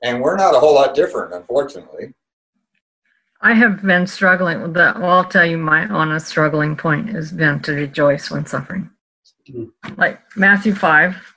And 0.04 0.22
we're 0.22 0.36
not 0.36 0.56
a 0.56 0.60
whole 0.60 0.76
lot 0.76 0.96
different, 0.96 1.34
unfortunately. 1.34 2.14
I 3.42 3.54
have 3.54 3.84
been 3.84 4.08
struggling 4.08 4.62
with 4.62 4.74
that. 4.74 5.00
Well, 5.00 5.12
I'll 5.12 5.26
tell 5.26 5.46
you 5.46 5.58
my 5.58 5.88
honest 5.88 6.28
struggling 6.28 6.76
point 6.76 7.10
has 7.10 7.32
been 7.32 7.62
to 7.62 7.74
rejoice 7.74 8.32
when 8.32 8.46
suffering. 8.46 8.90
Mm-hmm. 9.50 9.94
Like 10.00 10.20
Matthew 10.36 10.74
5, 10.74 11.34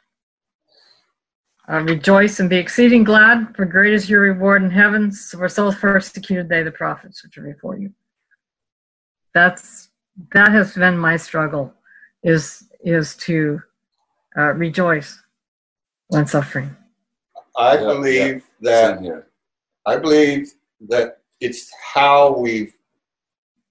uh, 1.70 1.80
rejoice 1.80 2.40
and 2.40 2.51
be 2.51 2.57
exceeding 2.57 3.05
glad, 3.05 3.55
for 3.55 3.64
great 3.64 3.92
is 3.92 4.11
your 4.11 4.22
reward 4.22 4.62
in 4.62 4.70
heaven. 4.70 5.12
For 5.12 5.48
so 5.48 5.72
persecuted 5.72 6.48
they 6.48 6.62
the 6.62 6.72
prophets 6.72 7.22
which 7.22 7.36
are 7.38 7.42
before 7.42 7.78
you. 7.78 7.92
That's 9.34 9.89
that 10.33 10.53
has 10.53 10.75
been 10.75 10.99
my 10.99 11.16
struggle, 11.16 11.73
is 12.23 12.68
is 12.85 13.16
to 13.16 13.61
uh, 14.37 14.53
rejoice 14.55 15.23
when 16.09 16.27
suffering. 16.27 16.75
I 17.57 17.77
believe 17.77 18.43
yeah, 18.61 18.97
that 18.99 19.25
I 19.87 19.97
believe 19.97 20.53
that 20.89 21.18
it's 21.41 21.71
how 21.95 22.37
we've 22.37 22.75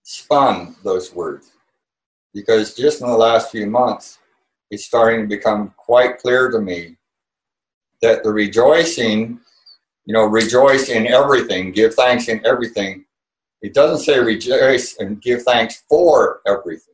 spun 0.04 0.76
those 0.84 1.14
words, 1.14 1.52
because 2.34 2.76
just 2.76 3.02
in 3.02 3.08
the 3.08 3.18
last 3.18 3.52
few 3.52 3.68
months, 3.68 4.20
it's 4.72 4.86
starting 4.86 5.22
to 5.22 5.28
become 5.28 5.74
quite 5.78 6.18
clear 6.18 6.50
to 6.50 6.60
me 6.60 6.98
that 8.02 8.24
the 8.24 8.32
rejoicing, 8.32 9.40
you 10.06 10.14
know, 10.14 10.26
rejoice 10.26 10.90
in 10.90 11.06
everything, 11.08 11.72
give 11.72 11.94
thanks 11.94 12.28
in 12.28 12.44
everything. 12.46 13.06
It 13.62 13.74
doesn't 13.74 14.06
say 14.06 14.20
rejoice 14.20 14.96
and 15.00 15.22
give 15.22 15.44
thanks 15.44 15.84
for 15.90 16.42
everything. 16.48 16.94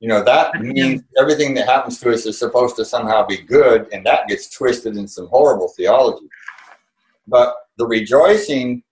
You 0.00 0.08
know, 0.08 0.22
that 0.22 0.60
means 0.62 1.02
everything 1.18 1.54
that 1.54 1.66
happens 1.66 1.98
to 2.00 2.12
us 2.12 2.24
is 2.24 2.38
supposed 2.38 2.76
to 2.76 2.84
somehow 2.84 3.26
be 3.26 3.38
good, 3.38 3.88
and 3.92 4.06
that 4.06 4.28
gets 4.28 4.48
twisted 4.48 4.96
in 4.96 5.08
some 5.08 5.26
horrible 5.26 5.68
theology. 5.76 6.26
But 7.26 7.54
the 7.78 7.86
rejoicing, 7.86 8.84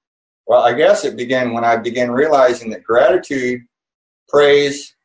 well, 0.46 0.62
I 0.62 0.72
guess 0.72 1.04
it 1.04 1.16
began 1.16 1.52
when 1.52 1.64
I 1.64 1.76
began 1.76 2.10
realizing 2.10 2.70
that 2.70 2.82
gratitude, 2.82 3.62
praise, 4.28 4.96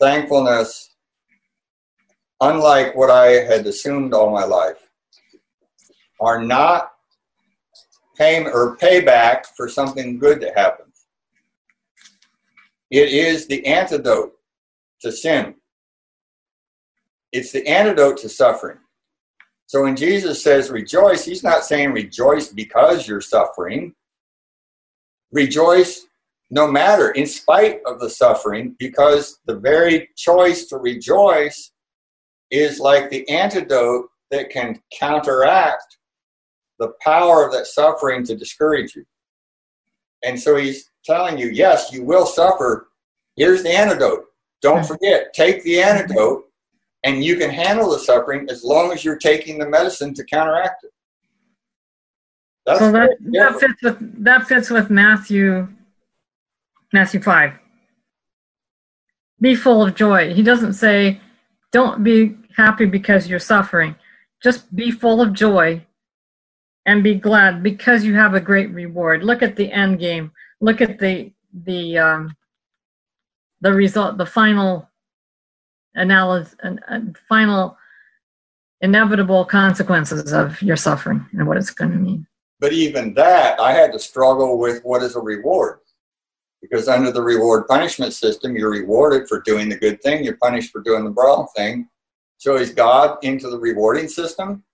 thankfulness, 0.00 0.90
unlike 2.40 2.96
what 2.96 3.10
I 3.10 3.26
had 3.26 3.66
assumed 3.66 4.12
all 4.12 4.30
my 4.30 4.44
life, 4.44 4.90
are 6.20 6.42
not 6.42 6.93
payment 8.16 8.54
or 8.54 8.76
payback 8.76 9.46
for 9.56 9.68
something 9.68 10.18
good 10.18 10.40
that 10.40 10.56
happens. 10.56 11.06
It 12.90 13.08
is 13.08 13.46
the 13.46 13.64
antidote 13.66 14.34
to 15.00 15.10
sin. 15.10 15.54
It's 17.32 17.52
the 17.52 17.66
antidote 17.66 18.18
to 18.18 18.28
suffering. 18.28 18.78
So 19.66 19.82
when 19.82 19.96
Jesus 19.96 20.42
says 20.42 20.70
rejoice, 20.70 21.24
he's 21.24 21.42
not 21.42 21.64
saying 21.64 21.92
rejoice 21.92 22.48
because 22.48 23.08
you're 23.08 23.20
suffering. 23.20 23.94
Rejoice 25.32 26.06
no 26.50 26.70
matter, 26.70 27.10
in 27.10 27.26
spite 27.26 27.80
of 27.84 27.98
the 27.98 28.08
suffering, 28.08 28.76
because 28.78 29.40
the 29.46 29.56
very 29.56 30.10
choice 30.16 30.66
to 30.66 30.76
rejoice 30.76 31.72
is 32.50 32.78
like 32.78 33.10
the 33.10 33.28
antidote 33.28 34.08
that 34.30 34.50
can 34.50 34.80
counteract 34.92 35.98
the 36.78 36.92
power 37.00 37.46
of 37.46 37.52
that 37.52 37.66
suffering 37.66 38.24
to 38.24 38.36
discourage 38.36 38.94
you. 38.94 39.04
And 40.24 40.40
so 40.40 40.56
he's 40.56 40.90
telling 41.04 41.38
you, 41.38 41.48
yes, 41.48 41.92
you 41.92 42.02
will 42.02 42.26
suffer. 42.26 42.88
Here's 43.36 43.62
the 43.62 43.70
antidote. 43.70 44.24
Don't 44.62 44.80
hmm. 44.80 44.86
forget, 44.86 45.32
take 45.34 45.62
the 45.62 45.82
antidote, 45.82 46.44
and 47.04 47.22
you 47.22 47.36
can 47.36 47.50
handle 47.50 47.90
the 47.90 47.98
suffering 47.98 48.46
as 48.50 48.64
long 48.64 48.92
as 48.92 49.04
you're 49.04 49.18
taking 49.18 49.58
the 49.58 49.68
medicine 49.68 50.14
to 50.14 50.24
counteract 50.24 50.84
it. 50.84 50.90
That's 52.64 52.78
so 52.78 52.92
that, 52.92 53.10
that 53.20 53.60
fits 53.60 53.82
with 53.82 54.24
that 54.24 54.48
fits 54.48 54.70
with 54.70 54.88
Matthew 54.88 55.68
Matthew 56.94 57.20
five. 57.20 57.52
Be 59.38 59.54
full 59.54 59.82
of 59.82 59.94
joy. 59.94 60.32
He 60.32 60.42
doesn't 60.42 60.72
say, 60.72 61.20
"Don't 61.72 62.02
be 62.02 62.36
happy 62.56 62.86
because 62.86 63.28
you're 63.28 63.38
suffering. 63.38 63.96
Just 64.42 64.74
be 64.74 64.90
full 64.90 65.20
of 65.20 65.34
joy 65.34 65.84
and 66.86 67.02
be 67.02 67.14
glad 67.14 67.62
because 67.62 68.04
you 68.04 68.14
have 68.14 68.34
a 68.34 68.40
great 68.40 68.70
reward. 68.70 69.24
Look 69.24 69.42
at 69.42 69.56
the 69.56 69.70
end 69.70 69.98
game. 69.98 70.32
Look 70.60 70.80
at 70.80 70.98
the 70.98 71.32
the 71.64 71.98
um, 71.98 72.36
the 73.60 73.72
result, 73.72 74.18
the 74.18 74.26
final 74.26 74.88
analysis, 75.94 76.54
and 76.62 77.16
final 77.28 77.76
inevitable 78.80 79.44
consequences 79.44 80.32
of 80.32 80.60
your 80.60 80.76
suffering 80.76 81.24
and 81.32 81.46
what 81.46 81.56
it's 81.56 81.70
going 81.70 81.92
to 81.92 81.96
mean. 81.96 82.26
But 82.60 82.72
even 82.72 83.14
that, 83.14 83.58
I 83.58 83.72
had 83.72 83.92
to 83.92 83.98
struggle 83.98 84.58
with 84.58 84.82
what 84.84 85.02
is 85.02 85.16
a 85.16 85.20
reward. 85.20 85.78
Because 86.60 86.88
under 86.88 87.10
the 87.10 87.22
reward 87.22 87.66
punishment 87.68 88.14
system, 88.14 88.56
you're 88.56 88.70
rewarded 88.70 89.28
for 89.28 89.40
doing 89.42 89.68
the 89.68 89.76
good 89.76 90.02
thing, 90.02 90.24
you're 90.24 90.38
punished 90.38 90.70
for 90.70 90.80
doing 90.80 91.04
the 91.04 91.10
wrong 91.10 91.46
thing. 91.54 91.88
So 92.38 92.56
is 92.56 92.70
God 92.70 93.18
into 93.22 93.50
the 93.50 93.58
rewarding 93.58 94.08
system? 94.08 94.64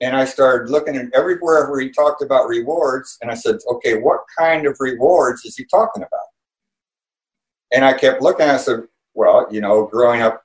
And 0.00 0.16
I 0.16 0.24
started 0.24 0.70
looking 0.70 0.96
at 0.96 1.06
everywhere 1.14 1.70
where 1.70 1.80
he 1.80 1.90
talked 1.90 2.22
about 2.22 2.48
rewards, 2.48 3.16
and 3.22 3.30
I 3.30 3.34
said, 3.34 3.56
okay, 3.68 3.96
what 3.96 4.20
kind 4.36 4.66
of 4.66 4.76
rewards 4.80 5.44
is 5.44 5.56
he 5.56 5.64
talking 5.64 6.02
about? 6.02 6.26
And 7.72 7.84
I 7.84 7.92
kept 7.92 8.20
looking, 8.20 8.48
I 8.48 8.56
said, 8.56 8.82
well, 9.14 9.46
you 9.50 9.60
know, 9.60 9.86
growing 9.86 10.20
up 10.20 10.42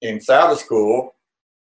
in 0.00 0.20
Sabbath 0.20 0.60
school, 0.60 1.14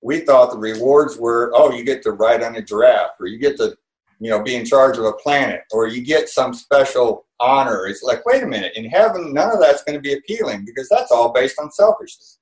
we 0.03 0.21
thought 0.21 0.51
the 0.51 0.59
rewards 0.59 1.17
were, 1.19 1.51
oh, 1.55 1.73
you 1.73 1.85
get 1.85 2.03
to 2.03 2.13
ride 2.13 2.43
on 2.43 2.57
a 2.57 2.63
giraffe, 2.63 3.13
or 3.19 3.27
you 3.27 3.39
get 3.39 3.57
to, 3.59 3.77
you 4.19 4.31
know, 4.31 4.43
be 4.43 4.55
in 4.55 4.65
charge 4.65 4.99
of 4.99 5.05
a 5.05 5.13
planet, 5.15 5.63
or 5.73 5.89
you 5.89 6.03
get 6.03 6.29
some 6.29 6.55
special 6.55 7.27
honor. 7.39 7.87
It's 7.87 8.03
like, 8.03 8.25
wait 8.27 8.43
a 8.43 8.47
minute, 8.47 8.73
in 8.77 8.85
heaven, 8.85 9.33
none 9.33 9.53
of 9.53 9.61
that's 9.61 9.83
going 9.85 9.97
to 9.97 10.01
be 10.01 10.15
appealing 10.15 10.65
because 10.65 10.89
that's 10.89 11.11
all 11.11 11.33
based 11.33 11.59
on 11.59 11.71
selfishness. 11.71 12.39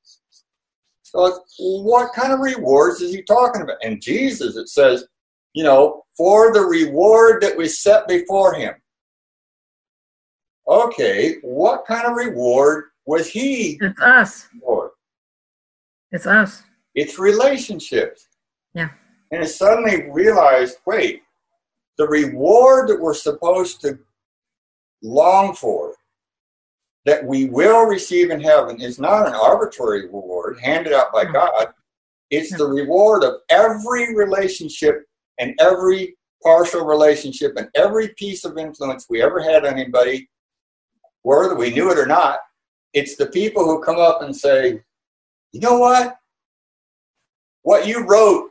So, 1.11 1.41
what 1.59 2.13
kind 2.13 2.33
of 2.33 2.41
rewards 2.41 3.01
is 3.01 3.15
he 3.15 3.23
talking 3.23 3.63
about? 3.63 3.79
And 3.83 4.01
Jesus, 4.01 4.57
it 4.57 4.69
says, 4.69 5.07
you 5.55 5.65
know, 5.65 6.05
for 6.17 6.53
the 6.53 6.61
reward 6.61 7.43
that 7.43 7.57
was 7.57 7.79
set 7.79 8.07
before 8.07 8.55
him. 8.55 8.75
Okay, 10.69 11.37
what 11.43 11.87
kind 11.87 12.07
of 12.07 12.15
reward 12.15 12.87
was 13.07 13.29
he? 13.29 13.79
It's 13.81 14.01
us. 14.03 14.49
For? 14.61 14.93
It's 16.13 16.27
us. 16.27 16.63
It's 16.95 17.19
relationships. 17.19 18.29
Yeah. 18.75 18.91
And 19.31 19.43
I 19.43 19.47
suddenly 19.47 20.11
realized 20.11 20.79
wait, 20.85 21.23
the 21.97 22.07
reward 22.07 22.89
that 22.91 23.01
we're 23.01 23.15
supposed 23.15 23.81
to 23.81 23.99
long 25.03 25.55
for, 25.55 25.95
that 27.07 27.25
we 27.25 27.47
will 27.47 27.87
receive 27.87 28.31
in 28.31 28.41
heaven, 28.41 28.81
is 28.83 28.99
not 28.99 29.27
an 29.27 29.35
arbitrary 29.35 30.05
reward 30.05 30.38
handed 30.55 30.93
out 30.93 31.13
by 31.13 31.25
hmm. 31.25 31.33
God. 31.33 31.69
It's 32.31 32.57
the 32.57 32.67
hmm. 32.67 32.75
reward 32.75 33.25
of 33.25 33.35
every 33.51 34.15
relationship 34.15 35.05
and 35.39 35.55
every 35.61 36.17
partial 36.43 36.85
relationship 36.85 37.55
and 37.57 37.69
every 37.75 38.09
piece 38.17 38.45
of 38.45 38.59
influence 38.59 39.07
we 39.09 39.23
ever 39.23 39.41
had 39.41 39.65
on 39.65 39.75
anybody, 39.75 40.29
whether 41.23 41.55
we 41.55 41.71
knew 41.71 41.91
it 41.91 41.99
or 41.99 42.07
not. 42.07 42.39
It's 42.95 43.17
the 43.17 43.27
people 43.27 43.65
who 43.65 43.83
come 43.83 43.99
up 43.99 44.23
and 44.23 44.35
say, 44.35 44.81
you 45.53 45.61
know 45.61 45.79
what? 45.79 46.17
What 47.63 47.87
you 47.87 48.07
wrote 48.07 48.51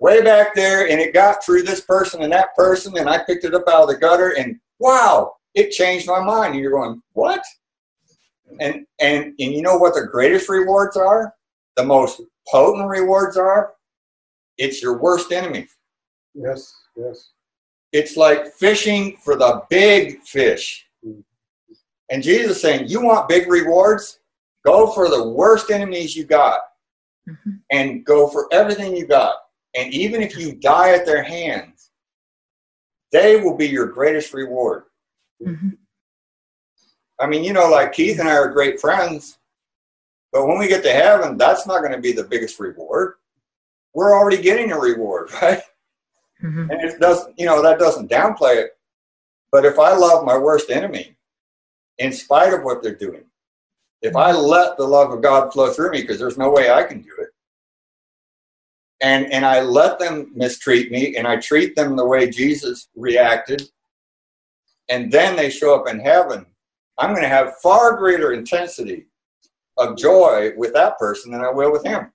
way 0.00 0.22
back 0.22 0.54
there, 0.54 0.88
and 0.88 1.00
it 1.00 1.14
got 1.14 1.44
through 1.44 1.62
this 1.62 1.82
person 1.82 2.22
and 2.22 2.32
that 2.32 2.54
person, 2.56 2.96
and 2.96 3.08
I 3.08 3.22
picked 3.24 3.44
it 3.44 3.54
up 3.54 3.68
out 3.68 3.82
of 3.82 3.88
the 3.88 3.96
gutter, 3.96 4.30
and 4.36 4.56
wow, 4.78 5.34
it 5.54 5.70
changed 5.70 6.06
my 6.06 6.20
mind. 6.20 6.54
And 6.54 6.62
you're 6.62 6.72
going, 6.72 7.02
what? 7.12 7.42
And 8.58 8.86
and 9.00 9.24
and 9.38 9.52
you 9.52 9.62
know 9.62 9.76
what 9.76 9.94
the 9.94 10.06
greatest 10.06 10.48
rewards 10.48 10.96
are? 10.96 11.34
The 11.76 11.84
most 11.84 12.20
potent 12.48 12.88
rewards 12.88 13.36
are? 13.36 13.74
It's 14.58 14.82
your 14.82 14.98
worst 14.98 15.32
enemy. 15.32 15.68
Yes, 16.34 16.74
yes. 16.96 17.30
It's 17.92 18.16
like 18.16 18.52
fishing 18.54 19.16
for 19.24 19.36
the 19.36 19.62
big 19.70 20.22
fish. 20.22 20.86
And 22.10 22.22
Jesus 22.22 22.56
is 22.56 22.62
saying, 22.62 22.88
You 22.88 23.02
want 23.02 23.28
big 23.28 23.48
rewards? 23.48 24.18
Go 24.64 24.88
for 24.92 25.08
the 25.08 25.28
worst 25.28 25.70
enemies 25.70 26.14
you 26.16 26.24
got 26.24 26.60
Mhm. 27.28 27.60
and 27.70 28.04
go 28.04 28.28
for 28.28 28.52
everything 28.52 28.96
you 28.96 29.06
got. 29.06 29.36
And 29.74 29.92
even 29.94 30.20
if 30.22 30.36
you 30.36 30.52
die 30.52 30.90
at 30.90 31.06
their 31.06 31.22
hands, 31.22 31.90
they 33.12 33.40
will 33.40 33.56
be 33.56 33.68
your 33.68 33.86
greatest 33.86 34.34
reward. 34.34 34.84
Mhm. 35.42 35.78
I 37.20 37.26
mean, 37.26 37.44
you 37.44 37.52
know, 37.52 37.68
like 37.70 37.92
Keith 37.92 38.18
and 38.18 38.28
I 38.28 38.34
are 38.34 38.48
great 38.48 38.80
friends, 38.80 39.38
but 40.32 40.46
when 40.46 40.58
we 40.58 40.68
get 40.68 40.82
to 40.84 40.92
heaven, 40.92 41.36
that's 41.36 41.66
not 41.66 41.80
going 41.80 41.92
to 41.92 42.00
be 42.00 42.12
the 42.12 42.24
biggest 42.24 42.58
reward. 42.58 43.14
We're 43.94 44.16
already 44.16 44.40
getting 44.40 44.72
a 44.72 44.78
reward, 44.78 45.30
right? 45.42 45.62
Mhm. 46.42 46.70
And 46.70 46.80
it 46.80 46.98
doesn't, 47.00 47.38
you 47.38 47.44
know, 47.46 47.62
that 47.62 47.78
doesn't 47.78 48.10
downplay 48.10 48.56
it. 48.56 48.78
But 49.52 49.64
if 49.64 49.78
I 49.78 49.94
love 49.94 50.24
my 50.24 50.38
worst 50.38 50.70
enemy, 50.70 51.16
in 51.98 52.12
spite 52.12 52.54
of 52.54 52.62
what 52.62 52.82
they're 52.82 52.94
doing, 52.94 53.24
if 54.00 54.16
I 54.16 54.32
let 54.32 54.78
the 54.78 54.86
love 54.86 55.12
of 55.12 55.20
God 55.20 55.52
flow 55.52 55.70
through 55.72 55.90
me, 55.90 56.00
because 56.00 56.18
there's 56.18 56.38
no 56.38 56.50
way 56.50 56.70
I 56.70 56.84
can 56.84 57.02
do 57.02 57.12
it, 57.18 57.28
and 59.02 59.30
and 59.32 59.44
I 59.44 59.60
let 59.60 59.98
them 59.98 60.32
mistreat 60.34 60.90
me, 60.90 61.16
and 61.16 61.26
I 61.26 61.36
treat 61.36 61.76
them 61.76 61.96
the 61.96 62.06
way 62.06 62.30
Jesus 62.30 62.88
reacted, 62.96 63.68
and 64.88 65.12
then 65.12 65.36
they 65.36 65.50
show 65.50 65.78
up 65.78 65.88
in 65.88 66.00
heaven, 66.00 66.46
I'm 67.00 67.10
going 67.10 67.22
to 67.22 67.28
have 67.28 67.56
far 67.62 67.96
greater 67.96 68.32
intensity 68.32 69.06
of 69.78 69.96
joy 69.96 70.52
with 70.56 70.74
that 70.74 70.98
person 70.98 71.32
than 71.32 71.42
I 71.42 71.50
will 71.50 71.72
with 71.72 71.84
him, 71.84 72.12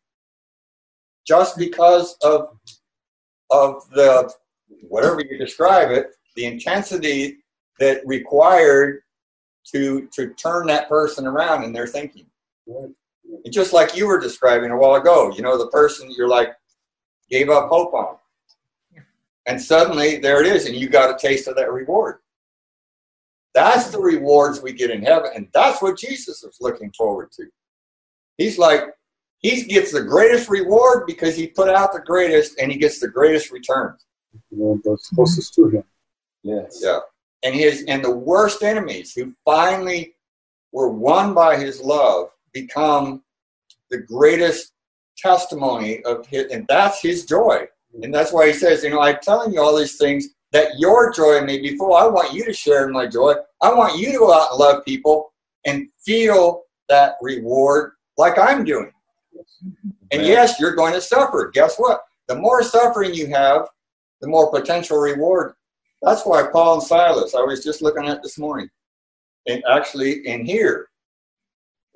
just 1.27 1.57
because 1.57 2.15
of 2.21 2.57
of 3.49 3.89
the 3.91 4.31
whatever 4.87 5.21
you 5.21 5.37
describe 5.37 5.89
it, 5.91 6.11
the 6.35 6.45
intensity 6.45 7.37
that 7.79 8.05
required 8.05 9.01
to 9.71 10.07
to 10.13 10.33
turn 10.35 10.67
that 10.67 10.87
person 10.87 11.25
around 11.25 11.63
in 11.63 11.73
their 11.73 11.87
thinking. 11.87 12.27
And 12.67 12.93
just 13.51 13.73
like 13.73 13.95
you 13.95 14.05
were 14.05 14.19
describing 14.19 14.69
a 14.69 14.77
while 14.77 14.95
ago, 14.95 15.33
you 15.35 15.41
know, 15.41 15.57
the 15.57 15.67
person 15.67 16.13
you're 16.15 16.29
like 16.29 16.53
gave 17.29 17.49
up 17.49 17.69
hope 17.69 17.93
on. 17.95 18.17
And 19.47 19.61
suddenly 19.61 20.17
there 20.17 20.41
it 20.43 20.47
is, 20.47 20.67
and 20.67 20.75
you 20.75 20.89
got 20.89 21.09
a 21.09 21.17
taste 21.17 21.47
of 21.47 21.55
that 21.55 21.71
reward. 21.71 22.17
That's 23.55 23.87
the 23.87 23.99
rewards 23.99 24.61
we 24.61 24.73
get 24.73 24.91
in 24.91 25.01
heaven, 25.01 25.31
and 25.33 25.47
that's 25.53 25.81
what 25.81 25.97
Jesus 25.97 26.43
is 26.43 26.57
looking 26.59 26.91
forward 26.91 27.31
to. 27.37 27.45
He's 28.37 28.59
like, 28.59 28.83
he 29.37 29.63
gets 29.63 29.93
the 29.93 30.03
greatest 30.03 30.49
reward 30.49 31.05
because 31.07 31.37
he 31.37 31.47
put 31.47 31.69
out 31.69 31.93
the 31.93 32.01
greatest 32.01 32.59
and 32.59 32.69
he 32.69 32.77
gets 32.77 32.99
the 32.99 33.07
greatest 33.07 33.51
return. 33.51 33.95
You 34.51 34.81
know, 34.83 34.97
closest 35.15 35.53
to 35.53 35.69
him. 35.69 35.83
Yes. 36.43 36.81
Yeah. 36.83 36.99
And 37.43 37.55
his 37.55 37.85
and 37.87 38.03
the 38.03 38.11
worst 38.11 38.61
enemies 38.61 39.13
who 39.13 39.33
finally 39.45 40.15
were 40.73 40.89
won 40.89 41.33
by 41.33 41.57
his 41.57 41.79
love 41.79 42.29
become 42.53 43.23
the 43.89 43.99
greatest 43.99 44.73
testimony 45.17 46.03
of 46.03 46.25
his 46.27 46.51
and 46.51 46.65
that's 46.67 47.01
his 47.01 47.25
joy. 47.25 47.67
And 48.03 48.13
that's 48.13 48.33
why 48.33 48.47
he 48.47 48.53
says, 48.53 48.83
you 48.83 48.89
know, 48.89 48.99
I'm 48.99 49.19
telling 49.21 49.53
you 49.53 49.61
all 49.61 49.77
these 49.77 49.97
things 49.97 50.34
that 50.55 50.79
your 50.79 51.11
joy 51.11 51.41
may 51.41 51.59
be 51.59 51.75
full. 51.75 51.95
I 51.95 52.07
want 52.07 52.31
you 52.31 52.45
to 52.45 52.53
share 52.53 52.87
in 52.87 52.93
my 52.93 53.07
joy. 53.07 53.33
I 53.61 53.73
want 53.73 53.99
you 53.99 54.13
to 54.13 54.19
go 54.19 54.33
out 54.33 54.51
and 54.51 54.59
love 54.59 54.85
people 54.85 55.33
and 55.65 55.89
feel 56.05 56.61
that 56.87 57.15
reward 57.21 57.91
like 58.17 58.39
I'm 58.39 58.63
doing. 58.63 58.89
And 60.13 60.25
yes, 60.25 60.57
you're 60.57 60.73
going 60.73 60.93
to 60.93 61.01
suffer. 61.01 61.51
Guess 61.53 61.75
what? 61.75 61.99
The 62.29 62.37
more 62.37 62.63
suffering 62.63 63.13
you 63.13 63.27
have, 63.27 63.67
the 64.21 64.29
more 64.29 64.49
potential 64.49 64.97
reward. 64.97 65.55
That's 66.01 66.25
why 66.25 66.47
Paul 66.49 66.75
and 66.75 66.83
Silas, 66.83 67.35
I 67.35 67.41
was 67.41 67.61
just 67.61 67.81
looking 67.81 68.07
at 68.07 68.23
this 68.23 68.37
morning, 68.37 68.69
and 69.49 69.61
actually 69.69 70.25
in 70.25 70.45
here, 70.45 70.87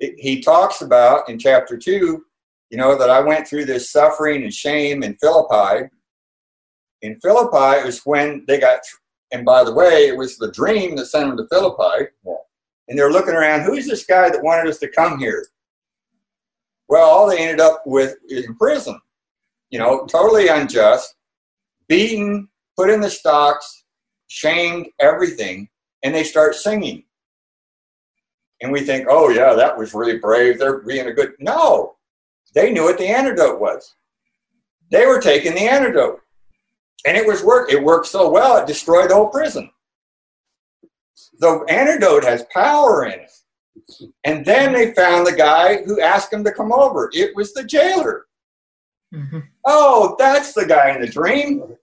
it, 0.00 0.16
he 0.18 0.42
talks 0.42 0.82
about 0.82 1.30
in 1.30 1.38
chapter 1.38 1.78
2, 1.78 2.22
you 2.68 2.76
know, 2.76 2.98
that 2.98 3.08
I 3.08 3.20
went 3.20 3.48
through 3.48 3.64
this 3.64 3.90
suffering 3.90 4.42
and 4.42 4.52
shame 4.52 5.02
in 5.02 5.16
Philippi. 5.16 5.88
In 7.02 7.18
Philippi, 7.20 7.80
it 7.80 7.86
was 7.86 8.00
when 8.04 8.44
they 8.46 8.60
got, 8.60 8.80
and 9.32 9.44
by 9.44 9.64
the 9.64 9.74
way, 9.74 10.06
it 10.08 10.16
was 10.16 10.36
the 10.36 10.52
dream 10.52 10.96
that 10.96 11.06
sent 11.06 11.28
them 11.28 11.36
to 11.36 11.46
Philippi. 11.48 12.10
Yeah. 12.26 12.34
And 12.88 12.98
they're 12.98 13.12
looking 13.12 13.34
around, 13.34 13.62
who's 13.62 13.86
this 13.86 14.04
guy 14.04 14.30
that 14.30 14.42
wanted 14.42 14.68
us 14.68 14.78
to 14.78 14.88
come 14.88 15.18
here? 15.18 15.46
Well, 16.88 17.08
all 17.08 17.28
they 17.28 17.38
ended 17.38 17.60
up 17.60 17.82
with 17.86 18.16
is 18.28 18.44
in 18.44 18.56
prison. 18.56 19.00
You 19.70 19.78
know, 19.78 20.06
totally 20.06 20.48
unjust, 20.48 21.14
beaten, 21.88 22.48
put 22.76 22.90
in 22.90 23.00
the 23.00 23.08
stocks, 23.08 23.84
shamed, 24.26 24.88
everything, 24.98 25.68
and 26.02 26.12
they 26.12 26.24
start 26.24 26.56
singing. 26.56 27.04
And 28.60 28.72
we 28.72 28.80
think, 28.80 29.06
oh, 29.08 29.30
yeah, 29.30 29.54
that 29.54 29.78
was 29.78 29.94
really 29.94 30.18
brave. 30.18 30.58
They're 30.58 30.80
being 30.80 31.06
a 31.06 31.12
good. 31.12 31.32
No, 31.38 31.94
they 32.54 32.72
knew 32.72 32.84
what 32.84 32.98
the 32.98 33.06
antidote 33.06 33.60
was. 33.60 33.94
They 34.90 35.06
were 35.06 35.20
taking 35.20 35.54
the 35.54 35.68
antidote. 35.68 36.20
And 37.06 37.16
it 37.16 37.26
was 37.26 37.42
work. 37.42 37.70
It 37.72 37.82
worked 37.82 38.06
so 38.06 38.30
well, 38.30 38.58
it 38.58 38.66
destroyed 38.66 39.10
the 39.10 39.14
whole 39.14 39.28
prison. 39.28 39.70
The 41.38 41.64
antidote 41.68 42.24
has 42.24 42.44
power 42.52 43.06
in 43.06 43.20
it. 43.20 43.30
And 44.24 44.44
then 44.44 44.72
they 44.72 44.92
found 44.92 45.26
the 45.26 45.32
guy 45.36 45.82
who 45.84 46.00
asked 46.00 46.32
him 46.32 46.44
to 46.44 46.52
come 46.52 46.72
over. 46.72 47.10
It 47.12 47.34
was 47.34 47.54
the 47.54 47.64
jailer. 47.64 48.26
Mhm. 49.14 49.48
Oh, 49.66 50.14
that's 50.18 50.52
the 50.52 50.66
guy 50.66 50.94
in 50.94 51.00
the 51.00 51.08
dream. 51.08 51.76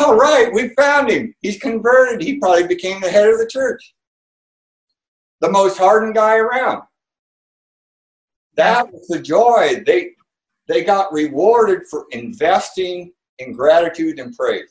All 0.00 0.14
right, 0.14 0.52
we 0.52 0.74
found 0.74 1.10
him. 1.10 1.34
He's 1.40 1.58
converted. 1.58 2.20
He 2.20 2.38
probably 2.38 2.66
became 2.66 3.00
the 3.00 3.10
head 3.10 3.28
of 3.28 3.38
the 3.38 3.46
church. 3.46 3.94
The 5.40 5.50
most 5.50 5.78
hardened 5.78 6.14
guy 6.14 6.36
around. 6.36 6.82
That 8.54 8.92
was 8.92 9.06
the 9.08 9.20
joy. 9.20 9.82
They 9.86 10.14
they 10.66 10.84
got 10.84 11.12
rewarded 11.12 11.86
for 11.88 12.06
investing 12.10 13.12
in 13.38 13.52
gratitude 13.52 14.18
and 14.18 14.36
praise. 14.36 14.70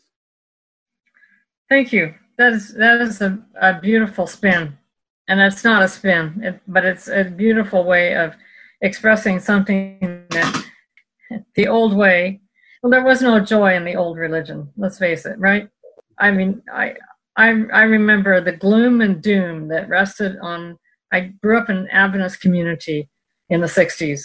Thank 1.70 1.92
you. 1.92 2.14
That 2.38 2.54
is 2.54 2.74
that 2.76 3.02
is 3.02 3.22
a, 3.22 3.40
a 3.60 3.80
beautiful 3.80 4.28
spin, 4.28 4.78
and 5.28 5.42
it's 5.42 5.64
not 5.64 5.82
a 5.82 5.88
spin, 5.88 6.40
it, 6.44 6.62
but 6.68 6.86
it's 6.86 7.08
a 7.08 7.24
beautiful 7.24 7.84
way 7.84 8.16
of 8.16 8.36
expressing 8.82 9.40
something 9.40 10.26
that 10.30 10.66
the 11.56 11.68
old 11.68 11.96
way. 11.96 12.42
Well, 12.84 12.92
there 12.92 13.04
was 13.04 13.22
no 13.22 13.40
joy 13.40 13.76
in 13.76 13.86
the 13.86 13.96
old 13.96 14.18
religion. 14.18 14.70
Let's 14.78 15.00
face 15.00 15.26
it, 15.26 15.38
right? 15.40 15.68
I 16.20 16.32
mean, 16.32 16.62
I 16.72 16.96
I 17.36 17.50
I 17.74 17.84
remember 17.84 18.40
the 18.40 18.52
gloom 18.52 19.02
and 19.02 19.22
doom 19.22 19.68
that 19.70 19.90
rested 19.90 20.38
on. 20.42 20.78
I 21.12 21.32
grew 21.42 21.58
up 21.58 21.70
in 21.70 21.78
an 21.78 21.88
Adventist 21.90 22.40
community 22.42 23.10
in 23.50 23.62
the 23.62 23.68
'60s, 23.68 24.22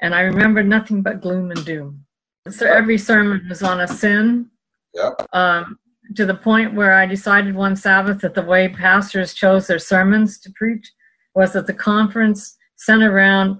and 0.00 0.14
I 0.14 0.22
remember 0.22 0.62
nothing 0.62 1.02
but 1.02 1.20
gloom 1.20 1.50
and 1.52 1.64
doom. 1.64 2.04
So 2.50 2.66
every 2.66 2.98
sermon 2.98 3.46
was 3.48 3.62
on 3.62 3.80
a 3.80 3.88
sin. 3.88 4.50
Yeah. 4.94 5.10
Um, 5.32 5.78
to 6.16 6.26
the 6.26 6.34
point 6.34 6.74
where 6.74 6.92
I 6.94 7.06
decided 7.06 7.54
one 7.54 7.76
Sabbath 7.76 8.20
that 8.20 8.34
the 8.34 8.42
way 8.42 8.68
pastors 8.68 9.32
chose 9.32 9.66
their 9.66 9.78
sermons 9.78 10.38
to 10.40 10.52
preach 10.54 10.92
was 11.34 11.52
that 11.52 11.66
the 11.66 11.74
conference 11.74 12.56
sent 12.76 13.02
around 13.02 13.58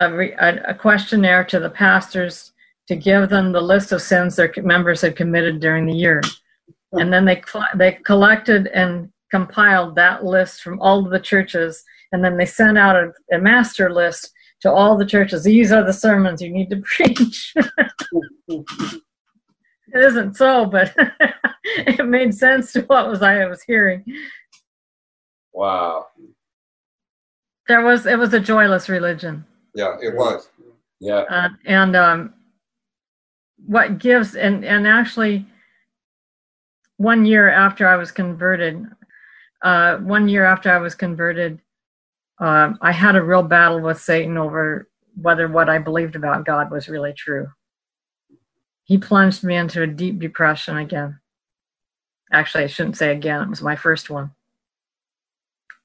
a, 0.00 0.12
re, 0.12 0.32
a, 0.32 0.70
a 0.70 0.74
questionnaire 0.74 1.44
to 1.44 1.60
the 1.60 1.70
pastors 1.70 2.52
to 2.88 2.96
give 2.96 3.28
them 3.28 3.52
the 3.52 3.60
list 3.60 3.92
of 3.92 4.02
sins 4.02 4.34
their 4.34 4.52
members 4.58 5.02
had 5.02 5.14
committed 5.14 5.60
during 5.60 5.86
the 5.86 5.94
year. 5.94 6.20
And 6.92 7.12
then 7.12 7.24
they, 7.24 7.42
they 7.76 7.92
collected 8.04 8.66
and 8.68 9.10
compiled 9.30 9.94
that 9.94 10.24
list 10.24 10.62
from 10.62 10.80
all 10.80 11.04
of 11.04 11.12
the 11.12 11.20
churches, 11.20 11.84
and 12.10 12.24
then 12.24 12.36
they 12.36 12.46
sent 12.46 12.76
out 12.76 12.96
a, 12.96 13.12
a 13.32 13.38
master 13.38 13.92
list 13.92 14.32
to 14.60 14.72
all 14.72 14.96
the 14.96 15.06
churches. 15.06 15.44
These 15.44 15.72
are 15.72 15.84
the 15.84 15.92
sermons 15.92 16.42
you 16.42 16.50
need 16.50 16.70
to 16.70 16.76
preach. 16.84 17.54
it 18.46 18.64
isn't 19.94 20.36
so, 20.36 20.66
but 20.66 20.94
it 21.64 22.06
made 22.06 22.34
sense 22.34 22.72
to 22.72 22.82
what 22.82 23.08
was 23.08 23.22
I 23.22 23.44
was 23.46 23.62
hearing. 23.62 24.04
Wow. 25.52 26.06
There 27.68 27.82
was 27.82 28.06
it 28.06 28.18
was 28.18 28.34
a 28.34 28.40
joyless 28.40 28.88
religion. 28.88 29.44
Yeah, 29.74 29.96
it 30.00 30.14
was. 30.14 30.48
Yeah. 31.00 31.20
Uh, 31.30 31.48
and 31.64 31.94
um, 31.96 32.34
what 33.66 33.98
gives 33.98 34.34
and 34.34 34.64
and 34.64 34.86
actually 34.86 35.46
one 36.96 37.24
year 37.24 37.48
after 37.48 37.88
I 37.88 37.96
was 37.96 38.12
converted, 38.12 38.84
uh, 39.62 39.98
one 39.98 40.28
year 40.28 40.44
after 40.44 40.70
I 40.70 40.78
was 40.78 40.94
converted, 40.94 41.60
um, 42.40 42.78
I 42.80 42.90
had 42.92 43.16
a 43.16 43.22
real 43.22 43.42
battle 43.42 43.80
with 43.80 44.00
Satan 44.00 44.38
over 44.38 44.88
whether 45.20 45.46
what 45.46 45.68
I 45.68 45.78
believed 45.78 46.16
about 46.16 46.46
God 46.46 46.70
was 46.70 46.88
really 46.88 47.12
true. 47.12 47.48
He 48.84 48.96
plunged 48.96 49.44
me 49.44 49.56
into 49.56 49.82
a 49.82 49.86
deep 49.86 50.18
depression 50.18 50.78
again. 50.78 51.20
Actually, 52.32 52.64
I 52.64 52.68
shouldn't 52.68 52.96
say 52.96 53.12
again, 53.12 53.42
it 53.42 53.50
was 53.50 53.62
my 53.62 53.76
first 53.76 54.08
one. 54.08 54.30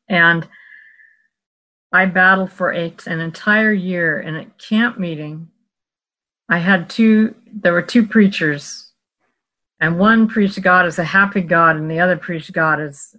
And 0.08 0.48
I 1.92 2.06
battled 2.06 2.52
for 2.52 2.72
an 2.72 2.94
entire 3.08 3.74
year 3.74 4.22
in 4.22 4.36
a 4.36 4.46
camp 4.58 4.98
meeting. 4.98 5.50
I 6.48 6.60
had 6.60 6.90
two, 6.90 7.36
there 7.52 7.74
were 7.74 7.82
two 7.82 8.08
preachers, 8.08 8.92
and 9.80 10.00
one 10.00 10.28
preached 10.28 10.62
God 10.62 10.86
as 10.86 11.00
a 11.00 11.04
happy 11.04 11.42
God, 11.42 11.76
and 11.76 11.90
the 11.90 12.00
other 12.00 12.18
preached 12.18 12.54
God 12.54 12.80
as 12.80 13.16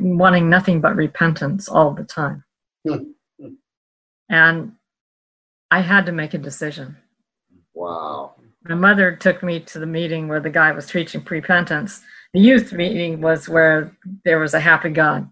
wanting 0.00 0.50
nothing 0.50 0.80
but 0.80 0.96
repentance 0.96 1.68
all 1.68 1.92
the 1.92 2.04
time. 2.04 2.44
And 4.28 4.72
I 5.70 5.80
had 5.80 6.06
to 6.06 6.12
make 6.12 6.34
a 6.34 6.38
decision. 6.38 6.96
Wow. 7.74 8.34
My 8.64 8.74
mother 8.74 9.14
took 9.16 9.42
me 9.42 9.60
to 9.60 9.78
the 9.78 9.86
meeting 9.86 10.28
where 10.28 10.40
the 10.40 10.50
guy 10.50 10.72
was 10.72 10.90
preaching 10.90 11.24
repentance. 11.28 12.02
The 12.34 12.40
youth 12.40 12.72
meeting 12.72 13.20
was 13.20 13.48
where 13.48 13.96
there 14.24 14.38
was 14.38 14.54
a 14.54 14.60
happy 14.60 14.90
God. 14.90 15.30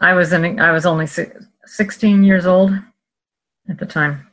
I 0.00 0.14
was 0.14 0.32
in. 0.32 0.60
I 0.60 0.70
was 0.72 0.86
only 0.86 1.06
si- 1.06 1.32
16 1.66 2.24
years 2.24 2.46
old 2.46 2.72
at 3.68 3.78
the 3.78 3.86
time, 3.86 4.26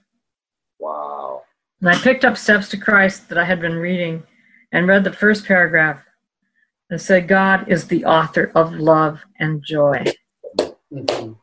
Wow. 0.80 1.44
and 1.82 1.90
I 1.90 1.96
picked 1.98 2.24
up 2.24 2.38
Steps 2.38 2.70
to 2.70 2.78
Christ 2.78 3.30
that 3.30 3.38
I 3.38 3.44
had 3.46 3.60
been 3.62 3.76
reading, 3.76 4.24
and 4.72 4.88
read 4.88 5.04
the 5.04 5.12
first 5.12 5.46
paragraph, 5.46 6.02
and 6.90 7.02
said, 7.02 7.28
"God 7.28 7.68
is 7.68 7.88
the 7.88 8.06
author 8.06 8.52
of 8.56 8.74
love 8.76 9.22
and 9.40 9.64
joy." 9.64 10.06
Mhm. 10.92 11.38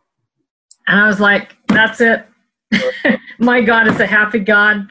And 0.86 1.00
I 1.00 1.06
was 1.06 1.20
like, 1.20 1.56
that's 1.68 2.00
it. 2.00 2.26
My 3.38 3.60
God 3.60 3.88
is 3.88 4.00
a 4.00 4.06
happy 4.06 4.38
God. 4.40 4.90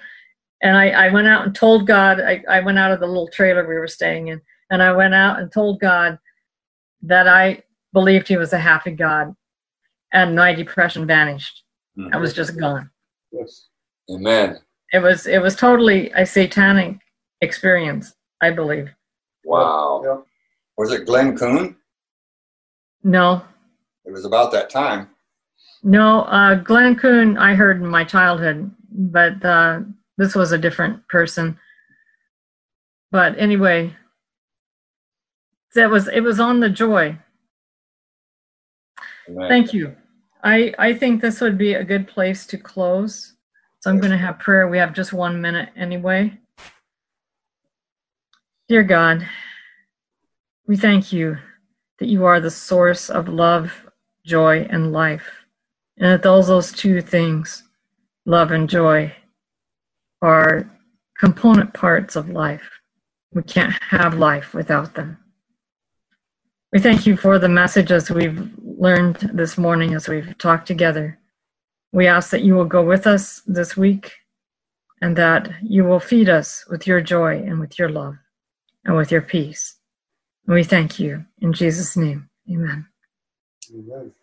And 0.64 0.78
I, 0.78 0.90
I 0.90 1.10
went 1.10 1.28
out 1.28 1.46
and 1.46 1.56
told 1.56 1.88
God, 1.88 2.22
I, 2.22 2.44
I 2.50 2.60
went 2.60 2.78
out 2.78 2.92
of 2.92 3.00
the 3.00 3.08
little 3.08 3.28
trailer 3.30 3.68
we 3.68 3.76
were 3.76 3.88
staying 3.88 4.28
in, 4.28 4.40
and 4.70 4.82
I 4.84 4.92
went 4.92 5.14
out 5.16 5.40
and 5.40 5.52
told 5.52 5.80
God 5.80 6.20
that 7.02 7.28
I 7.28 7.64
believed 7.94 8.28
He 8.28 8.38
was 8.38 8.54
a 8.54 8.60
happy 8.60 8.92
God. 8.92 9.36
And 10.14 10.36
my 10.36 10.54
depression 10.54 11.08
vanished. 11.08 11.64
I 12.14 12.18
was 12.18 12.34
just 12.34 12.60
gone. 12.60 12.90
Yes. 13.32 13.68
Amen. 14.10 14.60
It 14.94 15.00
was 15.00 15.26
it 15.26 15.42
was 15.42 15.56
totally 15.56 16.10
a 16.12 16.26
satanic 16.26 16.98
experience, 17.42 18.14
I 18.42 18.52
believe. 18.52 18.90
Wow. 19.46 20.02
Yeah. 20.04 20.18
Was 20.78 20.92
it 20.92 21.06
Glenn 21.06 21.38
Coon? 21.38 21.78
No, 23.04 23.42
It 24.06 24.12
was 24.12 24.26
about 24.26 24.52
that 24.52 24.70
time. 24.70 25.10
No, 25.84 26.22
uh, 26.24 26.56
Glenn 26.56 26.96
Coon, 26.96 27.38
I 27.38 27.56
heard 27.56 27.78
in 27.78 27.88
my 27.88 28.04
childhood, 28.04 28.70
but 28.92 29.44
uh, 29.44 29.82
this 30.18 30.36
was 30.36 30.52
a 30.52 30.58
different 30.58 31.08
person. 31.08 31.58
But 33.12 33.38
anyway, 33.38 33.96
that 35.76 35.90
was 35.90 36.08
it 36.08 36.22
was 36.22 36.40
on 36.40 36.60
the 36.60 36.70
joy. 36.70 37.18
Thank 39.50 39.74
you. 39.74 39.96
I 40.44 40.74
I 40.78 40.94
think 40.94 41.22
this 41.22 41.42
would 41.42 41.58
be 41.58 41.74
a 41.74 41.84
good 41.84 42.08
place 42.08 42.46
to 42.48 42.58
close. 42.58 43.34
So 43.80 43.90
I'm 43.90 44.00
going 44.00 44.12
to 44.12 44.18
have 44.18 44.38
prayer. 44.38 44.68
We 44.68 44.78
have 44.78 44.94
just 44.94 45.12
one 45.12 45.42
minute 45.42 45.70
anyway. 45.76 46.38
Dear 48.70 48.84
God, 48.84 49.28
we 50.68 50.78
thank 50.78 51.12
you 51.12 51.38
that 52.00 52.08
you 52.08 52.26
are 52.26 52.40
the 52.40 52.52
source 52.52 53.10
of 53.10 53.28
love, 53.28 53.74
joy, 54.24 54.68
and 54.70 54.92
life. 54.92 55.41
And 56.02 56.12
that 56.12 56.24
those 56.24 56.48
those 56.48 56.72
two 56.72 57.00
things, 57.00 57.64
love 58.26 58.52
and 58.52 58.68
joy, 58.68 59.16
are 60.24 60.70
component 61.20 61.76
parts 61.76 62.16
of 62.16 62.28
life. 62.28 62.68
We 63.34 63.44
can't 63.44 63.74
have 63.84 64.16
life 64.16 64.56
without 64.56 64.96
them. 64.96 65.20
We 66.74 66.80
thank 66.80 67.06
you 67.06 67.16
for 67.16 67.38
the 67.38 67.50
messages 67.50 68.10
we've 68.10 68.50
learned 68.58 69.18
this 69.34 69.60
morning 69.60 69.94
as 69.94 70.08
we've 70.08 70.36
talked 70.40 70.66
together. 70.66 71.20
We 71.92 72.08
ask 72.08 72.32
that 72.32 72.44
you 72.44 72.56
will 72.56 72.66
go 72.66 72.84
with 72.84 73.06
us 73.06 73.44
this 73.46 73.78
week 73.78 74.12
and 75.02 75.16
that 75.18 75.52
you 75.62 75.84
will 75.84 76.00
feed 76.00 76.30
us 76.30 76.66
with 76.68 76.88
your 76.88 77.02
joy 77.02 77.38
and 77.38 77.60
with 77.60 77.78
your 77.78 77.90
love 77.90 78.16
and 78.86 78.98
with 78.98 79.12
your 79.12 79.22
peace. 79.22 79.76
And 80.48 80.56
we 80.56 80.64
thank 80.64 81.00
you 81.00 81.26
in 81.42 81.54
Jesus' 81.54 81.96
name. 81.96 82.28
Amen. 82.50 82.88
Amen. 83.72 84.14